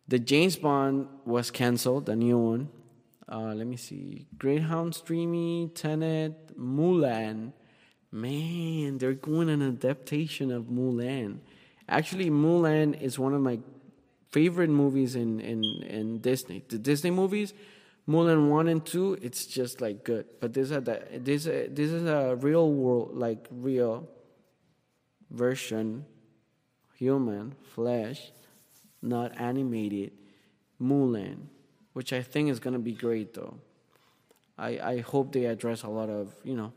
The 0.08 0.18
James 0.18 0.56
Bond 0.56 1.08
was 1.24 1.50
canceled, 1.50 2.06
the 2.06 2.16
new 2.16 2.36
one. 2.36 2.68
Uh, 3.32 3.54
let 3.54 3.66
me 3.66 3.76
see. 3.76 4.26
Greyhound 4.36 4.94
Streamy, 4.94 5.70
Tenet, 5.74 6.58
Mulan. 6.58 7.54
Man, 8.10 8.98
they're 8.98 9.14
doing 9.14 9.48
an 9.48 9.62
adaptation 9.62 10.52
of 10.52 10.64
Mulan. 10.64 11.38
Actually, 11.88 12.28
Mulan 12.28 13.00
is 13.00 13.18
one 13.18 13.32
of 13.32 13.40
my 13.40 13.58
favorite 14.30 14.68
movies 14.68 15.14
in, 15.14 15.40
in, 15.40 15.64
in 15.64 16.18
Disney. 16.18 16.62
The 16.68 16.76
Disney 16.76 17.10
movies, 17.10 17.54
Mulan 18.06 18.50
1 18.50 18.68
and 18.68 18.84
2, 18.84 19.18
it's 19.22 19.46
just 19.46 19.80
like 19.80 20.04
good. 20.04 20.26
But 20.38 20.52
this, 20.52 20.68
this, 20.68 21.44
this 21.44 21.90
is 21.90 22.04
a 22.04 22.36
real 22.38 22.70
world, 22.70 23.16
like 23.16 23.46
real 23.50 24.10
version, 25.30 26.04
human, 26.96 27.54
flesh, 27.74 28.30
not 29.00 29.40
animated, 29.40 30.12
Mulan, 30.78 31.46
which 31.92 32.12
I 32.12 32.22
think 32.22 32.48
is 32.50 32.60
going 32.60 32.74
to 32.74 32.80
be 32.80 32.92
great 32.92 33.34
though. 33.34 33.56
I, 34.58 34.78
I 34.78 35.00
hope 35.00 35.32
they 35.32 35.46
address 35.46 35.82
a 35.82 35.88
lot 35.88 36.08
of, 36.08 36.34
you 36.44 36.54
know, 36.54 36.72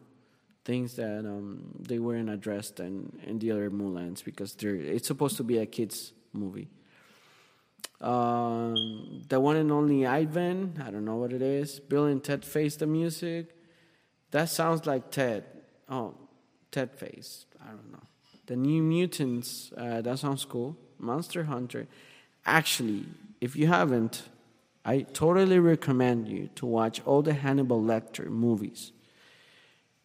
things 0.63 0.95
that 0.95 1.19
um, 1.19 1.75
they 1.79 1.99
weren't 1.99 2.29
addressed 2.29 2.79
in, 2.79 3.11
in 3.25 3.39
the 3.39 3.51
other 3.51 3.69
Mulans 3.69 4.23
because 4.23 4.55
they're, 4.55 4.75
it's 4.75 5.07
supposed 5.07 5.37
to 5.37 5.43
be 5.43 5.59
a 5.59 5.65
kids 5.65 6.13
movie. 6.33 6.69
Um, 8.01 9.23
the 9.29 9.39
one 9.39 9.55
and 9.55 9.71
only 9.71 10.05
Ivan, 10.05 10.81
I 10.83 10.91
don't 10.91 11.05
know 11.05 11.15
what 11.15 11.31
it 11.31 11.41
is. 11.41 11.79
Bill 11.79 12.05
and 12.05 12.23
Ted 12.23 12.43
Face 12.43 12.75
the 12.75 12.87
Music. 12.87 13.55
That 14.31 14.49
sounds 14.49 14.85
like 14.85 15.11
Ted. 15.11 15.45
Oh, 15.87 16.15
Ted 16.71 16.91
Face. 16.91 17.45
I 17.61 17.67
don't 17.69 17.91
know. 17.91 18.03
The 18.47 18.55
New 18.55 18.83
Mutants, 18.83 19.71
uh, 19.77 20.01
that 20.01 20.19
sounds 20.19 20.45
cool. 20.45 20.77
Monster 20.99 21.45
Hunter. 21.45 21.87
Actually, 22.45 23.05
if 23.41 23.55
you 23.55 23.67
haven't, 23.67 24.23
I 24.87 25.01
totally 25.01 25.57
recommend 25.57 26.27
you 26.27 26.49
to 26.55 26.67
watch 26.67 27.01
all 27.05 27.23
the 27.23 27.33
Hannibal 27.33 27.81
Lecter 27.81 28.27
movies. 28.27 28.91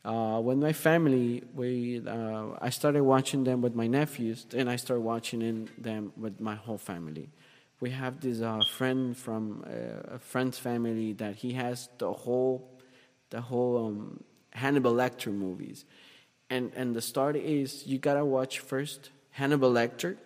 Uh, 0.03 0.41
with 0.43 0.57
my 0.57 0.73
family, 0.73 1.43
we 1.55 2.01
uh, 2.07 2.47
I 2.59 2.71
started 2.71 3.03
watching 3.03 3.45
them 3.45 3.61
with 3.61 3.75
my 3.75 3.87
nephews, 3.87 4.47
and 4.55 4.71
I 4.71 4.77
started 4.77 5.03
watching 5.03 5.69
them 5.77 6.13
with 6.17 6.41
my 6.41 6.55
whole 6.55 6.79
family. 6.79 7.29
We 7.81 7.91
have 7.91 8.21
this 8.21 8.41
uh, 8.41 8.61
friend 8.79 9.15
from 9.15 9.65
uh, 9.67 10.15
a 10.15 10.19
friend's 10.19 10.59
family 10.59 11.13
that 11.15 11.37
he 11.37 11.53
has 11.53 11.91
the 11.99 12.11
whole, 12.11 12.81
the 13.29 13.43
whole 13.43 13.87
um, 13.87 14.25
Hannibal 14.53 14.95
Lecter 14.95 15.31
movies, 15.31 15.85
and 16.49 16.73
and 16.75 16.97
the 16.97 17.03
start 17.03 17.37
is 17.37 17.87
you 17.87 17.99
gotta 17.99 18.25
watch 18.25 18.61
first 18.61 19.11
Hannibal 19.33 19.71
Lecter, 19.71 20.17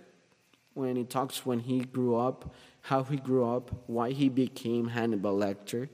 when 0.74 0.94
he 0.94 1.02
talks 1.02 1.44
when 1.44 1.58
he 1.58 1.80
grew 1.80 2.14
up, 2.16 2.54
how 2.84 3.02
he 3.02 3.16
grew 3.16 3.44
up, 3.48 3.70
why 3.86 4.10
he 4.10 4.28
became 4.28 4.88
Hannibal 4.88 5.36
Lecter. 5.36 5.88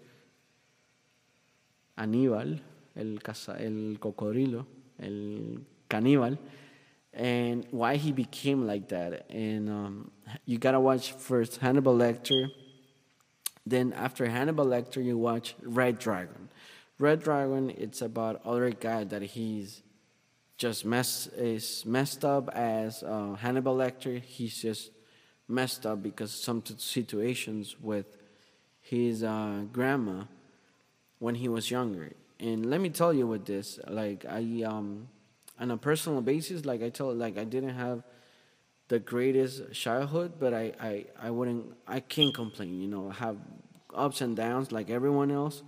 Aníbal 1.97 2.61
el, 2.97 3.18
caza, 3.22 3.61
el 3.61 3.99
cocodrilo, 3.99 4.66
el 5.01 5.61
caníbal, 5.88 6.36
and 7.12 7.64
why 7.70 7.97
he 7.97 8.11
became 8.12 8.66
like 8.66 8.88
that. 8.88 9.30
And 9.30 9.68
um, 9.68 10.11
you 10.45 10.59
gotta 10.59 10.80
watch 10.80 11.12
first 11.12 11.59
Hannibal 11.59 11.97
Lecter. 11.97 12.51
Then 13.64 13.93
after 13.93 14.26
Hannibal 14.26 14.66
Lecter, 14.66 15.05
you 15.05 15.16
watch 15.16 15.55
Red 15.62 15.99
Dragon. 15.99 16.49
Red 16.99 17.22
Dragon, 17.22 17.70
it's 17.70 18.03
about 18.03 18.41
other 18.45 18.70
guy 18.70 19.05
that 19.05 19.22
he's 19.22 19.82
just 20.57 20.84
mess 20.84 21.26
is 21.28 21.86
messed 21.86 22.24
up 22.24 22.51
as 22.51 23.03
uh, 23.03 23.34
Hannibal 23.34 23.76
Lecter. 23.76 24.20
He's 24.20 24.61
just 24.61 24.91
messed 25.51 25.84
up 25.84 26.03
because 26.03 26.32
some 26.32 26.62
situations 26.64 27.76
with 27.80 28.16
his 28.80 29.22
uh, 29.22 29.64
grandma 29.72 30.24
when 31.18 31.34
he 31.34 31.48
was 31.48 31.70
younger. 31.70 32.12
And 32.38 32.70
let 32.70 32.80
me 32.80 32.88
tell 32.88 33.12
you 33.12 33.26
with 33.26 33.44
this 33.44 33.78
like 33.86 34.24
i 34.24 34.62
um 34.62 35.09
on 35.59 35.70
a 35.70 35.76
personal 35.76 36.22
basis 36.22 36.64
like 36.64 36.82
i 36.82 36.88
tell 36.88 37.14
like 37.14 37.36
i 37.36 37.44
didn't 37.44 37.74
have 37.74 38.03
the 38.88 38.98
greatest 38.98 39.72
childhood 39.72 40.32
but 40.40 40.55
i 40.55 40.72
i, 40.80 41.05
I 41.20 41.30
wouldn't 41.30 41.66
i 41.86 42.01
can't 42.01 42.34
complain 42.34 42.80
you 42.80 42.88
know 42.88 43.11
I 43.11 43.14
have 43.14 43.36
ups 43.94 44.20
and 44.20 44.36
downs 44.36 44.72
like 44.72 44.90
everyone 44.90 45.30
else. 45.30 45.62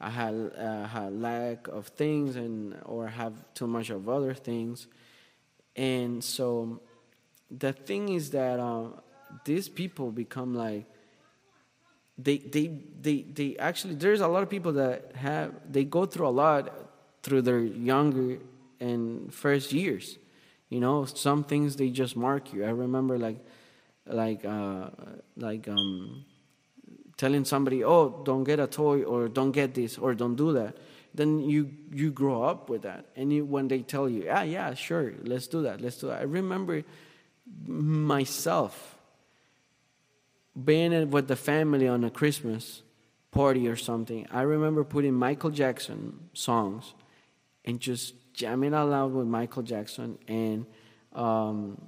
I 0.00 0.10
had 0.10 0.52
uh, 0.58 0.86
had 0.86 1.20
lack 1.20 1.68
of 1.68 1.88
things 1.88 2.36
and 2.36 2.76
or 2.84 3.08
have 3.08 3.32
too 3.54 3.66
much 3.66 3.90
of 3.90 4.08
other 4.08 4.34
things. 4.34 4.88
And 5.74 6.22
so 6.22 6.80
the 7.50 7.72
thing 7.72 8.10
is 8.10 8.30
that 8.30 8.60
uh, 8.60 8.88
these 9.44 9.68
people 9.68 10.10
become 10.10 10.54
like 10.54 10.86
they 12.18 12.38
they 12.38 12.68
they 13.00 13.22
they 13.22 13.56
actually 13.58 13.94
there's 13.94 14.20
a 14.20 14.28
lot 14.28 14.42
of 14.42 14.48
people 14.48 14.72
that 14.72 15.12
have 15.16 15.52
they 15.70 15.84
go 15.84 16.06
through 16.06 16.28
a 16.28 16.30
lot 16.30 16.72
through 17.22 17.42
their 17.42 17.60
younger 17.60 18.38
and 18.80 19.32
first 19.32 19.72
years. 19.72 20.18
You 20.68 20.80
know 20.80 21.04
some 21.04 21.44
things 21.44 21.76
they 21.76 21.90
just 21.90 22.16
mark 22.16 22.52
you. 22.52 22.64
I 22.64 22.70
remember 22.70 23.18
like 23.18 23.44
like 24.06 24.44
uh 24.44 24.90
like 25.36 25.68
um 25.68 26.24
telling 27.16 27.44
somebody 27.44 27.84
oh 27.84 28.22
don't 28.24 28.44
get 28.44 28.60
a 28.60 28.66
toy 28.66 29.02
or 29.02 29.28
don't 29.28 29.52
get 29.52 29.74
this 29.74 29.98
or 29.98 30.14
don't 30.14 30.36
do 30.36 30.52
that. 30.54 30.76
Then 31.14 31.40
you 31.40 31.70
you 31.92 32.10
grow 32.10 32.42
up 32.42 32.68
with 32.68 32.82
that. 32.82 33.06
And 33.14 33.32
you, 33.32 33.44
when 33.44 33.68
they 33.68 33.80
tell 33.80 34.08
you 34.08 34.24
yeah 34.24 34.42
yeah 34.42 34.74
sure 34.74 35.12
let's 35.22 35.46
do 35.46 35.62
that 35.62 35.80
let's 35.82 35.98
do 35.98 36.08
that. 36.08 36.20
I 36.20 36.24
remember 36.24 36.82
myself 37.66 38.95
being 40.64 41.10
with 41.10 41.28
the 41.28 41.36
family 41.36 41.86
on 41.86 42.04
a 42.04 42.10
Christmas 42.10 42.82
party 43.30 43.68
or 43.68 43.76
something, 43.76 44.26
I 44.30 44.42
remember 44.42 44.84
putting 44.84 45.14
Michael 45.14 45.50
Jackson 45.50 46.30
songs 46.32 46.94
and 47.64 47.80
just 47.80 48.14
jamming 48.32 48.74
out 48.74 48.88
loud 48.88 49.12
with 49.12 49.26
Michael 49.26 49.62
Jackson 49.62 50.18
and 50.28 50.66
um, 51.14 51.80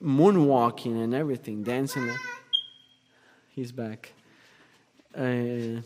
moonwalking 0.00 1.02
and 1.02 1.14
everything, 1.14 1.62
dancing. 1.62 2.10
He's 3.48 3.72
back. 3.72 4.12
Uh, 5.16 5.82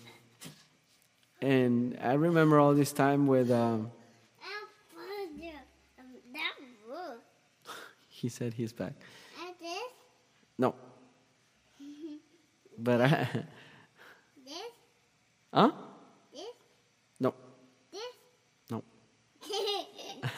and 1.40 1.98
I 2.00 2.14
remember 2.14 2.58
all 2.58 2.74
this 2.74 2.92
time 2.92 3.26
with. 3.26 3.50
Um, 3.50 3.90
he 8.08 8.28
said 8.28 8.54
he's 8.54 8.72
back. 8.72 8.92
No. 10.58 10.74
But 12.78 13.00
I. 13.00 13.28
This? 14.44 14.54
Huh? 15.52 15.70
This? 16.32 16.42
No. 17.20 17.34
This? 17.92 18.02
No. 18.70 18.82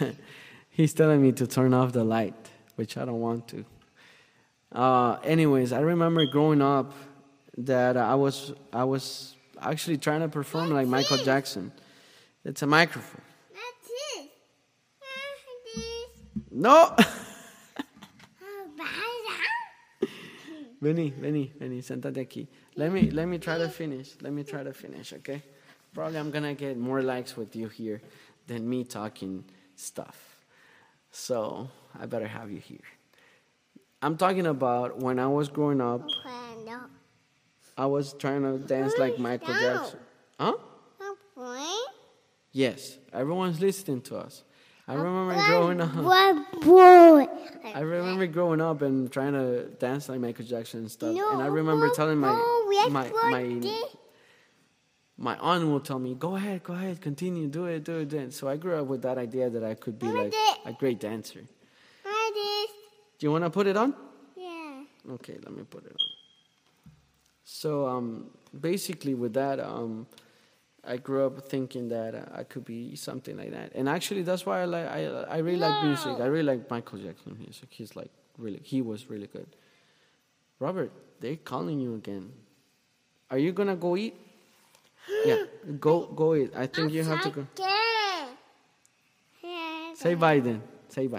He's 0.71 0.95
telling 0.95 1.23
me 1.23 1.33
to 1.33 1.47
turn 1.47 1.75
off 1.75 1.93
the 1.93 2.05
light, 2.05 2.51
which 2.77 2.97
I 2.97 3.05
don't 3.05 3.21
want 3.21 3.49
to. 3.49 3.65
Uh, 4.71 5.19
anyways, 5.25 5.73
I 5.73 5.81
remember 5.81 6.27
growing 6.27 6.63
up 6.63 6.93
that 7.57 7.97
I 7.97 8.15
was 8.15 8.53
I 8.73 8.85
was 8.85 9.35
actually 9.61 9.99
trying 9.99 10.21
to 10.21 10.29
perform 10.29 10.71
like 10.71 10.87
Michael 10.87 11.17
Jackson. 11.17 11.73
It's 12.45 12.63
a 12.63 12.67
microphone. 12.67 13.23
That's 13.53 13.91
it. 14.17 14.31
No. 16.51 16.95
Vení, 20.81 21.13
vení, 21.19 21.53
vení, 21.59 21.83
sentate 21.83 22.21
aquí. 22.21 22.49
Let 22.77 22.93
me 22.93 23.11
let 23.13 23.27
me 23.27 23.39
try 23.39 23.59
to 23.59 23.69
finish. 23.69 24.17
Let 24.21 24.33
me 24.33 24.45
try 24.45 24.63
to 24.63 24.73
finish, 24.73 25.13
okay? 25.13 25.43
Probably 25.93 26.19
I'm 26.19 26.31
gonna 26.31 26.55
get 26.55 26.79
more 26.79 27.03
likes 27.03 27.37
with 27.37 27.57
you 27.57 27.69
here 27.69 28.01
than 28.47 28.69
me 28.69 28.85
talking 28.85 29.45
stuff. 29.75 30.45
So 31.11 31.69
I 31.99 32.07
better 32.07 32.29
have 32.29 32.51
you 32.51 32.61
here. 32.61 32.87
I'm 34.01 34.17
talking 34.17 34.47
about 34.47 35.03
when 35.03 35.19
I 35.19 35.27
was 35.27 35.49
growing 35.49 35.81
up. 35.81 36.03
I 37.77 37.87
was 37.87 38.13
trying 38.13 38.43
to 38.43 38.59
dance 38.59 38.97
like 38.99 39.19
Michael 39.19 39.55
No. 39.55 39.61
Jackson. 39.61 39.99
Huh? 40.39 40.53
Yes, 42.53 42.99
everyone's 43.13 43.61
listening 43.61 44.01
to 44.03 44.17
us. 44.19 44.43
I 44.89 44.95
remember 44.95 45.35
growing 45.47 45.81
up. 45.83 45.95
What 45.95 46.61
boy? 46.63 47.27
I 47.75 47.81
remember 47.81 48.27
growing 48.27 48.63
up 48.63 48.81
and 48.81 49.13
trying 49.13 49.35
to 49.35 49.65
dance 49.79 50.09
like 50.09 50.19
Michael 50.19 50.47
Jackson 50.47 50.81
and 50.81 50.91
stuff. 50.91 51.15
No, 51.15 51.31
and 51.33 51.43
I 51.43 51.47
remember 51.47 51.89
no, 51.89 51.95
telling 51.95 52.19
my 52.19 52.33
no, 52.33 52.89
my 52.89 53.11
my 53.31 53.83
my 55.19 55.37
aunt 55.37 55.69
will 55.69 55.81
tell 55.81 55.99
me, 55.99 56.15
"Go 56.15 56.37
ahead, 56.37 56.63
go 56.63 56.73
ahead, 56.73 57.03
continue, 57.03 57.49
do 57.49 57.67
it, 57.67 57.85
do 57.85 57.99
it." 57.99 58.09
Do 58.09 58.19
it. 58.19 58.33
So 58.33 58.49
I 58.49 58.57
grew 58.57 58.81
up 58.81 58.87
with 58.87 59.03
that 59.03 59.19
idea 59.19 59.51
that 59.51 59.63
I 59.63 59.75
could 59.75 59.99
be 59.99 60.07
like 60.07 60.33
a 60.65 60.73
great 60.73 61.01
dancer. 61.01 61.43
Do 63.19 63.27
you 63.27 63.33
want 63.33 63.45
to 63.45 63.51
put 63.51 63.67
it 63.67 63.77
on? 63.77 63.95
Yeah. 64.37 64.85
Okay, 65.15 65.37
let 65.43 65.53
me 65.53 65.65
put 65.65 65.85
it 65.85 65.91
on. 65.91 66.93
So 67.45 67.89
um, 67.89 68.31
basically, 68.59 69.15
with 69.15 69.35
that, 69.35 69.59
um, 69.59 70.07
I 70.85 70.97
grew 70.97 71.27
up 71.27 71.49
thinking 71.49 71.89
that 71.89 72.15
uh, 72.15 72.25
I 72.33 72.45
could 72.45 72.65
be 72.65 72.97
something 72.97 73.37
like 73.37 73.51
that, 73.51 73.73
and 73.75 73.89
actually, 73.89 74.23
that's 74.23 74.47
why 74.47 74.63
I 74.63 74.65
like 74.65 74.87
I 74.87 75.05
I 75.07 75.39
really 75.39 75.59
like 75.59 75.85
music. 75.85 76.21
I 76.21 76.27
really 76.27 76.45
like 76.57 76.71
Michael 76.71 76.99
Jackson 76.99 77.37
music. 77.39 77.69
He's 77.71 77.95
like 77.97 78.11
really 78.39 78.61
he 78.63 78.81
was 78.81 79.11
really 79.11 79.27
good. 79.27 79.49
Robert, 80.61 80.93
they're 81.21 81.37
calling 81.37 81.81
you 81.81 81.95
again. 81.95 82.33
Are 83.31 83.39
you 83.39 83.53
gonna 83.53 83.77
go 83.77 83.97
eat? 83.97 84.15
Yeah, 85.25 85.45
go 85.81 86.07
go 86.07 86.35
eat. 86.35 86.53
I 86.57 86.67
think 86.67 86.93
you 86.93 87.05
have 87.05 87.23
to 87.23 87.31
go. 87.31 87.47
Yeah. 87.59 88.29
Say 89.95 90.15
bye 90.15 90.41
then. 90.41 90.63
Say. 90.89 91.07
Bye. 91.07 91.19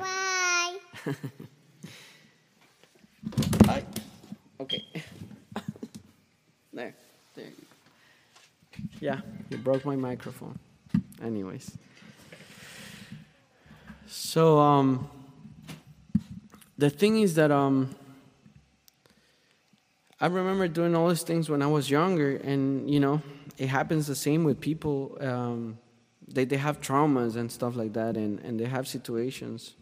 Bye. 3.65 3.83
Okay. 4.61 4.83
there. 6.73 6.93
There 7.33 7.45
you 7.45 7.51
go. 8.71 8.88
Yeah, 8.99 9.21
you 9.49 9.57
broke 9.57 9.85
my 9.85 9.95
microphone. 9.95 10.59
Anyways. 11.21 11.77
So 14.07 14.59
um 14.59 15.09
the 16.77 16.89
thing 16.89 17.21
is 17.21 17.35
that 17.35 17.51
um 17.51 17.95
I 20.19 20.27
remember 20.27 20.67
doing 20.67 20.95
all 20.95 21.07
these 21.07 21.23
things 21.23 21.49
when 21.49 21.61
I 21.61 21.67
was 21.67 21.89
younger 21.89 22.35
and 22.37 22.89
you 22.89 22.99
know, 22.99 23.21
it 23.57 23.67
happens 23.67 24.07
the 24.07 24.15
same 24.15 24.43
with 24.43 24.59
people 24.59 25.17
um 25.21 25.77
they 26.27 26.45
they 26.45 26.57
have 26.57 26.81
traumas 26.81 27.35
and 27.35 27.51
stuff 27.51 27.75
like 27.75 27.93
that 27.93 28.17
and 28.17 28.39
and 28.41 28.59
they 28.59 28.65
have 28.65 28.87
situations 28.87 29.75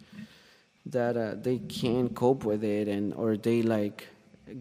that 0.86 1.18
uh, 1.18 1.36
they 1.36 1.58
can't 1.58 2.16
cope 2.16 2.46
with 2.46 2.64
it 2.64 2.88
and 2.88 3.14
or 3.14 3.36
they 3.36 3.62
like 3.62 4.08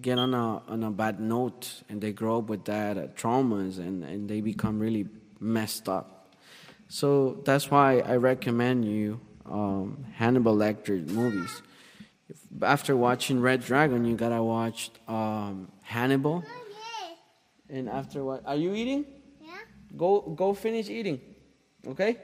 get 0.00 0.18
on 0.18 0.34
a 0.34 0.62
on 0.68 0.82
a 0.82 0.90
bad 0.90 1.20
note 1.20 1.82
and 1.88 2.00
they 2.00 2.12
grow 2.12 2.38
up 2.38 2.48
with 2.48 2.64
that 2.64 2.98
uh, 2.98 3.06
traumas 3.08 3.78
and 3.78 4.04
and 4.04 4.28
they 4.28 4.40
become 4.40 4.78
really 4.78 5.06
messed 5.40 5.88
up. 5.88 6.28
So 6.88 7.42
that's 7.44 7.70
why 7.70 7.98
i 8.00 8.16
recommend 8.16 8.84
you 8.84 9.20
um, 9.44 10.04
hannibal 10.14 10.56
lecter 10.56 11.06
movies. 11.08 11.62
If, 12.28 12.38
after 12.62 12.96
watching 12.96 13.40
red 13.40 13.62
dragon 13.62 14.04
you 14.04 14.16
gotta 14.16 14.42
watch 14.42 14.90
um, 15.08 15.70
hannibal. 15.82 16.44
And 17.68 17.88
after 17.88 18.22
what 18.22 18.46
are 18.46 18.54
you 18.56 18.74
eating? 18.74 19.04
Yeah. 19.40 19.58
go 19.96 20.20
go 20.20 20.54
finish 20.54 20.88
eating 20.88 21.20
okay? 21.86 22.16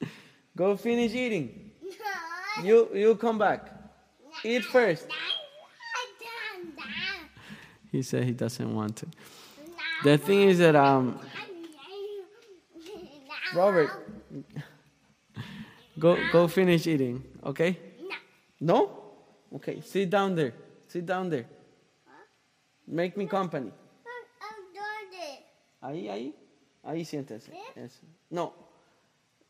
No, 0.00 0.08
go 0.56 0.76
finish 0.76 1.14
eating. 1.14 1.72
No. 1.82 2.62
No. 2.62 2.68
you 2.68 2.88
you 2.94 3.14
come 3.16 3.38
back 3.38 3.77
eat 4.44 4.64
first 4.64 5.06
he 7.90 8.02
said 8.02 8.24
he 8.24 8.32
doesn't 8.32 8.74
want 8.74 8.96
to 8.96 9.06
The 10.04 10.16
thing 10.16 10.42
is 10.42 10.58
that 10.58 10.76
um, 10.76 11.18
Robert, 13.54 13.90
go 15.98 16.16
go 16.30 16.46
finish 16.46 16.86
eating, 16.86 17.22
okay? 17.44 17.78
No? 18.60 18.90
Okay, 19.56 19.80
sit 19.80 20.10
down 20.10 20.34
there. 20.36 20.52
Sit 20.86 21.04
down 21.04 21.30
there. 21.30 21.46
Make 22.86 23.16
me 23.16 23.26
company. 23.26 23.72
Ahí, 25.82 26.08
ahí. 26.08 26.34
Ahí 26.84 27.04
siéntese. 27.04 27.50
Eso. 27.76 28.06
No. 28.30 28.52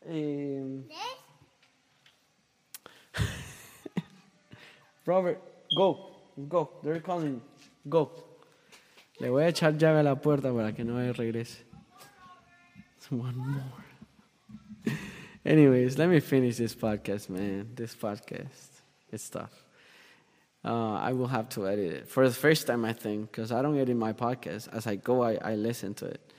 Em, 0.05 0.85
Robert, 5.05 5.39
go. 5.75 6.15
Go. 6.47 6.69
They're 6.83 6.99
calling. 6.99 7.41
Go. 7.87 8.11
Le 9.19 9.29
voy 9.29 9.43
a 9.43 9.49
echar 9.49 9.77
llave 9.77 9.99
a 9.99 10.03
la 10.03 10.15
puerta 10.15 10.53
para 10.53 10.71
que 10.73 10.83
no 10.83 10.97
regrese. 11.13 11.63
One 13.09 13.35
more. 13.35 13.63
Anyways, 15.43 15.97
let 15.97 16.09
me 16.09 16.19
finish 16.19 16.57
this 16.57 16.75
podcast, 16.75 17.29
man. 17.29 17.69
This 17.73 17.95
podcast. 17.95 18.81
It's 19.11 19.29
tough. 19.29 19.65
Uh, 20.63 20.93
I 20.93 21.13
will 21.13 21.27
have 21.27 21.49
to 21.49 21.67
edit 21.67 21.91
it 21.93 22.07
for 22.07 22.27
the 22.27 22.35
first 22.35 22.67
time, 22.67 22.85
I 22.85 22.93
think, 22.93 23.31
because 23.31 23.51
I 23.51 23.61
don't 23.61 23.77
edit 23.79 23.95
my 23.95 24.13
podcast. 24.13 24.67
As 24.71 24.85
I 24.85 24.95
go, 24.95 25.23
I, 25.23 25.37
I 25.41 25.55
listen 25.55 25.93
to 25.95 26.05
it. 26.05 26.33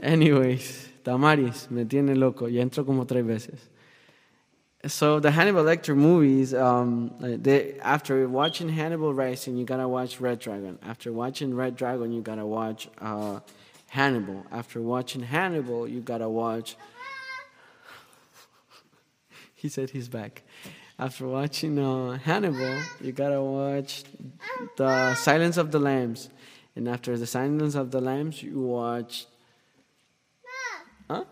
Anyways, 0.00 0.88
Damaris, 1.04 1.70
me 1.70 1.84
tiene 1.84 2.14
loco. 2.14 2.46
Ya 2.46 2.62
entro 2.62 2.86
como 2.86 3.04
tres 3.04 3.24
veces. 3.24 3.68
So 4.86 5.20
the 5.20 5.30
Hannibal 5.30 5.62
Lecter 5.62 5.96
movies, 5.96 6.52
um, 6.52 7.14
they, 7.20 7.78
after 7.78 8.26
watching 8.28 8.68
Hannibal 8.68 9.14
Rising, 9.14 9.56
you 9.56 9.64
gotta 9.64 9.86
watch 9.86 10.20
Red 10.20 10.40
Dragon. 10.40 10.76
After 10.82 11.12
watching 11.12 11.54
Red 11.54 11.76
Dragon, 11.76 12.10
you 12.10 12.20
gotta 12.20 12.44
watch 12.44 12.88
uh, 13.00 13.38
Hannibal. 13.86 14.44
After 14.50 14.82
watching 14.82 15.22
Hannibal, 15.22 15.86
you 15.86 16.00
gotta 16.00 16.28
watch. 16.28 16.74
he 19.54 19.68
said 19.68 19.90
he's 19.90 20.08
back. 20.08 20.42
After 20.98 21.28
watching 21.28 21.78
uh, 21.78 22.18
Hannibal, 22.18 22.82
you 23.00 23.12
gotta 23.12 23.40
watch 23.40 24.02
the 24.76 25.14
Silence 25.14 25.58
of 25.58 25.70
the 25.70 25.78
Lambs, 25.78 26.28
and 26.74 26.88
after 26.88 27.16
the 27.16 27.26
Silence 27.26 27.76
of 27.76 27.92
the 27.92 28.00
Lambs, 28.00 28.42
you 28.42 28.58
watch. 28.58 29.26
Huh? 31.08 31.22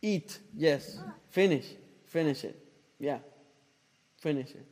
Eat. 0.00 0.38
Yes. 0.54 1.00
Finish. 1.30 1.66
Finish 2.12 2.44
it. 2.44 2.56
Yeah. 2.98 3.20
Finish 4.20 4.50
it. 4.50 4.66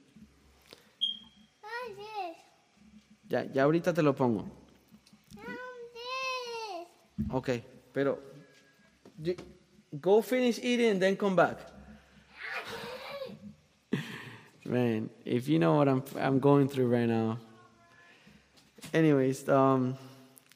Ya, 3.31 3.45
ya 3.55 3.63
ahorita 3.63 3.95
te 3.95 4.03
lo 4.03 4.13
pongo. 4.13 4.45
Okay, 7.33 7.65
pero 7.95 8.19
go 10.01 10.21
finish 10.21 10.59
eating 10.59 10.91
and 10.91 11.01
then 11.01 11.17
come 11.17 11.35
back. 11.35 11.59
Man, 14.67 15.09
if 15.25 15.49
you 15.49 15.59
know 15.59 15.77
what 15.77 15.89
I'm 15.89 16.03
I'm 16.21 16.41
going 16.41 16.69
through 16.69 16.89
right 16.89 17.09
now. 17.09 17.39
Anyways, 18.93 19.49
um, 19.49 19.97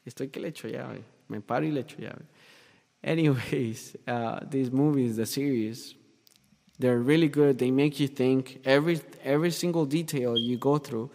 estoy 0.04 0.30
que 0.30 0.42
le 0.42 0.48
echo 0.48 0.68
llave. 0.68 1.02
Me 1.30 1.40
paro 1.40 1.64
y 1.64 1.70
le 1.70 1.80
echo 1.80 1.96
llave. 1.96 2.26
Anyways, 3.02 3.96
uh, 4.08 4.40
these 4.50 4.70
movies, 4.70 5.16
the 5.16 5.26
series, 5.26 5.94
they're 6.78 6.98
really 6.98 7.28
good. 7.28 7.58
They 7.58 7.70
make 7.70 8.00
you 8.00 8.08
think. 8.08 8.60
Every 8.64 9.00
every 9.22 9.50
single 9.50 9.86
detail 9.86 10.36
you 10.36 10.56
go 10.56 10.78
through, 10.78 11.10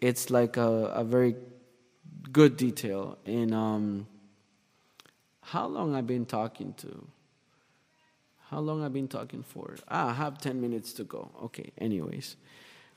it's 0.00 0.30
like 0.30 0.56
a, 0.56 0.86
a 0.94 1.04
very 1.04 1.36
good 2.32 2.56
detail. 2.56 3.18
And 3.26 3.54
um, 3.54 4.06
how 5.42 5.66
long 5.66 5.94
I've 5.94 6.06
been 6.06 6.24
talking 6.24 6.74
to? 6.78 7.06
How 8.48 8.60
long 8.60 8.82
I've 8.82 8.92
been 8.92 9.08
talking 9.08 9.42
for? 9.42 9.76
Ah, 9.88 10.10
I 10.10 10.12
have 10.14 10.38
ten 10.38 10.60
minutes 10.60 10.92
to 10.94 11.04
go. 11.04 11.30
Okay. 11.44 11.72
Anyways, 11.78 12.36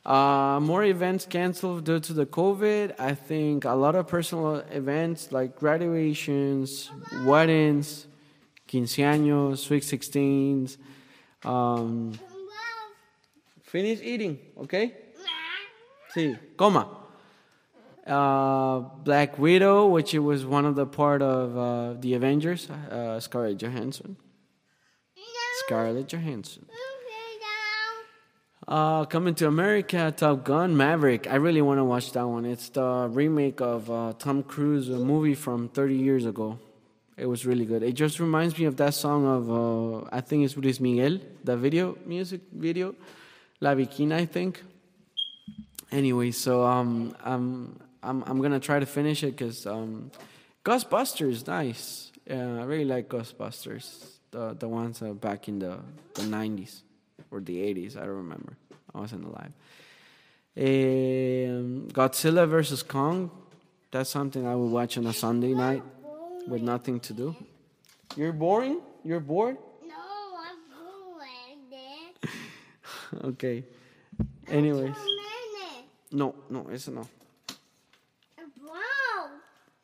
uh, 0.06 0.60
more 0.62 0.84
events 0.84 1.26
canceled 1.26 1.86
due 1.86 2.00
to 2.00 2.14
the 2.14 2.26
COVID. 2.26 3.00
I 3.00 3.16
think 3.16 3.66
a 3.66 3.74
lot 3.74 3.96
of 3.96 4.08
personal 4.08 4.58
events 4.72 5.32
like 5.32 5.58
graduations, 5.58 6.90
weddings, 7.24 8.08
quinceaños, 8.68 9.58
sweet 9.60 9.84
sixteens. 9.84 10.78
Um, 11.46 12.14
finish 13.64 14.02
eating, 14.02 14.40
okay? 14.58 14.94
Sí, 16.16 16.38
coma. 16.58 16.88
Uh, 18.06 18.80
Black 19.04 19.38
Widow, 19.38 19.88
which 19.88 20.14
it 20.14 20.20
was 20.20 20.46
one 20.46 20.66
of 20.66 20.76
the 20.76 20.86
part 20.86 21.22
of 21.22 21.58
uh, 21.58 21.94
the 22.00 22.14
Avengers, 22.14 22.70
uh, 22.70 23.20
Scarlett 23.20 23.58
Johansson. 23.58 24.18
Scarlett 25.66 26.08
Johansson. 26.08 26.66
Uh, 28.68 29.06
coming 29.06 29.36
to 29.36 29.48
America, 29.48 30.12
Top 30.16 30.44
Gun, 30.44 30.76
Maverick. 30.76 31.28
I 31.28 31.36
really 31.36 31.62
want 31.62 31.78
to 31.78 31.84
watch 31.84 32.12
that 32.14 32.28
one. 32.28 32.46
It's 32.46 32.70
the 32.70 33.08
remake 33.12 33.62
of 33.62 33.92
uh, 33.92 34.14
Tom 34.18 34.42
Cruise, 34.42 34.90
a 34.90 34.98
movie 34.98 35.36
from 35.36 35.70
30 35.70 35.96
years 35.96 36.26
ago. 36.26 36.58
It 37.18 37.28
was 37.28 37.46
really 37.46 37.66
good. 37.66 37.82
It 37.82 37.94
just 37.94 38.20
reminds 38.20 38.58
me 38.60 38.66
of 38.66 38.76
that 38.76 38.94
song 38.94 39.26
of, 39.26 39.50
uh, 39.50 40.10
I 40.12 40.20
think 40.20 40.44
it's 40.44 40.58
Luis 40.58 40.82
Miguel, 40.82 41.20
the 41.44 41.56
video, 41.56 41.98
music 42.06 42.42
video, 42.52 42.94
La 43.62 43.74
Bikina, 43.74 44.16
I 44.16 44.26
think. 44.26 44.62
Anyway, 45.92 46.32
so 46.32 46.66
um, 46.66 47.16
I'm, 47.24 47.80
I'm, 48.04 48.24
I'm 48.28 48.42
to 48.42 48.60
try 48.60 48.80
to 48.80 48.86
finish 48.86 49.24
it 49.24 49.38
because 49.38 49.66
um, 49.66 50.12
Ghostbusters, 50.66 51.48
nice. 51.48 52.12
Yeah, 52.28 52.60
I 52.60 52.64
really 52.64 52.86
like 52.86 53.08
Ghostbusters, 53.08 54.18
the, 54.32 54.54
the 54.54 54.68
ones 54.68 55.02
uh, 55.02 55.14
back 55.14 55.48
in 55.48 55.60
the, 55.60 55.80
the 56.16 56.24
90s 56.24 56.82
or 57.32 57.40
the 57.40 57.56
80s. 57.56 57.96
I 57.96 58.02
don't 58.02 58.18
remember. 58.18 58.58
I 58.94 59.00
wasn't 59.00 59.24
alive. 59.24 59.54
Um, 60.58 61.88
Godzilla 61.94 62.46
versus 62.46 62.84
Kong. 62.84 63.32
That's 63.92 64.10
something 64.10 64.46
I 64.46 64.56
would 64.56 64.72
watch 64.72 64.98
on 64.98 65.08
a 65.08 65.14
Sunday 65.14 65.54
night 65.54 65.84
with 66.48 66.62
nothing 66.62 67.00
to 67.02 67.14
do. 67.14 67.36
You're 68.16 68.34
boring? 68.34 68.82
You're 69.04 69.20
bored? 69.20 69.58
No, 69.86 69.96
I'm 70.40 70.58
bored. 70.72 71.72
Dad. 71.72 72.30
Okay. 73.30 73.64
Anyways. 74.48 74.96
Two 74.96 75.06
minutes. 75.06 75.90
No, 76.12 76.36
no, 76.50 76.68
it's 76.72 76.88
no. 76.88 77.08
Wow. 78.62 79.30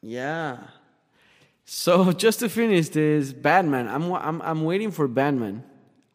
Yeah. 0.01 0.57
So 1.66 2.12
just 2.26 2.39
to 2.39 2.49
finish 2.49 2.89
this, 2.89 3.34
Batman. 3.34 3.88
I'm 3.88 4.12
I'm 4.14 4.41
I'm 4.41 4.64
waiting 4.64 4.91
for 4.91 5.07
Batman. 5.07 5.64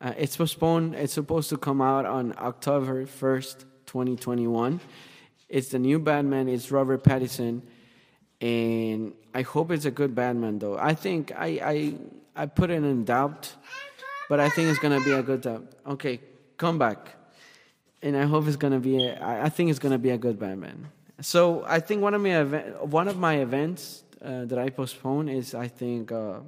Uh, 0.00 0.12
it's 0.18 0.36
postponed. 0.36 0.94
It's 0.94 1.14
supposed 1.14 1.48
to 1.50 1.56
come 1.56 1.80
out 1.80 2.04
on 2.04 2.34
October 2.38 3.06
first, 3.06 3.60
2021. 3.86 4.80
It's 5.48 5.68
the 5.68 5.78
new 5.78 5.98
Batman. 5.98 6.48
It's 6.48 6.70
Robert 6.70 7.02
Pattinson, 7.02 7.62
and 8.40 9.14
I 9.38 9.42
hope 9.42 9.70
it's 9.70 9.84
a 9.84 9.90
good 9.90 10.14
Batman. 10.14 10.58
Though 10.58 10.78
I 10.78 10.94
think 10.94 11.22
I 11.36 11.48
I 11.74 11.76
I 12.42 12.46
put 12.46 12.70
it 12.70 12.82
in 12.92 13.04
doubt, 13.04 13.42
but 14.30 14.40
I 14.40 14.48
think 14.48 14.70
it's 14.70 14.78
gonna 14.78 15.04
be 15.10 15.12
a 15.12 15.22
good 15.22 15.42
doubt. 15.42 15.64
Okay, 15.94 16.20
come 16.56 16.78
back, 16.78 17.00
and 18.00 18.16
I 18.16 18.24
hope 18.24 18.46
it's 18.46 18.56
gonna 18.64 18.80
be. 18.80 19.04
A, 19.04 19.10
I 19.46 19.50
think 19.50 19.68
it's 19.68 19.82
gonna 19.84 19.98
be 20.08 20.12
a 20.18 20.20
good 20.26 20.38
Batman. 20.38 20.88
So 21.20 21.64
I 21.66 21.80
think 21.80 22.00
one 22.00 22.14
of 22.14 22.22
my 22.22 22.44
one 22.98 23.08
of 23.08 23.18
my 23.18 23.34
events 23.46 24.04
uh, 24.22 24.46
that 24.46 24.58
I 24.58 24.70
postpone 24.70 25.28
is 25.28 25.54
I 25.54 25.68
think. 25.68 26.12
Uh, 26.12 26.40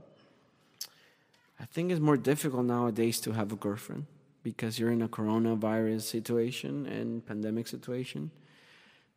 I 1.61 1.67
think 1.73 1.91
it's 1.91 2.01
more 2.01 2.17
difficult 2.17 2.65
nowadays 2.65 3.21
to 3.21 3.33
have 3.33 3.53
a 3.53 3.57
girlfriend 3.57 4.07
because 4.45 4.79
you're 4.79 4.93
in 4.93 5.03
a 5.03 5.09
coronavirus 5.09 6.03
situation 6.03 6.87
and 6.87 7.27
pandemic 7.27 7.67
situation. 7.67 8.31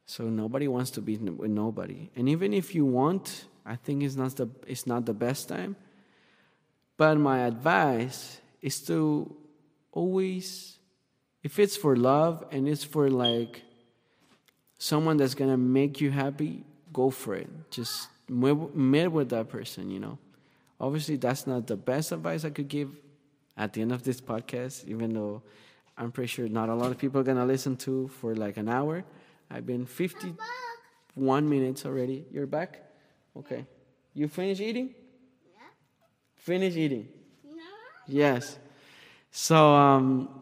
So 0.07 0.23
nobody 0.23 0.67
wants 0.67 0.89
to 0.91 1.01
be 1.01 1.15
with 1.17 1.51
nobody. 1.51 2.09
And 2.15 2.27
even 2.27 2.51
if 2.51 2.73
you 2.73 2.83
want, 2.83 3.45
I 3.71 3.77
think 3.77 4.03
it's 4.03 4.17
not 4.17 4.35
the 4.35 4.49
it's 4.67 4.85
not 4.85 5.05
the 5.05 5.13
best 5.13 5.47
time. 5.47 5.77
But 6.97 7.17
my 7.17 7.39
advice 7.39 8.41
is 8.61 8.81
to 8.87 9.33
always 9.93 10.77
if 11.41 11.57
it's 11.57 11.77
for 11.77 11.95
love 11.95 12.43
and 12.51 12.67
it's 12.67 12.83
for 12.83 13.09
like 13.09 13.63
someone 14.77 15.15
that's 15.15 15.35
to 15.35 15.55
make 15.55 16.01
you 16.01 16.11
happy, 16.11 16.65
go 16.91 17.09
for 17.09 17.35
it. 17.35 17.49
Just 17.71 18.09
meet 18.27 19.07
with 19.07 19.29
that 19.29 19.47
person, 19.47 19.89
you 19.89 20.01
know. 20.01 20.17
Obviously, 20.77 21.15
that's 21.15 21.47
not 21.47 21.65
the 21.65 21.77
best 21.77 22.11
advice 22.11 22.43
I 22.43 22.49
could 22.49 22.67
give 22.67 22.89
at 23.55 23.71
the 23.71 23.81
end 23.81 23.93
of 23.93 24.03
this 24.03 24.19
podcast, 24.19 24.85
even 24.85 25.13
though 25.13 25.43
I'm 25.97 26.11
pretty 26.11 26.27
sure 26.27 26.49
not 26.49 26.67
a 26.67 26.75
lot 26.75 26.91
of 26.91 26.97
people 26.97 27.21
are 27.21 27.23
to 27.23 27.45
listen 27.45 27.77
to 27.87 28.09
for 28.19 28.35
like 28.35 28.57
an 28.57 28.67
hour. 28.67 29.05
I've 29.49 29.65
been 29.65 29.85
51 29.85 31.47
minutes 31.47 31.85
already. 31.85 32.25
You're 32.31 32.47
back? 32.47 32.90
Okay. 33.37 33.65
You 34.13 34.27
finish 34.27 34.59
eating? 34.59 34.93
Yeah. 35.45 35.61
Finish 36.35 36.75
eating. 36.75 37.07
No. 37.45 37.63
Yes. 38.07 38.59
So, 39.31 39.73
um, 39.73 40.41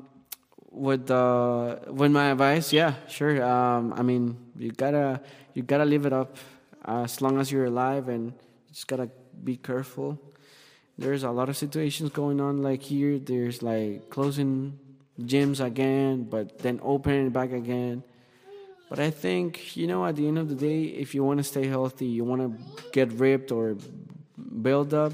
with 0.72 1.08
the 1.08 1.82
with 1.88 2.12
my 2.12 2.32
advice, 2.32 2.74
yeah, 2.74 2.94
sure. 3.08 3.44
Um, 3.44 3.94
I 3.94 4.02
mean, 4.02 4.38
you 4.58 4.72
gotta 4.72 5.22
you 5.54 5.64
gotta 5.64 5.86
live 5.86 6.06
it 6.06 6.14
up 6.14 6.38
as 6.86 7.22
long 7.22 7.40
as 7.40 7.52
you're 7.52 7.66
alive, 7.66 8.10
and 8.10 8.34
you 8.68 8.74
just 8.74 8.88
gotta 8.88 9.10
be 9.44 9.58
careful. 9.58 10.20
There's 10.98 11.24
a 11.24 11.32
lot 11.32 11.50
of 11.50 11.58
situations 11.58 12.12
going 12.12 12.42
on, 12.42 12.62
like 12.62 12.82
here. 12.82 13.20
There's 13.20 13.62
like 13.62 14.10
closing 14.10 14.78
gyms 15.20 15.64
again, 15.64 16.24
but 16.24 16.60
then 16.60 16.80
opening 16.84 17.30
back 17.30 17.52
again. 17.52 18.04
But 18.90 19.00
I 19.00 19.12
think 19.12 19.78
you 19.78 19.88
know, 19.88 20.06
at 20.06 20.16
the 20.16 20.28
end 20.28 20.40
of 20.40 20.50
the 20.50 20.56
day, 20.56 20.84
if 20.84 21.14
you 21.14 21.24
want 21.24 21.38
to 21.38 21.44
stay 21.44 21.68
healthy, 21.68 22.08
you 22.08 22.24
want 22.24 22.42
to 22.42 22.90
get 22.92 23.12
ripped 23.14 23.52
or 23.52 23.78
build 24.62 24.94
up, 24.94 25.14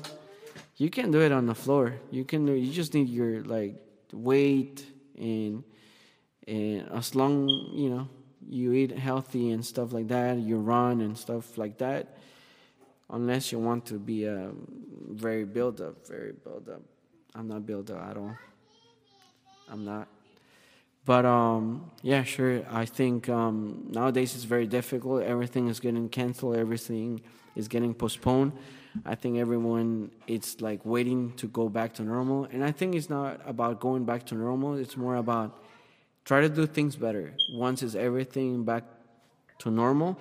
you 0.78 0.90
can 0.90 1.12
do 1.12 1.22
it 1.22 1.32
on 1.32 1.46
the 1.46 1.56
floor. 1.56 1.96
You 2.12 2.24
can. 2.24 2.46
do 2.46 2.54
You 2.54 2.72
just 2.72 2.94
need 2.94 3.10
your 3.10 3.44
like 3.44 3.76
weight 4.14 4.86
and 5.18 5.64
and 6.48 6.90
as 6.92 7.16
long 7.16 7.50
you 7.74 7.90
know 7.90 8.08
you 8.48 8.74
eat 8.74 8.92
healthy 8.92 9.52
and 9.52 9.66
stuff 9.66 9.92
like 9.92 10.08
that, 10.08 10.38
you 10.38 10.58
run 10.58 11.02
and 11.02 11.18
stuff 11.18 11.58
like 11.58 11.78
that. 11.80 12.18
Unless 13.10 13.52
you 13.52 13.60
want 13.60 13.86
to 13.88 14.00
be 14.00 14.26
a 14.26 14.52
very 15.10 15.46
build 15.46 15.82
up, 15.82 16.08
very 16.08 16.32
build 16.32 16.70
up. 16.70 16.82
I'm 17.34 17.48
not 17.48 17.66
build 17.66 17.92
up 17.92 18.02
at 18.10 18.18
all. 18.18 18.38
I'm 19.70 19.86
not. 19.86 20.08
But 21.06 21.26
um, 21.26 21.92
yeah, 22.02 22.24
sure. 22.24 22.66
I 22.72 22.86
think 22.86 23.30
um, 23.30 23.86
nowadays 23.90 24.34
it's 24.36 24.44
very 24.44 24.66
difficult. 24.66 25.24
Everything 25.24 25.68
is 25.68 25.80
getting 25.80 26.10
canceled. 26.10 26.58
Everything 26.58 27.22
is 27.56 27.68
getting 27.68 27.94
postponed. 27.94 28.54
I 29.06 29.16
think 29.16 29.38
everyone 29.38 30.12
it's 30.26 30.62
like 30.62 30.86
waiting 30.86 31.34
to 31.34 31.48
go 31.48 31.70
back 31.70 31.94
to 31.96 32.04
normal. 32.04 32.46
And 32.46 32.64
I 32.64 32.72
think 32.72 32.96
it's 32.96 33.10
not 33.10 33.40
about 33.46 33.80
going 33.80 34.06
back 34.06 34.26
to 34.28 34.36
normal. 34.36 34.76
It's 34.76 34.98
more 34.98 35.18
about 35.18 35.64
try 36.24 36.42
to 36.42 36.50
do 36.50 36.66
things 36.66 36.96
better. 36.96 37.34
Once 37.54 37.84
is 37.84 37.96
everything 37.96 38.64
back 38.64 38.84
to 39.60 39.70
normal, 39.70 40.18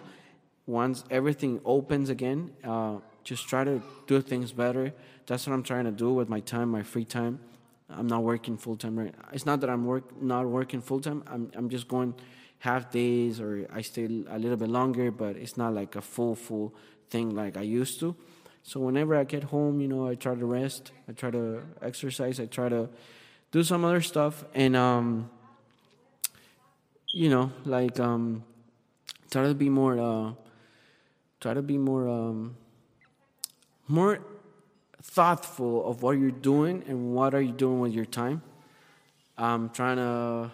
once 0.66 1.04
everything 1.10 1.60
opens 1.64 2.10
again, 2.10 2.50
uh, 2.62 2.96
just 3.22 3.48
try 3.48 3.64
to 3.64 3.82
do 4.06 4.20
things 4.20 4.52
better. 4.52 4.92
That's 5.26 5.46
what 5.46 5.54
I'm 5.54 5.62
trying 5.62 5.84
to 5.84 5.90
do 5.90 6.12
with 6.12 6.28
my 6.28 6.40
time, 6.40 6.68
my 6.70 6.82
free 6.82 7.04
time. 7.04 7.40
I'm 7.90 8.06
not 8.06 8.22
working 8.22 8.56
full 8.56 8.76
time 8.76 8.98
right. 8.98 9.14
It's 9.32 9.46
not 9.46 9.60
that 9.60 9.70
I'm 9.70 9.84
work 9.84 10.20
not 10.20 10.46
working 10.46 10.80
full 10.80 11.00
time. 11.00 11.22
I'm 11.26 11.50
I'm 11.54 11.68
just 11.68 11.88
going 11.88 12.14
half 12.58 12.90
days 12.90 13.40
or 13.40 13.66
I 13.72 13.82
stay 13.82 14.04
a 14.04 14.38
little 14.38 14.56
bit 14.56 14.68
longer, 14.68 15.10
but 15.10 15.36
it's 15.36 15.56
not 15.56 15.74
like 15.74 15.96
a 15.96 16.00
full 16.00 16.34
full 16.34 16.74
thing 17.10 17.34
like 17.34 17.56
I 17.56 17.62
used 17.62 18.00
to. 18.00 18.16
So 18.62 18.80
whenever 18.80 19.14
I 19.14 19.24
get 19.24 19.44
home, 19.44 19.80
you 19.80 19.88
know, 19.88 20.08
I 20.08 20.14
try 20.14 20.34
to 20.34 20.46
rest. 20.46 20.92
I 21.06 21.12
try 21.12 21.30
to 21.30 21.62
exercise. 21.82 22.40
I 22.40 22.46
try 22.46 22.70
to 22.70 22.88
do 23.52 23.62
some 23.62 23.84
other 23.84 24.00
stuff, 24.00 24.44
and 24.54 24.74
um, 24.74 25.30
you 27.12 27.28
know, 27.28 27.52
like 27.66 28.00
um, 28.00 28.42
try 29.30 29.46
to 29.46 29.54
be 29.54 29.68
more 29.68 30.00
uh, 30.00 30.32
try 31.40 31.52
to 31.52 31.60
be 31.60 31.76
more 31.76 32.08
um, 32.08 32.56
more 33.86 34.20
thoughtful 35.04 35.86
of 35.86 36.02
what 36.02 36.12
you're 36.12 36.30
doing 36.30 36.82
and 36.88 37.14
what 37.14 37.34
are 37.34 37.42
you 37.42 37.52
doing 37.52 37.80
with 37.80 37.92
your 37.92 38.06
time. 38.06 38.42
I'm 39.36 39.68
trying 39.70 39.96
to 39.96 40.50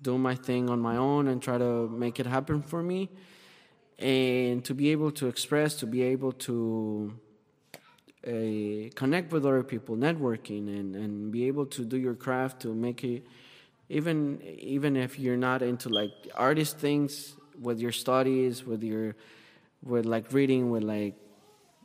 do 0.00 0.16
my 0.16 0.34
thing 0.34 0.70
on 0.70 0.80
my 0.80 0.96
own 0.96 1.28
and 1.28 1.42
try 1.42 1.58
to 1.58 1.88
make 1.88 2.20
it 2.20 2.26
happen 2.26 2.62
for 2.62 2.82
me 2.82 3.10
and 3.98 4.64
to 4.64 4.74
be 4.74 4.90
able 4.90 5.10
to 5.10 5.26
express 5.26 5.74
to 5.74 5.86
be 5.86 6.02
able 6.02 6.30
to 6.30 7.12
uh, 8.26 8.90
connect 8.94 9.32
with 9.32 9.44
other 9.44 9.64
people 9.64 9.96
networking 9.96 10.68
and, 10.68 10.94
and 10.94 11.32
be 11.32 11.46
able 11.48 11.66
to 11.66 11.84
do 11.84 11.96
your 11.96 12.14
craft 12.14 12.62
to 12.62 12.72
make 12.74 13.02
it 13.02 13.26
even 13.88 14.40
even 14.58 14.96
if 14.96 15.18
you're 15.18 15.36
not 15.36 15.62
into 15.62 15.88
like 15.88 16.12
artist 16.34 16.78
things 16.78 17.34
with 17.60 17.80
your 17.80 17.90
studies 17.90 18.64
with 18.64 18.84
your 18.84 19.16
with 19.82 20.04
like 20.04 20.32
reading 20.32 20.70
with 20.70 20.84
like 20.84 21.14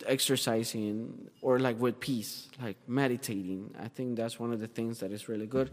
exercising 0.07 1.29
or 1.41 1.59
like 1.59 1.79
with 1.79 1.99
peace 1.99 2.47
like 2.61 2.77
meditating. 2.87 3.73
I 3.79 3.87
think 3.87 4.15
that's 4.15 4.39
one 4.39 4.53
of 4.53 4.59
the 4.59 4.67
things 4.67 4.99
that 4.99 5.11
is 5.11 5.27
really 5.27 5.47
good. 5.47 5.69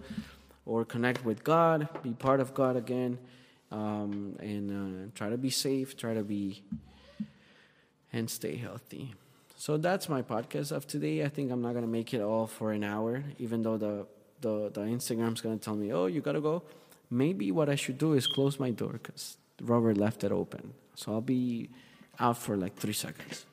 Or 0.66 0.84
connect 0.84 1.24
with 1.24 1.42
god 1.42 1.88
be 2.02 2.12
part 2.12 2.40
of 2.40 2.54
god 2.54 2.76
again 2.76 3.18
um, 3.72 4.36
and 4.40 4.66
uh, 4.70 5.10
try 5.14 5.30
to 5.30 5.38
be 5.38 5.50
safe 5.50 5.96
try 5.96 6.14
to 6.14 6.22
be 6.22 6.62
and 8.12 8.28
stay 8.28 8.56
healthy. 8.56 9.14
So 9.56 9.76
that's 9.76 10.08
my 10.08 10.22
podcast 10.22 10.72
of 10.72 10.86
today. 10.86 11.24
I 11.24 11.28
think 11.28 11.50
i'm 11.50 11.62
not 11.62 11.72
going 11.72 11.84
to 11.84 11.90
make 11.90 12.14
it 12.14 12.20
all 12.20 12.46
for 12.46 12.72
an 12.72 12.84
hour 12.84 13.24
even 13.38 13.62
though 13.62 13.76
the 13.76 14.06
the, 14.40 14.70
the 14.70 14.80
instagram's 14.80 15.42
going 15.42 15.58
to 15.58 15.64
tell 15.64 15.76
me 15.76 15.92
oh 15.92 16.06
you 16.06 16.20
got 16.20 16.32
to 16.32 16.40
go. 16.40 16.62
Maybe 17.10 17.50
what 17.50 17.68
i 17.68 17.74
should 17.74 17.98
do 17.98 18.12
is 18.12 18.26
close 18.26 18.58
my 18.60 18.70
door 18.70 18.92
because 18.92 19.36
robert 19.62 19.96
left 19.96 20.24
it 20.24 20.32
open. 20.32 20.74
So 20.94 21.12
i'll 21.12 21.20
be 21.20 21.70
out 22.18 22.36
for 22.36 22.56
like 22.56 22.76
three 22.76 22.92
seconds 22.92 23.46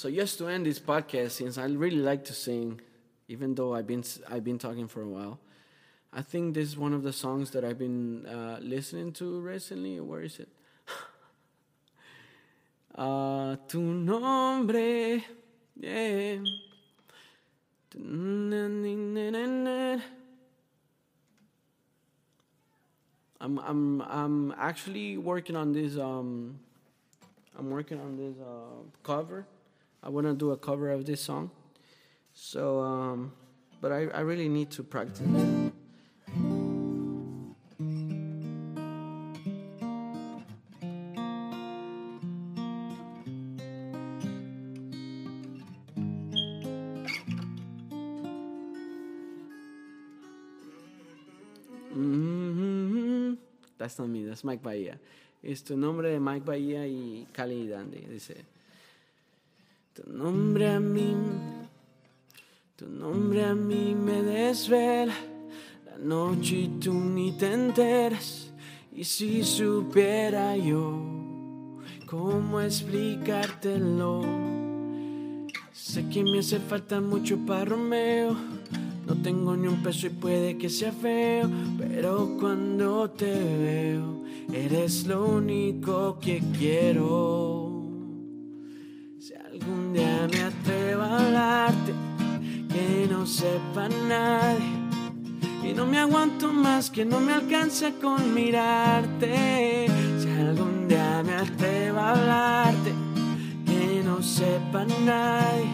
So 0.00 0.10
just 0.10 0.38
to 0.38 0.48
end 0.48 0.64
this 0.64 0.80
podcast, 0.80 1.32
since 1.32 1.58
I 1.58 1.66
really 1.66 2.00
like 2.00 2.24
to 2.24 2.32
sing, 2.32 2.80
even 3.28 3.54
though 3.54 3.74
I've 3.74 3.86
been 3.86 4.02
I've 4.30 4.42
been 4.42 4.58
talking 4.58 4.88
for 4.88 5.02
a 5.02 5.06
while, 5.06 5.38
I 6.10 6.22
think 6.22 6.54
this 6.54 6.68
is 6.68 6.78
one 6.78 6.94
of 6.94 7.02
the 7.02 7.12
songs 7.12 7.50
that 7.50 7.66
I've 7.66 7.78
been 7.78 8.24
uh, 8.24 8.60
listening 8.62 9.12
to 9.20 9.40
recently. 9.40 10.00
Where 10.00 10.22
is 10.22 10.40
it? 10.40 10.48
uh, 12.94 13.56
tu 13.68 13.82
nombre, 13.82 15.20
yeah. 15.76 16.36
I'm 23.38 23.58
I'm 23.58 24.00
I'm 24.00 24.54
actually 24.56 25.18
working 25.18 25.56
on 25.56 25.74
this 25.74 25.98
um 25.98 26.58
I'm 27.58 27.68
working 27.68 28.00
on 28.00 28.16
this 28.16 28.40
uh, 28.40 28.80
cover. 29.02 29.44
I 30.02 30.08
want 30.08 30.26
to 30.26 30.34
do 30.34 30.50
a 30.52 30.56
cover 30.56 30.90
of 30.90 31.04
this 31.04 31.20
song. 31.20 31.50
So 32.32 32.80
um 32.80 33.32
but 33.80 33.92
I 33.92 34.06
I 34.08 34.20
really 34.20 34.48
need 34.48 34.70
to 34.72 34.82
practice. 34.82 35.20
Mm-hmm. 51.96 53.34
That's 53.76 53.98
not 53.98 54.08
me, 54.08 54.24
that's 54.24 54.44
Mike 54.44 54.62
Bahía. 54.62 54.98
Es 55.42 55.62
tu 55.62 55.76
nombre 55.76 56.10
de 56.10 56.20
Mike 56.20 56.44
Bahía 56.44 56.86
y 56.86 57.26
Cali 57.32 57.66
Dandy. 57.66 58.06
Dice: 58.08 58.44
Tu 60.02 60.10
nombre 60.14 60.66
a 60.66 60.80
mí, 60.80 61.14
tu 62.74 62.88
nombre 62.88 63.44
a 63.44 63.54
mí 63.54 63.94
me 63.94 64.22
desvela 64.22 65.12
la 65.84 65.98
noche 65.98 66.56
y 66.56 66.68
tú 66.80 66.94
ni 66.94 67.32
te 67.32 67.52
enteras. 67.52 68.50
Y 68.96 69.04
si 69.04 69.44
supiera 69.44 70.56
yo 70.56 70.98
cómo 72.06 72.62
explicártelo, 72.62 74.22
sé 75.70 76.08
que 76.08 76.24
me 76.24 76.38
hace 76.38 76.60
falta 76.60 77.02
mucho 77.02 77.36
para 77.44 77.66
Romeo. 77.66 78.34
No 79.06 79.14
tengo 79.16 79.54
ni 79.54 79.68
un 79.68 79.82
peso 79.82 80.06
y 80.06 80.10
puede 80.10 80.56
que 80.56 80.70
sea 80.70 80.92
feo, 80.92 81.50
pero 81.76 82.38
cuando 82.40 83.10
te 83.10 83.26
veo, 83.26 84.24
eres 84.50 85.06
lo 85.06 85.26
único 85.26 86.18
que 86.18 86.42
quiero. 86.58 87.69
Me 90.28 90.42
atrevo 90.42 91.02
a 91.02 91.18
hablarte, 91.18 91.94
que 92.68 93.08
no 93.10 93.24
sepa 93.24 93.88
nadie. 93.88 94.80
Y 95.62 95.72
no 95.72 95.86
me 95.86 95.98
aguanto 95.98 96.52
más 96.52 96.90
que 96.90 97.06
no 97.06 97.20
me 97.20 97.32
alcance 97.32 97.94
con 97.94 98.34
mirarte. 98.34 99.86
Si 100.18 100.28
algún 100.28 100.88
día 100.88 101.22
me 101.24 101.34
atrevo 101.36 102.00
a 102.00 102.10
hablarte, 102.10 102.92
que 103.64 104.02
no 104.04 104.22
sepa 104.22 104.84
nadie. 105.06 105.70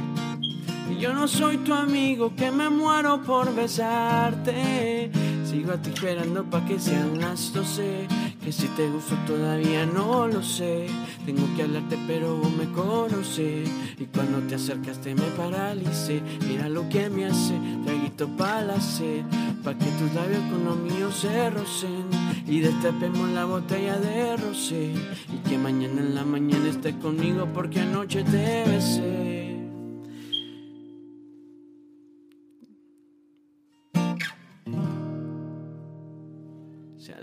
Y 0.90 1.00
yo 1.00 1.12
no 1.12 1.26
soy 1.26 1.58
tu 1.58 1.74
amigo 1.74 2.32
que 2.36 2.52
me 2.52 2.70
muero 2.70 3.22
por 3.22 3.52
besarte. 3.52 5.10
Sigo 5.44 5.72
a 5.72 5.76
ti 5.76 5.90
esperando 5.90 6.44
pa' 6.44 6.64
que 6.64 6.78
sean 6.78 7.18
las 7.20 7.52
12. 7.52 8.06
Que 8.46 8.52
si 8.52 8.68
te 8.68 8.88
gusto 8.88 9.16
todavía 9.26 9.84
no 9.86 10.28
lo 10.28 10.40
sé. 10.40 10.86
Tengo 11.24 11.48
que 11.56 11.64
hablarte 11.64 11.98
pero 12.06 12.36
vos 12.36 12.52
me 12.52 12.70
conoces. 12.70 13.68
Y 13.98 14.04
cuando 14.04 14.38
te 14.46 14.54
acercaste 14.54 15.16
me 15.16 15.26
paralicé. 15.36 16.22
Mira 16.46 16.68
lo 16.68 16.88
que 16.88 17.10
me 17.10 17.26
hace, 17.26 17.58
traguito 17.84 18.28
pa' 18.36 18.60
la 18.60 18.80
sed. 18.80 19.24
Pa' 19.64 19.74
que 19.74 19.86
tus 19.98 20.14
labios 20.14 20.42
con 20.48 20.64
los 20.64 20.76
míos 20.76 21.16
se 21.16 21.50
rocen. 21.50 22.06
Y 22.46 22.60
destapemos 22.60 23.28
la 23.30 23.46
botella 23.46 23.98
de 23.98 24.36
rosé. 24.36 24.92
Y 24.94 25.48
que 25.48 25.58
mañana 25.58 26.00
en 26.02 26.14
la 26.14 26.24
mañana 26.24 26.68
estés 26.68 26.94
conmigo 27.02 27.48
porque 27.52 27.80
anoche 27.80 28.22
te 28.22 28.62
besé. 28.64 29.35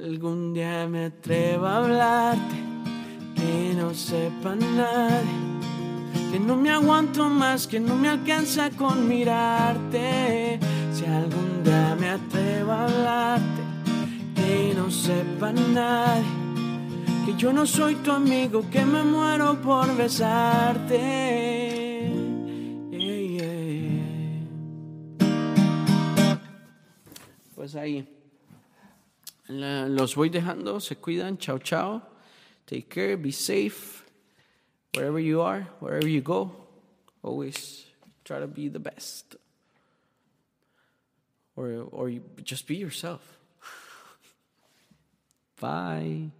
Algún 0.04 0.54
día 0.54 0.88
me 0.88 1.06
atrevo 1.06 1.66
a 1.66 1.78
hablarte, 1.78 2.56
que 3.36 3.74
no 3.76 3.94
sepa 3.94 4.56
nadie, 4.56 5.38
que 6.32 6.40
no 6.40 6.56
me 6.58 6.72
aguanto 6.72 7.30
más, 7.30 7.68
que 7.68 7.80
no 7.80 7.96
me 7.96 8.10
alcanza 8.10 8.70
con 8.72 9.08
mirarte. 9.08 10.60
Si 10.94 11.06
algún 11.06 11.64
día 11.64 11.96
me 12.00 12.10
atrevo 12.10 12.72
a 12.72 12.84
hablarte, 12.86 13.62
que 14.36 14.74
no 14.76 14.92
sepa 14.92 15.54
nadie, 15.54 16.24
que 17.26 17.36
yo 17.36 17.54
no 17.54 17.66
soy 17.66 17.96
tu 17.96 18.12
amigo, 18.12 18.70
que 18.70 18.86
me 18.86 19.04
muero 19.04 19.62
por 19.62 19.96
besarte. 19.96 21.32
Pues 27.56 27.76
ahí. 27.76 28.13
La- 29.50 29.88
Los 29.88 30.16
voy 30.16 30.30
dejando, 30.30 30.80
se 30.80 30.96
cuidan, 30.96 31.38
chao 31.38 31.58
chao. 31.60 32.02
Take 32.66 32.88
care, 32.90 33.18
be 33.18 33.32
safe. 33.32 34.04
Wherever 34.94 35.20
you 35.20 35.42
are, 35.42 35.68
wherever 35.80 36.08
you 36.08 36.22
go, 36.22 36.52
always 37.24 37.86
try 38.24 38.40
to 38.40 38.48
be 38.48 38.70
the 38.70 38.80
best. 38.80 39.36
Or 41.56 41.88
or 41.92 42.10
you, 42.10 42.22
just 42.44 42.68
be 42.68 42.76
yourself. 42.78 43.22
Bye. 45.60 46.32